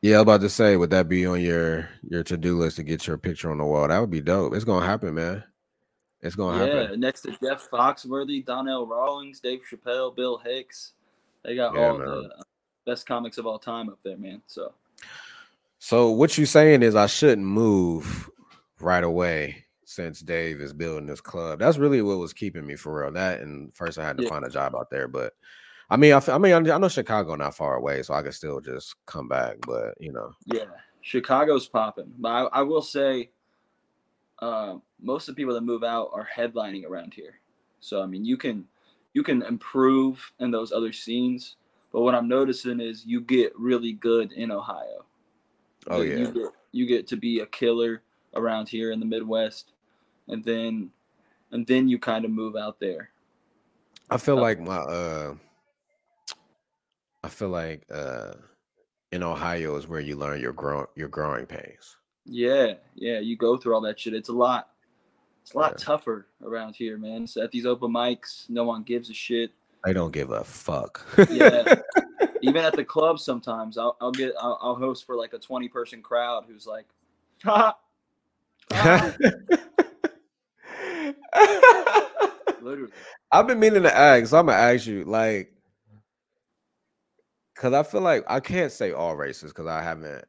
Yeah, 0.01 0.15
I 0.15 0.19
was 0.19 0.23
about 0.23 0.41
to 0.41 0.49
say, 0.49 0.77
would 0.77 0.91
that 0.91 1.09
be 1.09 1.25
on 1.25 1.41
your 1.41 1.89
your 2.09 2.23
to 2.23 2.37
do 2.37 2.57
list 2.57 2.77
to 2.77 2.83
get 2.83 3.05
your 3.05 3.17
picture 3.17 3.51
on 3.51 3.57
the 3.57 3.65
wall? 3.65 3.87
That 3.87 3.99
would 3.99 4.09
be 4.09 4.21
dope. 4.21 4.53
It's 4.53 4.63
gonna 4.63 4.85
happen, 4.85 5.15
man. 5.15 5.43
It's 6.21 6.35
gonna 6.35 6.57
yeah, 6.57 6.73
happen. 6.73 6.89
Yeah, 6.91 6.95
next 6.97 7.21
to 7.21 7.31
Jeff 7.41 7.69
Foxworthy, 7.69 8.45
Donnell 8.45 8.87
Rawlings, 8.87 9.39
Dave 9.39 9.61
Chappelle, 9.69 10.15
Bill 10.15 10.37
Hicks, 10.37 10.93
they 11.43 11.55
got 11.55 11.75
yeah, 11.75 11.87
all 11.87 11.97
man. 11.97 12.07
the 12.07 12.43
best 12.85 13.05
comics 13.05 13.37
of 13.37 13.45
all 13.45 13.59
time 13.59 13.89
up 13.89 13.99
there, 14.03 14.17
man. 14.17 14.41
So, 14.47 14.73
so 15.79 16.11
what 16.11 16.37
you 16.37 16.45
saying 16.45 16.83
is 16.83 16.95
I 16.95 17.07
shouldn't 17.07 17.47
move 17.47 18.29
right 18.79 19.03
away 19.03 19.65
since 19.85 20.19
Dave 20.21 20.61
is 20.61 20.73
building 20.73 21.07
this 21.07 21.21
club. 21.21 21.59
That's 21.59 21.77
really 21.77 22.01
what 22.01 22.19
was 22.19 22.33
keeping 22.33 22.65
me 22.65 22.75
for 22.75 23.01
real. 23.01 23.11
That 23.11 23.41
and 23.41 23.73
first 23.73 23.97
I 23.97 24.05
had 24.05 24.17
to 24.17 24.23
yeah. 24.23 24.29
find 24.29 24.45
a 24.45 24.49
job 24.49 24.75
out 24.75 24.89
there, 24.89 25.07
but 25.07 25.33
I 25.89 25.97
mean, 25.97 26.13
I, 26.13 26.21
I 26.27 26.37
mean, 26.37 26.53
I 26.53 26.77
know 26.77 26.87
Chicago 26.87 27.35
not 27.35 27.55
far 27.55 27.75
away, 27.75 28.03
so 28.03 28.13
I 28.13 28.21
could 28.21 28.33
still 28.33 28.59
just 28.61 28.95
come 29.05 29.27
back. 29.27 29.57
But 29.65 29.95
you 29.99 30.11
know, 30.11 30.33
yeah, 30.45 30.65
Chicago's 31.01 31.67
popping. 31.67 32.13
But 32.17 32.29
I, 32.29 32.59
I 32.59 32.61
will 32.61 32.81
say, 32.81 33.31
uh, 34.39 34.75
most 35.01 35.27
of 35.27 35.35
the 35.35 35.39
people 35.39 35.53
that 35.55 35.61
move 35.61 35.83
out 35.83 36.09
are 36.13 36.27
headlining 36.35 36.85
around 36.85 37.13
here. 37.13 37.39
So 37.79 38.01
I 38.01 38.05
mean, 38.05 38.25
you 38.25 38.37
can 38.37 38.65
you 39.13 39.23
can 39.23 39.41
improve 39.43 40.31
in 40.39 40.51
those 40.51 40.71
other 40.71 40.93
scenes, 40.93 41.55
but 41.91 42.01
what 42.01 42.15
I'm 42.15 42.27
noticing 42.27 42.79
is 42.79 43.05
you 43.05 43.21
get 43.21 43.57
really 43.57 43.93
good 43.93 44.31
in 44.31 44.51
Ohio. 44.51 45.05
Oh 45.87 46.01
yeah, 46.01 46.17
you 46.17 46.31
get, 46.31 46.51
you 46.71 46.85
get 46.85 47.07
to 47.07 47.17
be 47.17 47.39
a 47.39 47.45
killer 47.47 48.03
around 48.35 48.69
here 48.69 48.91
in 48.91 48.99
the 48.99 49.05
Midwest 49.07 49.71
and 50.29 50.43
then 50.43 50.91
and 51.51 51.65
then 51.67 51.89
you 51.89 51.99
kind 51.99 52.23
of 52.23 52.31
move 52.31 52.55
out 52.55 52.79
there. 52.79 53.09
I 54.09 54.17
feel 54.17 54.37
uh, 54.37 54.41
like 54.41 54.59
my 54.59 54.77
uh 54.77 55.35
I 57.23 57.29
feel 57.29 57.49
like 57.49 57.83
uh 57.91 58.33
in 59.11 59.23
Ohio 59.23 59.75
is 59.75 59.87
where 59.87 59.99
you 59.99 60.15
learn 60.15 60.39
your 60.39 60.53
grow 60.53 60.87
your 60.95 61.07
growing 61.09 61.45
pains. 61.45 61.97
Yeah, 62.25 62.73
yeah, 62.95 63.19
you 63.19 63.35
go 63.37 63.57
through 63.57 63.73
all 63.73 63.81
that 63.81 63.99
shit. 63.99 64.13
It's 64.13 64.29
a 64.29 64.33
lot. 64.33 64.69
It's 65.41 65.53
a 65.53 65.57
lot 65.57 65.71
Yeah. 65.79 65.85
tougher 65.85 66.27
around 66.43 66.75
here, 66.75 66.97
man. 66.97 67.25
So 67.25 67.41
at 67.41 67.51
these 67.51 67.65
open 67.65 67.91
mics, 67.91 68.47
no 68.49 68.63
one 68.65 68.83
gives 68.83 69.09
a 69.09 69.13
shit. 69.13 69.51
I 69.85 69.93
don't 69.93 70.11
give 70.11 70.29
a 70.31 70.43
fuck. 70.43 71.05
Yeah. 71.31 71.75
Even 72.41 72.63
at 72.63 72.73
the 72.75 72.83
club, 72.85 73.19
sometimes 73.19 73.77
I'll, 73.77 73.97
I'll 73.99 74.11
get 74.11 74.33
I'll, 74.39 74.57
I'll 74.61 74.75
host 74.75 75.05
for 75.05 75.15
like 75.15 75.33
a 75.33 75.39
twenty 75.39 75.67
person 75.67 76.01
crowd 76.01 76.45
who's 76.47 76.65
like, 76.67 76.85
ha, 77.43 77.75
ha, 78.71 79.13
literally. 82.61 82.91
I've 83.31 83.47
been 83.47 83.59
meaning 83.59 83.83
to 83.83 83.95
ask. 83.95 84.27
So 84.27 84.39
I'm 84.39 84.45
gonna 84.47 84.57
ask 84.57 84.85
you, 84.85 85.03
like, 85.05 85.53
because 87.59 87.73
I 87.73 87.83
feel 87.83 87.99
like 87.99 88.23
I 88.29 88.39
can't 88.39 88.71
say 88.71 88.93
all 88.93 89.17
races 89.17 89.51
because 89.51 89.67
I 89.67 89.83
haven't. 89.83 90.23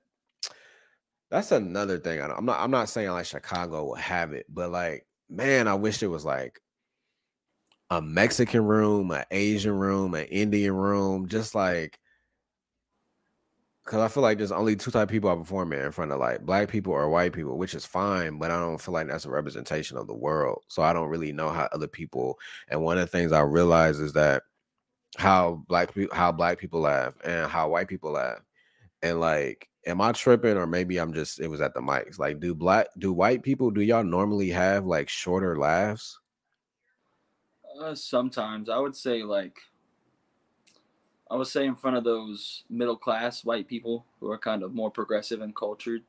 That's 1.31 1.53
another 1.53 1.99
thing. 1.99 2.21
I 2.21 2.27
I'm 2.27 2.45
not. 2.45 2.59
I'm 2.61 2.73
not 2.73 2.89
saying 2.89 3.11
like 3.11 3.27
Chicago 3.27 3.85
will 3.85 3.95
have 3.95 4.33
it, 4.33 4.47
but 4.49 4.73
like, 4.73 5.07
man, 5.29 5.69
I 5.69 5.75
wish 5.75 6.03
it 6.03 6.09
was 6.09 6.25
like 6.25 6.61
a 7.91 8.03
Mexican 8.03 8.65
room, 8.65 9.13
an 9.13 9.25
Asian 9.31 9.75
room, 9.75 10.15
an 10.15 10.27
Indian 10.27 10.75
room, 10.75 11.29
just 11.29 11.55
like. 11.55 11.99
Cause 13.87 14.01
I 14.01 14.09
feel 14.09 14.23
like 14.23 14.39
there's 14.39 14.53
only 14.53 14.77
two 14.77 14.91
type 14.93 15.05
of 15.05 15.09
people 15.09 15.31
I 15.31 15.35
perform 15.35 15.73
in 15.73 15.91
front 15.91 16.13
of 16.13 16.21
like 16.21 16.43
black 16.43 16.69
people 16.69 16.93
or 16.93 17.09
white 17.11 17.33
people, 17.33 17.59
which 17.59 17.75
is 17.75 17.85
fine, 17.85 18.39
but 18.39 18.51
I 18.53 18.61
don't 18.61 18.81
feel 18.81 18.95
like 18.95 19.09
that's 19.09 19.25
a 19.25 19.31
representation 19.31 19.97
of 19.97 20.07
the 20.07 20.15
world. 20.15 20.63
So 20.69 20.83
I 20.83 20.93
don't 20.93 21.09
really 21.09 21.33
know 21.33 21.49
how 21.49 21.69
other 21.73 21.89
people 21.89 22.39
and 22.69 22.83
one 22.83 22.99
of 22.99 23.11
the 23.11 23.19
things 23.19 23.33
I 23.33 23.41
realize 23.41 23.99
is 23.99 24.13
that 24.13 24.43
how 25.17 25.63
black 25.69 25.95
people 25.95 26.17
how 26.17 26.33
black 26.33 26.59
people 26.59 26.81
laugh 26.81 27.15
and 27.25 27.51
how 27.51 27.69
white 27.69 27.89
people 27.89 28.13
laugh. 28.13 28.41
And 29.03 29.21
like, 29.21 29.69
am 29.87 30.01
I 30.01 30.13
tripping 30.13 30.57
or 30.57 30.67
maybe 30.67 30.99
I'm 30.99 31.13
just 31.13 31.41
it 31.41 31.49
was 31.49 31.61
at 31.61 31.75
the 31.75 31.81
mics. 31.81 32.19
Like, 32.19 32.41
do 32.41 32.55
black 32.55 32.89
do 32.99 33.13
white 33.13 33.43
people 33.43 33.71
do 33.71 33.81
y'all 33.81 34.05
normally 34.05 34.51
have 34.51 34.87
like 34.87 35.09
shorter 35.09 35.59
laughs? 35.59 36.19
Uh, 37.81 37.95
sometimes 37.95 38.69
I 38.69 38.79
would 38.79 38.97
say 38.97 39.23
like 39.23 39.59
I 41.31 41.37
would 41.37 41.47
say 41.47 41.65
in 41.65 41.77
front 41.77 41.97
of 41.97 42.05
those 42.05 42.65
middle 42.69 42.97
class 42.97 43.45
white 43.45 43.69
people 43.69 44.05
who 44.19 44.31
are 44.31 44.39
kind 44.39 44.63
of 44.63 44.75
more 44.75 44.91
progressive 44.91 45.41
and 45.41 45.55
cultured, 45.55 46.03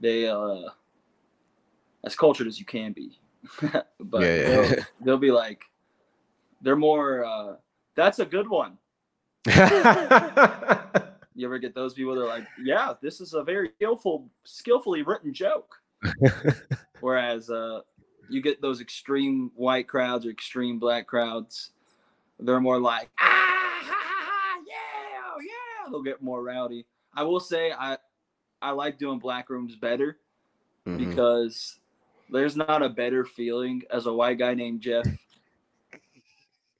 they 0.00 0.28
uh 0.28 0.68
as 2.04 2.16
cultured 2.16 2.46
as 2.46 2.58
you 2.58 2.64
can 2.64 2.92
be. 2.92 3.18
but 3.62 4.20
Yeah, 4.20 4.34
yeah. 4.34 4.48
They'll, 4.48 4.84
they'll 5.04 5.18
be 5.18 5.30
like 5.30 5.62
they're 6.60 6.76
more 6.76 7.24
uh 7.24 7.54
that's 7.94 8.18
a 8.18 8.24
good 8.26 8.48
one. 8.48 8.78
You 11.36 11.46
ever 11.46 11.58
get 11.58 11.74
those 11.74 11.94
people 11.94 12.14
that 12.16 12.20
are 12.20 12.26
like, 12.26 12.46
yeah, 12.62 12.92
this 13.00 13.20
is 13.20 13.32
a 13.32 13.42
very 13.42 13.70
skillful 13.76 14.28
skillfully 14.44 15.00
written 15.02 15.32
joke. 15.32 15.76
Whereas 17.00 17.48
uh, 17.48 17.80
you 18.28 18.42
get 18.42 18.60
those 18.60 18.82
extreme 18.82 19.50
white 19.54 19.88
crowds 19.88 20.26
or 20.26 20.30
extreme 20.30 20.78
black 20.78 21.06
crowds, 21.06 21.70
they're 22.40 22.60
more 22.60 22.78
like, 22.78 23.08
ah, 23.20 23.24
ha, 23.24 23.84
ha, 23.84 24.26
ha, 24.26 24.62
yeah, 24.68 25.42
yeah. 25.46 25.90
They'll 25.90 26.02
get 26.02 26.20
more 26.20 26.42
rowdy. 26.42 26.84
I 27.14 27.22
will 27.22 27.40
say, 27.40 27.72
I 27.72 27.96
I 28.60 28.72
like 28.72 28.98
doing 28.98 29.18
black 29.18 29.48
rooms 29.48 29.76
better 29.76 30.18
Mhm. 30.86 30.98
because 30.98 31.78
there's 32.28 32.56
not 32.56 32.82
a 32.82 32.88
better 32.90 33.24
feeling 33.24 33.82
as 33.90 34.04
a 34.04 34.12
white 34.12 34.38
guy 34.38 34.52
named 34.52 34.82
Jeff 34.82 35.06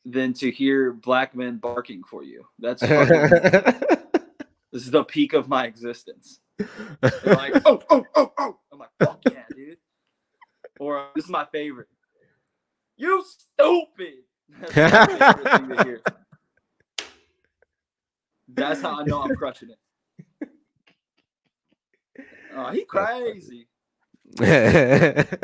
than 0.04 0.32
to 0.34 0.50
hear 0.50 0.92
black 0.92 1.34
men 1.34 1.56
barking 1.56 2.02
for 2.04 2.22
you. 2.22 2.46
That's 2.58 2.82
fucking, 2.86 3.30
this 4.72 4.82
is 4.82 4.90
the 4.90 5.04
peak 5.04 5.32
of 5.32 5.48
my 5.48 5.66
existence. 5.66 6.40
They're 6.58 7.10
like, 7.24 7.62
oh, 7.64 7.82
oh, 7.90 8.04
oh, 8.14 8.32
oh. 8.38 8.58
I'm 8.72 8.78
like, 8.78 8.90
fuck 9.02 9.20
yeah, 9.30 9.44
dude. 9.54 9.78
Or 10.78 11.08
this 11.14 11.24
is 11.24 11.30
my 11.30 11.46
favorite. 11.52 11.88
You 12.96 13.24
stupid. 13.24 14.24
That's 14.72 14.76
my 14.76 15.06
favorite 15.06 15.58
thing 15.58 15.68
to 15.76 15.84
hear. 15.84 16.00
That's 18.48 18.82
how 18.82 19.00
I 19.00 19.04
know 19.04 19.22
I'm 19.22 19.34
crushing 19.36 19.70
it. 19.70 19.78
Oh, 22.54 22.70
he 22.70 22.84
crazy. 22.84 23.68
That's 24.36 25.36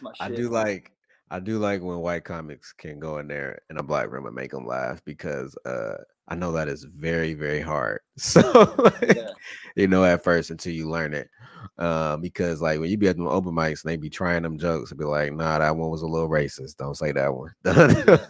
my 0.00 0.12
shit. 0.12 0.20
I 0.20 0.30
do 0.30 0.48
like 0.48 0.92
I 1.34 1.40
do 1.40 1.58
like 1.58 1.82
when 1.82 1.98
white 1.98 2.22
comics 2.22 2.72
can 2.72 3.00
go 3.00 3.18
in 3.18 3.26
there 3.26 3.58
in 3.68 3.78
a 3.78 3.82
black 3.82 4.08
room 4.08 4.26
and 4.26 4.36
make 4.36 4.52
them 4.52 4.68
laugh 4.68 5.02
because 5.04 5.56
uh 5.66 5.96
I 6.28 6.36
know 6.36 6.52
that 6.52 6.68
is 6.68 6.84
very 6.84 7.34
very 7.34 7.60
hard. 7.60 8.02
So 8.16 8.40
like, 8.78 9.16
Yeah. 9.16 9.30
you 9.74 9.88
know 9.88 10.04
at 10.04 10.22
first 10.22 10.50
until 10.52 10.72
you 10.72 10.88
learn 10.88 11.12
it. 11.12 11.28
Um 11.76 12.20
because 12.20 12.62
like 12.62 12.78
when 12.78 12.88
you 12.88 12.96
be 12.96 13.08
at 13.08 13.16
them 13.16 13.26
open 13.26 13.52
mics 13.52 13.82
and 13.82 13.90
they 13.90 13.96
be 13.96 14.08
trying 14.10 14.42
them 14.44 14.58
jokes 14.58 14.92
and 14.92 14.98
be 15.00 15.04
like, 15.04 15.32
nah, 15.32 15.58
that 15.58 15.76
one 15.76 15.90
was 15.90 16.02
a 16.02 16.06
little 16.06 16.28
racist. 16.28 16.76
Don't 16.76 16.94
say 16.94 17.10
that 17.10 17.34
one. 17.34 17.52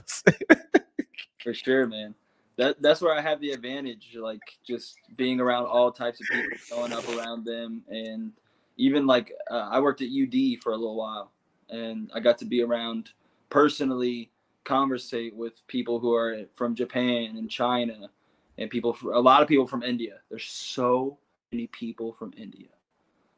For 1.43 1.53
sure, 1.53 1.87
man. 1.87 2.15
That 2.57 2.81
that's 2.81 3.03
where 3.03 3.13
I 3.15 3.21
have 3.21 3.39
the 3.43 3.51
advantage, 3.51 4.17
like 4.19 4.41
just 4.67 4.95
being 5.17 5.41
around 5.41 5.67
all 5.67 5.93
types 5.93 6.23
of 6.23 6.27
people, 6.33 6.57
growing 6.71 6.93
up 6.95 7.07
around 7.11 7.45
them, 7.45 7.83
and 7.89 8.33
even 8.79 9.07
like 9.07 9.31
uh, 9.51 9.69
I 9.71 9.79
worked 9.81 10.01
at 10.01 10.09
UD 10.09 10.63
for 10.63 10.73
a 10.73 10.77
little 10.77 10.97
while, 10.97 11.33
and 11.69 12.11
I 12.15 12.21
got 12.21 12.39
to 12.39 12.45
be 12.45 12.63
around 12.63 13.11
personally, 13.51 14.31
conversate 14.65 15.35
with 15.35 15.67
people 15.67 16.01
who 16.01 16.15
are 16.15 16.43
from 16.55 16.75
Japan 16.75 17.37
and 17.37 17.51
China, 17.51 18.11
and 18.59 18.71
people 18.71 18.97
a 19.13 19.21
lot 19.21 19.43
of 19.43 19.49
people 19.49 19.67
from 19.67 19.83
India. 19.83 20.21
There's 20.31 20.45
so 20.45 21.19
many 21.53 21.67
people 21.69 22.13
from 22.13 22.33
India. 22.37 22.69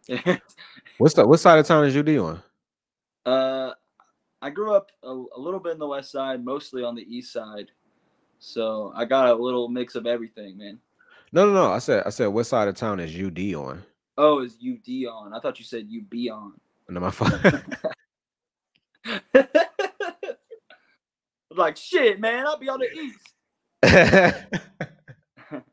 What's 0.99 1.15
the 1.15 1.27
what 1.27 1.41
side 1.41 1.59
of 1.59 1.67
town 1.67 1.85
is 1.85 1.97
UD 1.97 2.09
on? 2.17 2.43
Uh, 3.25 3.73
I 4.41 4.51
grew 4.51 4.75
up 4.75 4.93
a, 5.03 5.09
a 5.09 5.41
little 5.41 5.61
bit 5.61 5.73
in 5.73 5.79
the 5.79 5.87
west 5.87 6.13
side, 6.13 6.45
mostly 6.45 6.85
on 6.85 6.95
the 6.95 7.03
east 7.03 7.33
side. 7.33 7.71
So 8.39 8.93
I 8.95 9.05
got 9.05 9.29
a 9.29 9.35
little 9.35 9.69
mix 9.69 9.95
of 9.95 10.07
everything, 10.07 10.59
man. 10.59 10.79
No, 11.33 11.47
no, 11.47 11.53
no. 11.53 11.73
I 11.73 11.79
said 11.79 12.05
I 12.07 12.11
said 12.11 12.29
what 12.29 12.45
side 12.45 12.69
of 12.69 12.77
town 12.77 13.01
is 13.01 13.15
UD 13.15 13.55
on? 13.55 13.83
Oh, 14.17 14.43
is 14.43 14.57
UD 14.63 15.07
on? 15.07 15.35
I 15.35 15.41
thought 15.41 15.59
you 15.59 15.65
said 15.65 15.89
UB 15.95 16.33
on. 16.33 16.53
No, 16.89 17.01
my 17.01 17.11
fault. 17.11 17.33
like 21.51 21.77
shit, 21.77 22.21
man. 22.21 22.47
I'll 22.47 22.59
be 22.59 22.69
on 22.69 22.81
the 22.81 22.91
east. 22.93 23.35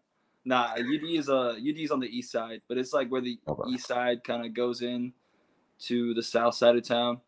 Nah, 0.45 0.73
UD 0.73 1.03
is 1.03 1.29
uh 1.29 1.55
UD's 1.57 1.91
on 1.91 2.01
the 2.01 2.07
east 2.07 2.31
side, 2.31 2.61
but 2.67 2.77
it's 2.77 2.93
like 2.93 3.09
where 3.09 3.21
the 3.21 3.39
Okay. 3.47 3.63
east 3.65 3.87
side 3.87 4.23
kind 4.25 4.45
of 4.45 4.53
goes 4.53 4.81
in 4.81 5.13
to 5.79 6.13
the 6.13 6.23
south 6.23 6.55
side 6.55 6.75
of 6.75 6.83
town. 6.83 7.21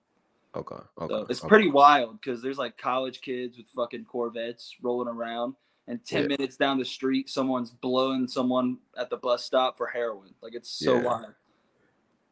okay, 0.56 0.76
okay. 1.01 1.14
So 1.14 1.26
it's 1.30 1.39
okay. 1.41 1.47
pretty 1.47 1.70
wild 1.70 2.20
because 2.20 2.41
there's 2.41 2.58
like 2.58 2.78
college 2.78 3.22
kids 3.22 3.58
with 3.58 3.68
fucking 3.76 4.06
Corvettes 4.06 4.76
rolling 4.82 5.08
around, 5.08 5.56
and 5.88 6.03
ten 6.06 6.24
Yeah. 6.24 6.28
minutes 6.28 6.58
down 6.58 6.78
the 6.80 6.86
street, 6.86 7.30
someone's 7.30 7.72
blowing 7.72 8.28
someone 8.28 8.80
at 8.97 9.10
the 9.10 9.18
bus 9.18 9.45
stop 9.45 9.78
for 9.78 9.88
heroin. 9.88 10.34
Like 10.41 10.56
it's 10.56 10.70
so 10.70 10.97
Yeah. 10.97 10.99
wild. 10.99 11.36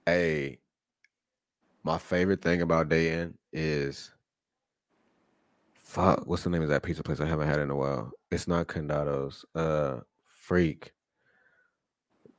Hey, 0.05 0.59
my 1.83 1.97
favorite 1.97 2.41
thing 2.41 2.61
about 2.61 2.89
Dayton 2.89 3.37
is 3.51 4.11
fuck. 5.75 6.25
What's 6.25 6.43
the 6.43 6.49
name 6.49 6.63
of 6.63 6.69
that 6.69 6.83
pizza 6.83 7.03
place 7.03 7.19
I 7.19 7.25
haven't 7.25 7.47
had 7.47 7.59
in 7.59 7.69
a 7.69 7.75
while? 7.75 8.11
It's 8.31 8.47
not 8.47 8.67
Condados. 8.67 9.43
Uh, 9.53 9.99
Freak. 10.25 10.93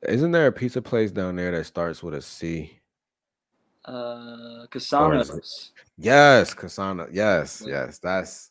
Isn't 0.08 0.32
there 0.32 0.46
a 0.46 0.52
pizza 0.52 0.82
place 0.82 1.10
down 1.10 1.36
there 1.36 1.50
that 1.52 1.64
starts 1.64 2.02
with 2.02 2.14
a 2.14 2.22
C? 2.22 2.80
Uh, 3.84 4.66
Cassano's. 4.70 5.72
Yes, 5.96 6.54
Kasana. 6.54 7.08
Yes, 7.12 7.62
yes. 7.66 7.98
That's. 7.98 8.50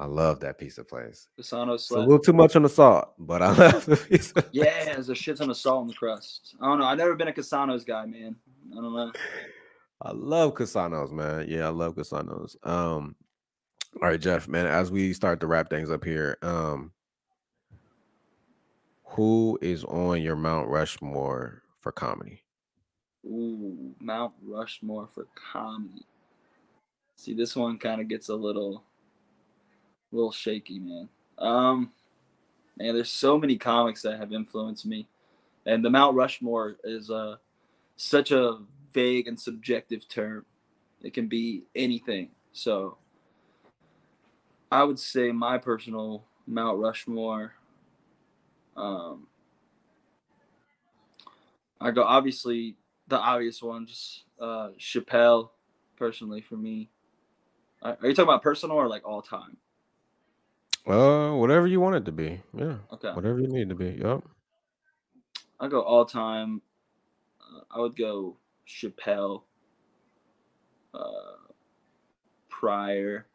I 0.00 0.06
love 0.06 0.38
that 0.40 0.58
pizza 0.58 0.84
place. 0.84 1.26
Cassano's 1.38 1.82
It's 1.82 1.90
a 1.90 1.98
little 1.98 2.20
too 2.20 2.32
much 2.32 2.54
on 2.54 2.62
the 2.62 2.68
salt, 2.68 3.14
but 3.18 3.42
I 3.42 3.52
love 3.52 3.84
the 3.84 3.96
pizza. 3.96 4.44
Yeah, 4.52 4.84
there's 4.84 5.08
a 5.08 5.14
shit 5.14 5.38
ton 5.38 5.50
of 5.50 5.56
salt 5.56 5.82
in 5.82 5.88
the 5.88 5.94
crust. 5.94 6.54
I 6.60 6.66
don't 6.66 6.78
know. 6.78 6.86
I've 6.86 6.98
never 6.98 7.14
been 7.14 7.28
a 7.28 7.32
Cassano's 7.32 7.84
guy, 7.84 8.06
man. 8.06 8.36
I 8.72 8.76
don't 8.76 8.94
know. 8.94 9.12
I 10.00 10.12
love 10.12 10.54
Cassano's, 10.54 11.12
man. 11.12 11.46
Yeah, 11.48 11.66
I 11.66 11.70
love 11.70 11.96
Cassano's. 11.96 12.56
Um, 12.62 13.16
all 14.00 14.08
right, 14.08 14.20
Jeff, 14.20 14.46
man. 14.46 14.66
As 14.66 14.92
we 14.92 15.12
start 15.12 15.40
to 15.40 15.46
wrap 15.46 15.70
things 15.70 15.90
up 15.90 16.04
here, 16.04 16.38
um, 16.42 16.92
who 19.04 19.58
is 19.60 19.82
on 19.84 20.22
your 20.22 20.36
Mount 20.36 20.68
Rushmore 20.68 21.62
for 21.80 21.90
comedy? 21.90 22.42
Ooh, 23.26 23.94
Mount 23.98 24.34
Rushmore 24.46 25.08
for 25.12 25.26
comedy. 25.34 26.06
See, 27.16 27.34
this 27.34 27.56
one 27.56 27.78
kind 27.78 28.00
of 28.00 28.06
gets 28.06 28.28
a 28.28 28.34
little, 28.34 28.84
little 30.12 30.30
shaky, 30.30 30.78
man. 30.78 31.08
Um, 31.38 31.90
man, 32.76 32.94
there's 32.94 33.10
so 33.10 33.36
many 33.36 33.56
comics 33.56 34.02
that 34.02 34.20
have 34.20 34.32
influenced 34.32 34.86
me, 34.86 35.08
and 35.66 35.84
the 35.84 35.90
Mount 35.90 36.14
Rushmore 36.14 36.76
is 36.84 37.10
uh, 37.10 37.36
such 37.96 38.30
a 38.30 38.58
vague 38.98 39.28
and 39.28 39.38
subjective 39.38 40.08
term. 40.08 40.44
It 41.02 41.14
can 41.14 41.28
be 41.28 41.62
anything. 41.76 42.30
So, 42.52 42.98
I 44.72 44.82
would 44.82 44.98
say 44.98 45.30
my 45.30 45.56
personal 45.56 46.24
Mount 46.48 46.78
Rushmore. 46.80 47.54
Um, 48.76 49.28
I 51.80 51.92
go 51.92 52.02
obviously 52.02 52.74
the 53.06 53.18
obvious 53.18 53.62
ones, 53.62 54.24
uh, 54.40 54.70
Chappelle, 54.78 55.50
personally 55.96 56.40
for 56.40 56.56
me. 56.56 56.90
Are 57.82 57.96
you 58.02 58.14
talking 58.14 58.24
about 58.24 58.42
personal 58.42 58.76
or 58.76 58.88
like 58.88 59.06
all 59.06 59.22
time? 59.22 59.56
Uh, 60.84 61.36
whatever 61.36 61.68
you 61.68 61.78
want 61.78 61.94
it 61.94 62.04
to 62.06 62.12
be. 62.12 62.40
Yeah. 62.52 62.78
Okay. 62.92 63.12
Whatever 63.12 63.38
you 63.38 63.46
need 63.46 63.68
to 63.68 63.76
be. 63.76 63.96
Yep. 64.02 64.24
I 65.60 65.68
go 65.68 65.82
all 65.82 66.04
time. 66.04 66.62
Uh, 67.40 67.60
I 67.70 67.78
would 67.78 67.96
go 67.96 68.36
Chappelle. 68.68 69.42
Uh, 70.92 71.52
Pryor. 72.48 73.26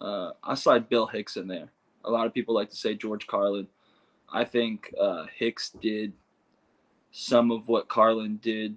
Uh, 0.00 0.30
I 0.42 0.54
slide 0.54 0.88
Bill 0.88 1.06
Hicks 1.06 1.36
in 1.36 1.48
there. 1.48 1.68
A 2.04 2.10
lot 2.10 2.26
of 2.26 2.34
people 2.34 2.54
like 2.54 2.70
to 2.70 2.76
say 2.76 2.94
George 2.94 3.26
Carlin. 3.26 3.68
I 4.32 4.44
think 4.44 4.94
uh, 5.00 5.26
Hicks 5.34 5.70
did 5.70 6.12
some 7.10 7.50
of 7.50 7.68
what 7.68 7.88
Carlin 7.88 8.38
did 8.40 8.76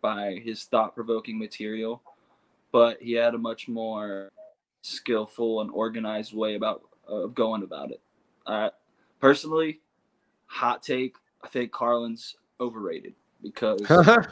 by 0.00 0.40
his 0.42 0.64
thought 0.64 0.94
provoking 0.94 1.38
material, 1.38 2.02
but 2.72 3.02
he 3.02 3.12
had 3.12 3.34
a 3.34 3.38
much 3.38 3.68
more 3.68 4.30
skillful 4.80 5.60
and 5.60 5.70
organized 5.70 6.34
way 6.34 6.54
about 6.54 6.82
of 7.06 7.34
going 7.34 7.62
about 7.62 7.90
it. 7.90 8.00
Uh, 8.46 8.70
personally, 9.20 9.80
hot 10.46 10.82
take, 10.82 11.16
I 11.42 11.48
think 11.48 11.72
Carlin's 11.72 12.36
overrated 12.60 13.14
because 13.42 13.80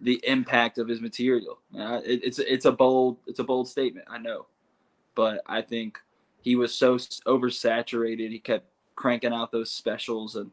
the 0.00 0.20
impact 0.24 0.78
of 0.78 0.88
his 0.88 1.00
material. 1.00 1.58
Uh, 1.78 2.00
it, 2.04 2.24
it's 2.24 2.38
it's 2.38 2.64
a 2.64 2.72
bold 2.72 3.18
it's 3.26 3.38
a 3.38 3.44
bold 3.44 3.68
statement, 3.68 4.06
I 4.10 4.18
know, 4.18 4.46
but 5.14 5.42
I 5.46 5.62
think 5.62 5.98
he 6.40 6.56
was 6.56 6.74
so 6.74 6.96
oversaturated. 6.96 8.30
He 8.30 8.38
kept 8.38 8.66
cranking 8.94 9.32
out 9.32 9.52
those 9.52 9.70
specials, 9.70 10.36
and 10.36 10.50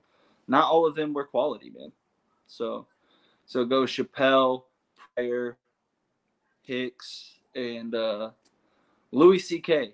not 0.48 0.70
all 0.70 0.86
of 0.86 0.96
them 0.96 1.14
were 1.14 1.26
quality, 1.26 1.72
man. 1.76 1.92
So, 2.48 2.88
so 3.46 3.66
go 3.66 3.84
Chappelle, 3.84 4.64
Pryor, 5.16 5.58
Hicks, 6.62 7.36
and 7.56 7.94
uh, 7.96 8.32
Louis 9.12 9.40
C.K. 9.40 9.94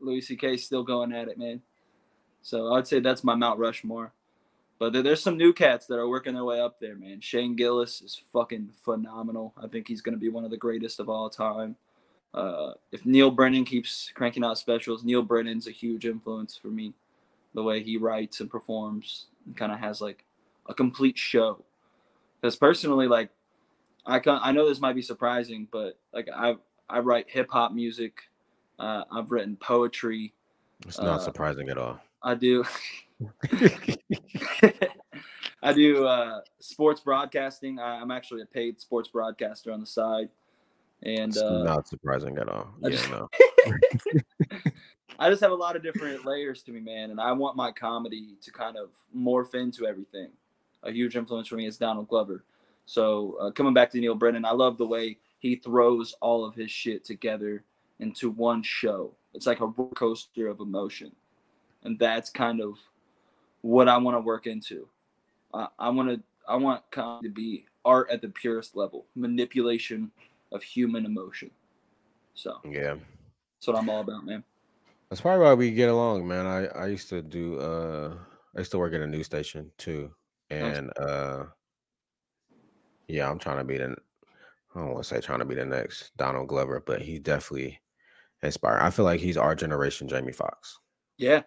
Louis 0.00 0.20
C.K. 0.20 0.56
still 0.56 0.82
going 0.82 1.12
at 1.12 1.28
it, 1.28 1.38
man. 1.38 1.60
So 2.42 2.74
I'd 2.74 2.86
say 2.86 3.00
that's 3.00 3.24
my 3.24 3.34
Mount 3.34 3.58
Rushmore. 3.58 4.12
But 4.82 5.04
there's 5.04 5.22
some 5.22 5.36
new 5.36 5.52
cats 5.52 5.86
that 5.86 5.94
are 6.00 6.08
working 6.08 6.34
their 6.34 6.44
way 6.44 6.60
up 6.60 6.80
there, 6.80 6.96
man. 6.96 7.20
Shane 7.20 7.54
Gillis 7.54 8.02
is 8.02 8.20
fucking 8.32 8.70
phenomenal. 8.84 9.54
I 9.56 9.68
think 9.68 9.86
he's 9.86 10.00
going 10.00 10.16
to 10.16 10.20
be 10.20 10.28
one 10.28 10.44
of 10.44 10.50
the 10.50 10.56
greatest 10.56 10.98
of 10.98 11.08
all 11.08 11.30
time. 11.30 11.76
Uh, 12.34 12.72
if 12.90 13.06
Neal 13.06 13.30
Brennan 13.30 13.64
keeps 13.64 14.10
cranking 14.12 14.42
out 14.42 14.58
specials, 14.58 15.04
Neal 15.04 15.22
Brennan's 15.22 15.68
a 15.68 15.70
huge 15.70 16.04
influence 16.04 16.56
for 16.56 16.66
me. 16.66 16.94
The 17.54 17.62
way 17.62 17.80
he 17.80 17.96
writes 17.96 18.40
and 18.40 18.50
performs 18.50 19.26
and 19.46 19.56
kind 19.56 19.70
of 19.70 19.78
has 19.78 20.00
like 20.00 20.24
a 20.68 20.74
complete 20.74 21.16
show. 21.16 21.62
Because 22.40 22.56
personally, 22.56 23.06
like 23.06 23.30
I 24.04 24.18
can 24.18 24.40
I 24.42 24.50
know 24.50 24.68
this 24.68 24.80
might 24.80 24.96
be 24.96 25.02
surprising, 25.02 25.68
but 25.70 25.96
like 26.12 26.28
I 26.34 26.56
I 26.90 26.98
write 26.98 27.30
hip 27.30 27.50
hop 27.52 27.70
music. 27.70 28.22
Uh, 28.80 29.04
I've 29.12 29.30
written 29.30 29.54
poetry. 29.54 30.34
It's 30.88 30.98
not 30.98 31.20
uh, 31.20 31.22
surprising 31.22 31.68
at 31.68 31.78
all. 31.78 32.00
I 32.20 32.34
do. 32.34 32.64
I 35.62 35.72
do 35.72 36.06
uh, 36.06 36.40
sports 36.58 37.00
broadcasting. 37.00 37.78
I, 37.78 38.00
am 38.00 38.10
actually 38.10 38.42
a 38.42 38.46
paid 38.46 38.80
sports 38.80 39.08
broadcaster 39.08 39.72
on 39.72 39.80
the 39.80 39.86
side, 39.86 40.28
and 41.02 41.36
uh, 41.36 41.62
not 41.62 41.88
surprising 41.88 42.36
at 42.38 42.48
all. 42.48 42.74
Yeah, 42.80 42.90
just, 42.90 43.10
no. 43.10 43.28
I 45.18 45.30
just 45.30 45.40
have 45.42 45.52
a 45.52 45.56
lot 45.56 45.76
of 45.76 45.82
different 45.82 46.24
layers 46.24 46.62
to 46.64 46.72
me, 46.72 46.80
man, 46.80 47.10
and 47.10 47.20
I 47.20 47.32
want 47.32 47.56
my 47.56 47.70
comedy 47.70 48.36
to 48.42 48.50
kind 48.50 48.76
of 48.76 48.90
morph 49.16 49.54
into 49.54 49.86
everything. 49.86 50.30
A 50.82 50.90
huge 50.90 51.16
influence 51.16 51.46
for 51.46 51.54
me 51.56 51.66
is 51.66 51.76
Donald 51.76 52.08
Glover. 52.08 52.44
So 52.86 53.36
uh, 53.40 53.50
coming 53.52 53.74
back 53.74 53.90
to 53.92 54.00
Neal 54.00 54.16
Brennan, 54.16 54.44
I 54.44 54.50
love 54.50 54.78
the 54.78 54.86
way 54.86 55.18
he 55.38 55.56
throws 55.56 56.14
all 56.20 56.44
of 56.44 56.54
his 56.54 56.70
shit 56.70 57.04
together 57.04 57.62
into 58.00 58.30
one 58.30 58.62
show. 58.62 59.14
It's 59.34 59.46
like 59.46 59.60
a 59.60 59.66
roller 59.66 59.90
coaster 59.94 60.48
of 60.48 60.60
emotion, 60.60 61.12
and 61.84 61.98
that's 61.98 62.30
kind 62.30 62.60
of 62.60 62.78
what 63.62 63.88
I 63.88 63.96
want 63.96 64.16
to 64.16 64.20
work 64.20 64.46
into. 64.46 64.88
I, 65.54 65.68
I 65.78 65.88
want 65.90 66.08
to 66.10 66.20
I 66.46 66.56
want 66.56 66.82
comedy 66.90 67.28
to 67.28 67.34
be 67.34 67.64
art 67.84 68.10
at 68.10 68.20
the 68.20 68.28
purest 68.28 68.76
level, 68.76 69.06
manipulation 69.14 70.10
of 70.52 70.62
human 70.62 71.06
emotion. 71.06 71.50
So 72.34 72.58
yeah, 72.64 72.94
that's 73.56 73.66
what 73.66 73.76
I'm 73.76 73.88
all 73.88 74.00
about, 74.00 74.26
man. 74.26 74.44
That's 75.08 75.20
probably 75.20 75.44
why 75.44 75.54
we 75.54 75.70
get 75.70 75.88
along, 75.88 76.26
man. 76.26 76.46
I 76.46 76.66
I 76.66 76.86
used 76.88 77.08
to 77.10 77.22
do 77.22 77.58
uh 77.58 78.14
I 78.56 78.60
used 78.60 78.70
to 78.72 78.78
work 78.78 78.94
at 78.94 79.00
a 79.00 79.06
news 79.06 79.26
station 79.26 79.70
too, 79.78 80.10
and 80.50 80.90
uh 80.98 81.44
yeah, 83.08 83.30
I'm 83.30 83.38
trying 83.38 83.58
to 83.58 83.64
be 83.64 83.78
the 83.78 83.94
I 84.74 84.80
don't 84.80 84.92
want 84.92 85.04
to 85.04 85.08
say 85.08 85.20
trying 85.20 85.40
to 85.40 85.44
be 85.44 85.54
the 85.54 85.66
next 85.66 86.16
Donald 86.16 86.48
Glover, 86.48 86.82
but 86.84 87.02
he's 87.02 87.20
definitely 87.20 87.80
inspiring. 88.42 88.82
I 88.82 88.90
feel 88.90 89.04
like 89.04 89.20
he's 89.20 89.36
our 89.36 89.54
generation 89.54 90.08
Jamie 90.08 90.32
Foxx. 90.32 90.78
Yeah, 91.18 91.42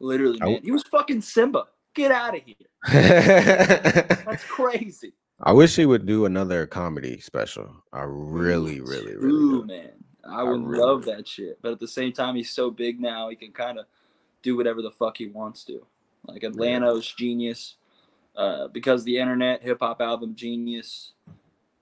literally, 0.00 0.38
man. 0.40 0.56
I, 0.56 0.60
he 0.62 0.70
was 0.70 0.82
fucking 0.84 1.22
Simba. 1.22 1.64
Get 1.94 2.12
out 2.12 2.36
of 2.36 2.42
here. 2.44 2.56
That's 2.88 4.44
crazy. 4.44 5.14
I 5.40 5.52
wish 5.52 5.76
he 5.76 5.86
would 5.86 6.06
do 6.06 6.26
another 6.26 6.66
comedy 6.66 7.20
special. 7.20 7.70
I 7.92 8.02
really, 8.06 8.80
really, 8.80 9.16
really, 9.16 9.28
Ooh, 9.28 9.64
man. 9.64 9.90
I 10.28 10.42
would 10.42 10.60
I 10.60 10.64
really, 10.64 10.84
love 10.84 11.04
that 11.06 11.26
shit. 11.26 11.58
But 11.62 11.72
at 11.72 11.80
the 11.80 11.88
same 11.88 12.12
time, 12.12 12.34
he's 12.34 12.50
so 12.50 12.70
big 12.70 13.00
now, 13.00 13.28
he 13.28 13.36
can 13.36 13.52
kind 13.52 13.78
of 13.78 13.86
do 14.42 14.56
whatever 14.56 14.82
the 14.82 14.90
fuck 14.90 15.16
he 15.16 15.26
wants 15.26 15.64
to. 15.64 15.86
Like 16.26 16.42
Atlanta's 16.42 17.08
yeah. 17.08 17.24
genius. 17.24 17.76
Uh, 18.36 18.68
because 18.68 19.02
the 19.02 19.18
internet, 19.18 19.62
hip 19.62 19.78
hop 19.80 20.00
album, 20.00 20.34
genius. 20.34 21.12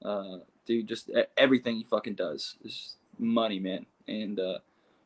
Uh, 0.03 0.39
dude, 0.65 0.87
just 0.87 1.11
everything 1.37 1.77
he 1.77 1.85
fucking 1.85 2.15
does 2.15 2.57
is 2.65 2.95
money, 3.19 3.59
man. 3.59 3.85
And 4.09 4.39
uh, 4.39 4.59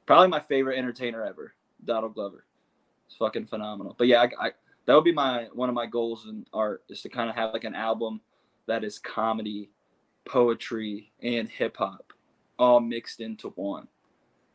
probably 0.07 0.29
my 0.29 0.41
favorite 0.41 0.79
entertainer 0.79 1.25
ever, 1.25 1.55
Donald 1.85 2.15
Glover. 2.15 2.45
It's 3.11 3.17
fucking 3.17 3.47
phenomenal. 3.47 3.97
But 3.99 4.07
yeah, 4.07 4.23
I, 4.23 4.47
I, 4.47 4.51
that 4.87 4.95
would 4.95 5.05
be 5.05 5.13
my 5.13 5.49
one 5.53 5.69
of 5.69 5.75
my 5.75 5.87
goals 5.87 6.27
in 6.27 6.47
art 6.53 6.85
is 6.89 7.03
to 7.03 7.09
kind 7.09 7.29
of 7.29 7.35
have 7.35 7.53
like 7.53 7.65
an 7.65 7.75
album 7.75 8.21
that 8.67 8.85
is 8.85 9.01
comedy, 9.01 9.69
poetry, 10.25 11.11
and 11.21 11.49
hip 11.49 11.77
hop 11.77 12.13
all 12.57 12.79
mixed 12.79 13.21
into 13.21 13.49
one. 13.51 13.89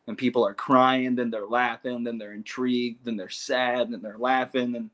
And 0.06 0.16
people 0.16 0.46
are 0.46 0.54
crying, 0.54 1.16
then 1.16 1.30
they're 1.30 1.46
laughing, 1.46 2.02
then 2.02 2.16
they're 2.16 2.32
intrigued, 2.32 3.04
then 3.04 3.16
they're 3.16 3.28
sad, 3.28 3.90
then 3.90 4.00
they're 4.00 4.16
laughing, 4.16 4.74
and 4.76 4.90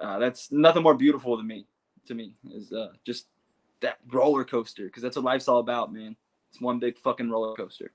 uh, 0.00 0.18
that's 0.18 0.50
nothing 0.50 0.82
more 0.82 0.94
beautiful 0.94 1.36
than 1.36 1.46
me. 1.46 1.66
To 2.06 2.14
me, 2.14 2.34
is 2.50 2.72
uh, 2.72 2.92
just 3.04 3.26
that 3.80 3.98
roller 4.10 4.44
coaster 4.44 4.86
because 4.86 5.02
that's 5.02 5.16
what 5.16 5.24
life's 5.24 5.48
all 5.48 5.58
about, 5.58 5.92
man. 5.92 6.16
It's 6.50 6.60
one 6.62 6.78
big 6.78 6.98
fucking 6.98 7.30
roller 7.30 7.54
coaster. 7.54 7.92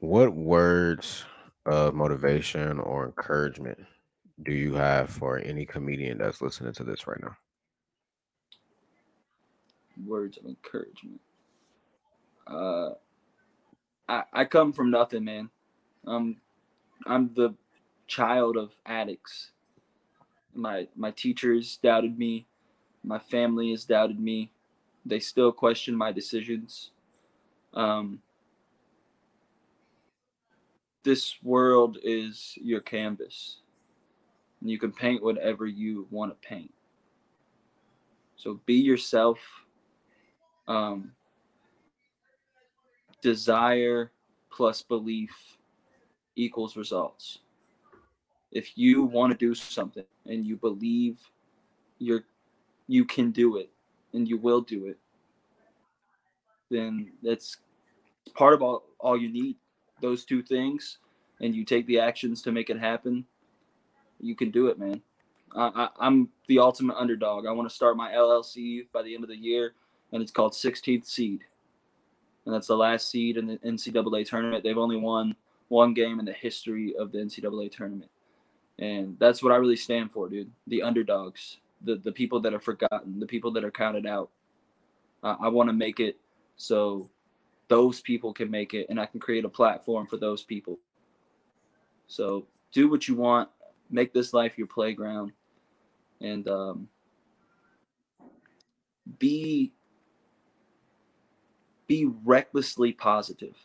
What 0.00 0.34
words 0.34 1.24
of 1.66 1.94
motivation 1.94 2.80
or 2.80 3.06
encouragement 3.06 3.78
do 4.42 4.52
you 4.52 4.74
have 4.74 5.10
for 5.10 5.38
any 5.38 5.64
comedian 5.64 6.18
that's 6.18 6.42
listening 6.42 6.72
to 6.72 6.84
this 6.84 7.06
right 7.06 7.20
now? 7.20 7.36
Words 10.04 10.38
of 10.38 10.46
encouragement. 10.46 11.20
Uh, 12.46 12.90
I 14.08 14.24
I 14.32 14.44
come 14.46 14.72
from 14.72 14.90
nothing, 14.90 15.24
man. 15.24 15.50
Um, 16.06 16.38
I'm 17.06 17.32
the 17.34 17.54
child 18.08 18.56
of 18.56 18.74
addicts 18.84 19.52
my 20.54 20.86
my 20.94 21.10
teachers 21.10 21.78
doubted 21.82 22.18
me 22.18 22.46
my 23.02 23.18
family 23.18 23.70
has 23.70 23.84
doubted 23.84 24.20
me 24.20 24.50
they 25.04 25.18
still 25.18 25.50
question 25.50 25.94
my 25.94 26.12
decisions 26.12 26.90
um, 27.74 28.20
this 31.02 31.36
world 31.42 31.98
is 32.02 32.58
your 32.60 32.80
canvas. 32.80 33.58
And 34.60 34.70
you 34.70 34.78
can 34.78 34.92
paint 34.92 35.22
whatever 35.22 35.66
you 35.66 36.06
want 36.10 36.30
to 36.32 36.48
paint. 36.48 36.72
So 38.36 38.60
be 38.66 38.74
yourself. 38.74 39.38
Um, 40.68 41.12
desire 43.20 44.12
plus 44.50 44.82
belief 44.82 45.56
equals 46.36 46.76
results. 46.76 47.38
If 48.50 48.76
you 48.76 49.02
want 49.02 49.32
to 49.32 49.38
do 49.38 49.54
something 49.54 50.04
and 50.26 50.44
you 50.44 50.56
believe 50.56 51.18
you're 51.98 52.24
you 52.88 53.04
can 53.04 53.30
do 53.30 53.56
it 53.56 53.70
and 54.12 54.28
you 54.28 54.36
will 54.36 54.60
do 54.60 54.86
it 54.86 54.98
then 56.72 57.12
that's 57.22 57.58
part 58.34 58.54
of 58.54 58.62
all, 58.62 58.84
all 58.98 59.16
you 59.16 59.30
need 59.30 59.56
those 60.02 60.24
two 60.24 60.42
things 60.42 60.98
and 61.40 61.54
you 61.54 61.64
take 61.64 61.86
the 61.86 61.98
actions 61.98 62.42
to 62.42 62.52
make 62.52 62.70
it 62.70 62.78
happen 62.78 63.24
you 64.20 64.34
can 64.34 64.50
do 64.50 64.68
it 64.68 64.78
man 64.78 65.00
I, 65.54 65.88
I, 65.98 66.06
am 66.06 66.28
the 66.46 66.58
ultimate 66.58 66.96
underdog 66.96 67.46
i 67.46 67.52
want 67.52 67.68
to 67.68 67.74
start 67.74 67.96
my 67.96 68.12
llc 68.12 68.86
by 68.92 69.02
the 69.02 69.14
end 69.14 69.24
of 69.24 69.30
the 69.30 69.36
year 69.36 69.74
and 70.12 70.22
it's 70.22 70.32
called 70.32 70.52
16th 70.52 71.06
seed 71.06 71.40
and 72.44 72.54
that's 72.54 72.66
the 72.66 72.76
last 72.76 73.10
seed 73.10 73.36
in 73.36 73.46
the 73.46 73.58
ncaa 73.58 74.28
tournament 74.28 74.62
they've 74.62 74.78
only 74.78 74.96
won 74.96 75.34
one 75.68 75.94
game 75.94 76.18
in 76.18 76.26
the 76.26 76.32
history 76.32 76.94
of 76.98 77.12
the 77.12 77.18
ncaa 77.18 77.70
tournament 77.72 78.10
And 78.78 79.16
that's 79.18 79.42
what 79.42 79.52
I 79.52 79.56
really 79.56 79.76
stand 79.76 80.12
for, 80.12 80.28
dude. 80.28 80.50
The 80.66 80.82
underdogs, 80.82 81.58
the 81.82 81.96
the 81.96 82.12
people 82.12 82.40
that 82.40 82.54
are 82.54 82.60
forgotten, 82.60 83.20
the 83.20 83.26
people 83.26 83.50
that 83.52 83.64
are 83.64 83.70
counted 83.70 84.06
out. 84.06 84.30
Uh, 85.22 85.36
I 85.40 85.48
want 85.48 85.68
to 85.68 85.72
make 85.72 86.00
it 86.00 86.16
so 86.56 87.08
those 87.72 88.02
people 88.02 88.34
can 88.34 88.50
make 88.50 88.74
it, 88.74 88.84
and 88.90 89.00
I 89.00 89.06
can 89.06 89.18
create 89.18 89.46
a 89.46 89.48
platform 89.48 90.06
for 90.06 90.18
those 90.18 90.42
people. 90.42 90.78
So 92.06 92.46
do 92.70 92.90
what 92.90 93.08
you 93.08 93.14
want, 93.14 93.48
make 93.88 94.12
this 94.12 94.34
life 94.34 94.58
your 94.58 94.66
playground, 94.66 95.32
and 96.20 96.46
um, 96.48 96.88
be 99.18 99.72
be 101.86 102.10
recklessly 102.26 102.92
positive. 102.92 103.56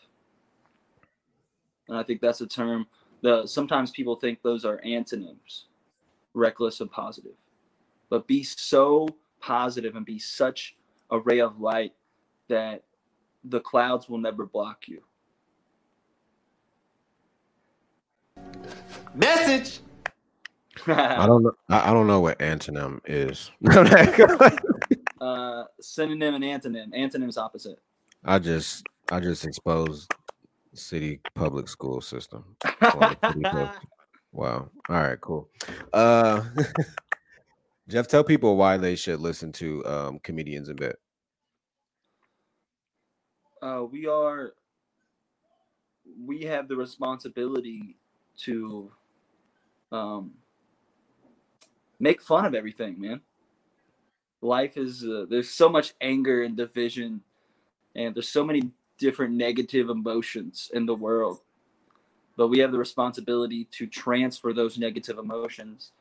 And 1.89 1.97
I 1.97 2.03
think 2.03 2.21
that's 2.21 2.39
a 2.39 2.47
term 2.47 2.87
the 3.23 3.45
sometimes 3.45 3.91
people 3.91 4.15
think 4.15 4.41
those 4.41 4.63
are 4.63 4.79
antonyms, 4.85 5.65
reckless 6.33 6.79
and 6.79 6.89
positive. 6.89 7.35
But 8.09 8.25
be 8.25 8.41
so 8.41 9.09
positive 9.41 9.97
and 9.97 10.05
be 10.05 10.17
such 10.17 10.77
a 11.11 11.19
ray 11.19 11.39
of 11.41 11.59
light 11.59 11.91
that 12.47 12.83
the 13.49 13.59
clouds 13.59 14.09
will 14.09 14.17
never 14.17 14.45
block 14.45 14.87
you. 14.87 15.01
Message. 19.15 19.79
I 20.87 21.25
don't 21.25 21.43
know. 21.43 21.53
I 21.69 21.89
I 21.89 21.93
don't 21.93 22.07
know 22.07 22.19
what 22.19 22.37
antonym 22.39 22.99
is. 23.05 23.51
uh, 25.21 25.63
synonym 25.81 26.35
and 26.35 26.43
antonym. 26.43 26.89
Antonyms 26.93 27.37
opposite. 27.37 27.79
I 28.23 28.39
just 28.39 28.85
I 29.11 29.19
just 29.19 29.45
exposed 29.45 30.11
city 30.73 31.19
public 31.33 31.67
school 31.67 32.01
system. 32.01 32.55
Well, 32.81 33.15
city 33.27 33.41
public- 33.41 33.69
Wow. 34.33 34.69
All 34.89 34.95
right, 34.95 35.19
cool. 35.19 35.49
Uh 35.93 36.43
Jeff, 37.87 38.07
tell 38.07 38.23
people 38.23 38.55
why 38.57 38.77
they 38.77 38.95
should 38.95 39.19
listen 39.19 39.51
to 39.53 39.83
um 39.85 40.19
comedians 40.19 40.69
in 40.69 40.75
bed. 40.75 40.95
Uh, 43.61 43.83
we 43.89 44.07
are 44.07 44.53
we 46.25 46.43
have 46.43 46.67
the 46.67 46.75
responsibility 46.75 47.97
to 48.37 48.91
um, 49.91 50.33
make 51.99 52.21
fun 52.21 52.45
of 52.45 52.55
everything 52.55 52.99
man. 52.99 53.21
Life 54.41 54.77
is 54.77 55.03
uh, 55.05 55.25
there's 55.29 55.49
so 55.49 55.69
much 55.69 55.93
anger 56.01 56.43
and 56.43 56.57
division 56.57 57.21
and 57.95 58.15
there's 58.15 58.29
so 58.29 58.45
many 58.45 58.71
different 58.97 59.33
negative 59.35 59.89
emotions 59.89 60.71
in 60.73 60.85
the 60.85 60.95
world. 60.95 61.41
But 62.37 62.49
we 62.49 62.59
have 62.59 62.71
the 62.71 62.79
responsibility 62.79 63.65
to 63.73 63.87
transfer 63.87 64.53
those 64.53 64.77
negative 64.77 65.17
emotions 65.19 65.91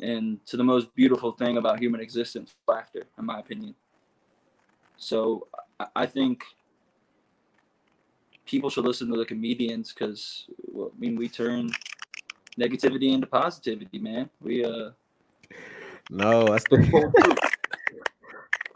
and 0.00 0.44
to 0.46 0.56
the 0.56 0.64
most 0.64 0.94
beautiful 0.94 1.32
thing 1.32 1.58
about 1.58 1.80
human 1.80 2.00
existence 2.00 2.54
laughter 2.68 3.04
in 3.18 3.26
my 3.26 3.40
opinion. 3.40 3.74
So 4.98 5.48
I- 5.80 5.88
i 5.96 6.06
think 6.06 6.44
people 8.48 8.70
should 8.70 8.84
listen 8.84 9.10
to 9.12 9.16
the 9.18 9.24
comedians 9.24 9.92
because 9.92 10.46
well, 10.72 10.90
I 10.94 10.98
mean 10.98 11.16
we 11.16 11.28
turn 11.28 11.70
negativity 12.58 13.12
into 13.12 13.26
positivity, 13.26 13.98
man. 13.98 14.28
We 14.40 14.64
uh 14.64 14.90
No, 16.10 16.46
that's 16.46 16.64
the 16.70 17.38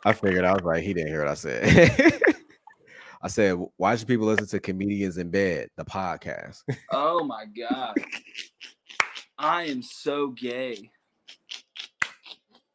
I 0.05 0.13
figured 0.13 0.45
I 0.45 0.53
was 0.53 0.63
like, 0.65 0.83
he 0.83 0.93
didn't 0.93 1.09
hear 1.11 1.21
what 1.21 1.29
I 1.29 1.35
said. 1.35 2.21
I 3.23 3.29
said, 3.29 3.57
why 3.77 3.95
should 3.95 4.09
people 4.09 4.27
listen 4.27 4.49
to 4.49 4.59
comedians 4.59 5.17
in 5.17 5.31
bed, 5.31 5.69
the 5.77 5.85
podcast? 5.85 6.63
oh 6.91 7.25
my 7.35 7.45
god. 7.47 7.95
I 9.39 9.65
am 9.65 9.83
so 9.83 10.29
gay. 10.29 10.91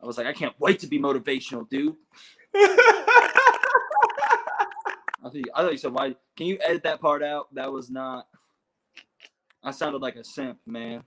I 0.02 0.06
was 0.06 0.18
like, 0.18 0.28
I 0.28 0.34
can't 0.34 0.56
wait 0.60 0.80
to 0.80 0.88
be 0.88 1.00
motivational, 1.00 1.68
dude. 1.70 1.96
I 5.28 5.30
think 5.32 5.46
I 5.54 5.62
thought 5.62 5.72
you 5.72 5.78
said 5.78 5.94
why 5.94 6.16
can 6.36 6.48
you 6.48 6.58
edit 6.64 6.84
that 6.84 7.02
part 7.02 7.22
out? 7.22 7.54
That 7.54 7.72
was 7.72 7.90
not 7.90 8.28
I 9.64 9.72
sounded 9.72 10.02
like 10.02 10.16
a 10.16 10.24
simp, 10.24 10.60
man. 10.66 11.04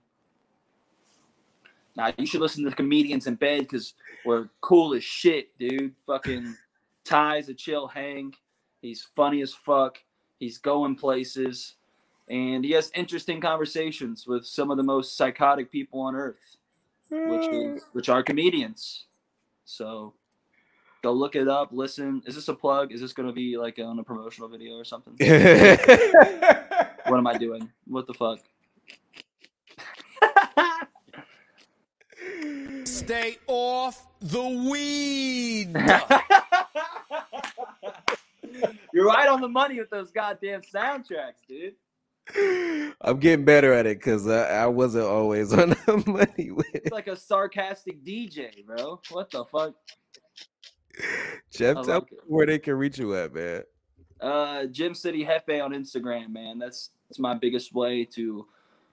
Nah, 1.95 2.11
you 2.17 2.25
should 2.25 2.41
listen 2.41 2.63
to 2.63 2.69
the 2.69 2.75
comedians 2.75 3.27
in 3.27 3.35
bed 3.35 3.61
because 3.61 3.95
we're 4.23 4.49
cool 4.61 4.93
as 4.93 5.03
shit, 5.03 5.57
dude. 5.57 5.95
Fucking 6.05 6.55
Tye's 7.03 7.49
a 7.49 7.53
chill 7.53 7.87
hang. 7.87 8.33
He's 8.81 9.07
funny 9.15 9.41
as 9.41 9.53
fuck. 9.53 9.97
He's 10.39 10.57
going 10.57 10.95
places. 10.95 11.75
And 12.29 12.63
he 12.63 12.71
has 12.71 12.91
interesting 12.95 13.41
conversations 13.41 14.25
with 14.25 14.45
some 14.45 14.71
of 14.71 14.77
the 14.77 14.83
most 14.83 15.17
psychotic 15.17 15.71
people 15.71 15.99
on 16.01 16.15
earth, 16.15 16.57
which 17.09 17.47
is 17.47 17.81
hmm. 17.81 17.89
which 17.91 18.09
are 18.09 18.23
comedians. 18.23 19.05
So 19.65 20.13
go 21.01 21.11
look 21.11 21.35
it 21.35 21.47
up, 21.47 21.69
listen. 21.71 22.21
Is 22.25 22.35
this 22.35 22.47
a 22.47 22.53
plug? 22.53 22.91
Is 22.91 23.01
this 23.01 23.13
gonna 23.13 23.33
be 23.33 23.57
like 23.57 23.79
on 23.79 23.97
a 23.99 24.03
promotional 24.03 24.49
video 24.49 24.75
or 24.75 24.83
something? 24.83 25.15
What 27.07 27.17
am 27.17 27.25
I 27.27 27.37
doing? 27.37 27.69
What 27.87 28.07
the 28.07 28.13
fuck? 28.13 28.39
Stay 32.85 33.37
off 33.47 34.07
the 34.21 34.69
weed. 34.71 35.73
You're 38.93 39.07
right 39.07 39.27
on 39.27 39.41
the 39.41 39.49
money 39.49 39.79
with 39.79 39.89
those 39.89 40.11
goddamn 40.11 40.61
soundtracks, 40.61 41.41
dude. 41.49 41.73
I'm 43.01 43.19
getting 43.19 43.43
better 43.43 43.73
at 43.73 43.87
it 43.87 43.97
because 43.97 44.27
I, 44.27 44.63
I 44.63 44.67
wasn't 44.67 45.05
always 45.05 45.51
on 45.53 45.71
the 45.71 46.03
money 46.07 46.51
with 46.51 46.67
It's 46.73 46.91
like 46.91 47.07
a 47.07 47.15
sarcastic 47.15 48.03
DJ, 48.05 48.63
bro. 48.65 49.01
What 49.09 49.31
the 49.31 49.43
fuck? 49.45 49.73
Jeff. 51.51 51.77
I 51.77 51.83
Tell 51.83 52.07
where 52.27 52.45
they 52.45 52.59
can 52.59 52.75
reach 52.75 52.97
you 52.97 53.15
at, 53.15 53.33
man. 53.33 53.63
Uh, 54.19 54.65
Gem 54.65 54.93
City 54.93 55.25
Hefe 55.25 55.63
on 55.63 55.71
Instagram, 55.71 56.31
man. 56.31 56.59
That's 56.59 56.91
that's 57.09 57.19
my 57.19 57.33
biggest 57.33 57.73
way 57.73 58.05
to 58.05 58.47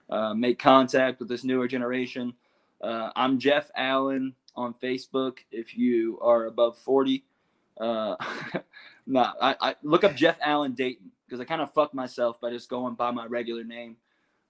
uh, 0.09 0.33
make 0.33 0.59
contact 0.59 1.19
with 1.19 1.29
this 1.29 1.43
newer 1.43 1.67
generation. 1.67 2.33
Uh, 2.81 3.11
I'm 3.15 3.39
Jeff 3.39 3.69
Allen 3.75 4.35
on 4.55 4.73
Facebook. 4.73 5.39
If 5.51 5.77
you 5.77 6.19
are 6.21 6.45
above 6.45 6.77
40, 6.79 7.23
uh, 7.79 8.15
nah, 9.07 9.33
I, 9.41 9.55
I 9.61 9.75
look 9.83 10.03
up 10.03 10.15
Jeff 10.15 10.37
Allen 10.41 10.73
Dayton 10.73 11.11
because 11.25 11.39
I 11.39 11.45
kind 11.45 11.61
of 11.61 11.73
fuck 11.73 11.93
myself 11.93 12.41
by 12.41 12.49
just 12.49 12.69
going 12.69 12.95
by 12.95 13.11
my 13.11 13.25
regular 13.25 13.63
name 13.63 13.97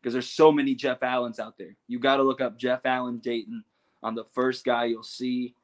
because 0.02 0.14
there's 0.14 0.30
so 0.30 0.52
many 0.52 0.76
Jeff 0.76 1.04
Allens 1.04 1.40
out 1.40 1.58
there. 1.58 1.76
You 1.88 2.00
got 2.00 2.18
to 2.18 2.24
look 2.24 2.42
up 2.42 2.58
Jeff 2.58 2.86
Allen 2.86 3.18
Dayton. 3.18 3.64
I'm 4.02 4.16
the 4.16 4.24
first 4.24 4.64
guy 4.64 4.86
you'll 4.86 5.04
see. 5.04 5.56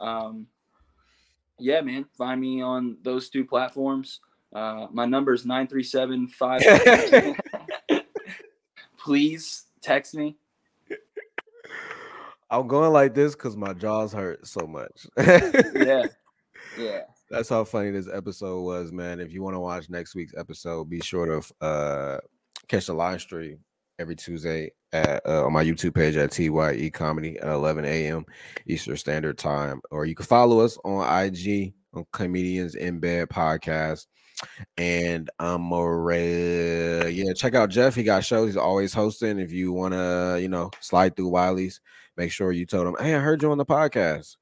Um, 0.00 0.46
yeah, 1.62 1.80
man, 1.80 2.04
find 2.16 2.40
me 2.40 2.60
on 2.60 2.96
those 3.02 3.28
two 3.28 3.44
platforms. 3.44 4.20
Uh, 4.52 4.86
my 4.90 5.06
number 5.06 5.32
is 5.32 5.46
937 5.46 6.28
Please 8.98 9.64
text 9.80 10.14
me. 10.14 10.36
I'm 12.50 12.66
going 12.66 12.92
like 12.92 13.14
this 13.14 13.34
because 13.34 13.56
my 13.56 13.72
jaws 13.72 14.12
hurt 14.12 14.46
so 14.46 14.66
much. 14.66 15.06
Yeah. 15.16 16.06
Yeah. 16.78 17.02
That's 17.28 17.50
how 17.50 17.64
funny 17.64 17.90
this 17.90 18.08
episode 18.10 18.62
was, 18.62 18.92
man. 18.92 19.20
If 19.20 19.34
you 19.34 19.42
want 19.42 19.56
to 19.56 19.60
watch 19.60 19.90
next 19.90 20.14
week's 20.14 20.32
episode, 20.38 20.88
be 20.88 21.00
sure 21.00 21.26
to 21.26 21.66
uh, 21.66 22.18
catch 22.66 22.86
the 22.86 22.94
live 22.94 23.20
stream 23.20 23.58
every 24.02 24.16
Tuesday 24.16 24.72
at, 24.92 25.24
uh, 25.24 25.46
on 25.46 25.52
my 25.52 25.64
YouTube 25.64 25.94
page 25.94 26.16
at 26.16 26.32
TYE 26.32 26.90
Comedy 26.92 27.38
at 27.38 27.48
11 27.48 27.84
a.m. 27.84 28.26
Eastern 28.66 28.96
Standard 28.96 29.38
Time. 29.38 29.80
Or 29.92 30.04
you 30.04 30.16
can 30.16 30.26
follow 30.26 30.58
us 30.58 30.76
on 30.84 31.24
IG 31.24 31.72
on 31.94 32.04
Comedians 32.12 32.74
in 32.74 32.98
Bed 32.98 33.28
Podcast. 33.28 34.08
And 34.76 35.30
um, 35.38 35.72
uh, 35.72 36.08
yeah, 37.06 37.32
check 37.32 37.54
out 37.54 37.70
Jeff. 37.70 37.94
He 37.94 38.02
got 38.02 38.24
shows. 38.24 38.48
He's 38.48 38.56
always 38.56 38.92
hosting. 38.92 39.38
If 39.38 39.52
you 39.52 39.72
want 39.72 39.94
to, 39.94 40.38
you 40.42 40.48
know, 40.48 40.72
slide 40.80 41.14
through 41.14 41.28
Wiley's, 41.28 41.80
make 42.16 42.32
sure 42.32 42.50
you 42.50 42.66
told 42.66 42.88
him, 42.88 42.96
"Hey, 42.98 43.14
I 43.14 43.20
heard 43.20 43.40
you 43.40 43.52
on 43.52 43.58
the 43.58 43.64
podcast." 43.64 44.36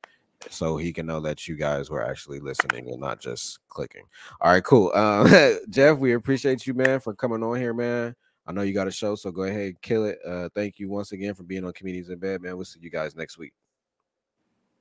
so 0.48 0.78
he 0.78 0.90
can 0.90 1.04
know 1.04 1.20
that 1.20 1.46
you 1.46 1.54
guys 1.54 1.90
were 1.90 2.02
actually 2.02 2.40
listening 2.40 2.88
and 2.88 2.98
not 2.98 3.20
just 3.20 3.58
clicking. 3.68 4.04
All 4.40 4.50
right, 4.50 4.64
cool. 4.64 4.90
Uh, 4.94 5.56
Jeff, 5.68 5.98
we 5.98 6.14
appreciate 6.14 6.66
you, 6.66 6.72
man, 6.72 7.00
for 7.00 7.14
coming 7.14 7.42
on 7.42 7.58
here, 7.58 7.74
man. 7.74 8.16
I 8.50 8.52
know 8.52 8.62
you 8.62 8.74
got 8.74 8.88
a 8.88 8.90
show, 8.90 9.14
so 9.14 9.30
go 9.30 9.44
ahead 9.44 9.60
and 9.60 9.80
kill 9.80 10.06
it. 10.06 10.18
Uh, 10.26 10.48
thank 10.52 10.80
you 10.80 10.88
once 10.88 11.12
again 11.12 11.34
for 11.34 11.44
being 11.44 11.64
on 11.64 11.72
Comedians 11.72 12.10
in 12.10 12.18
Bed, 12.18 12.42
man. 12.42 12.56
We'll 12.56 12.64
see 12.64 12.80
you 12.82 12.90
guys 12.90 13.14
next 13.14 13.38
week. 13.38 13.52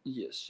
Yes. 0.03 0.47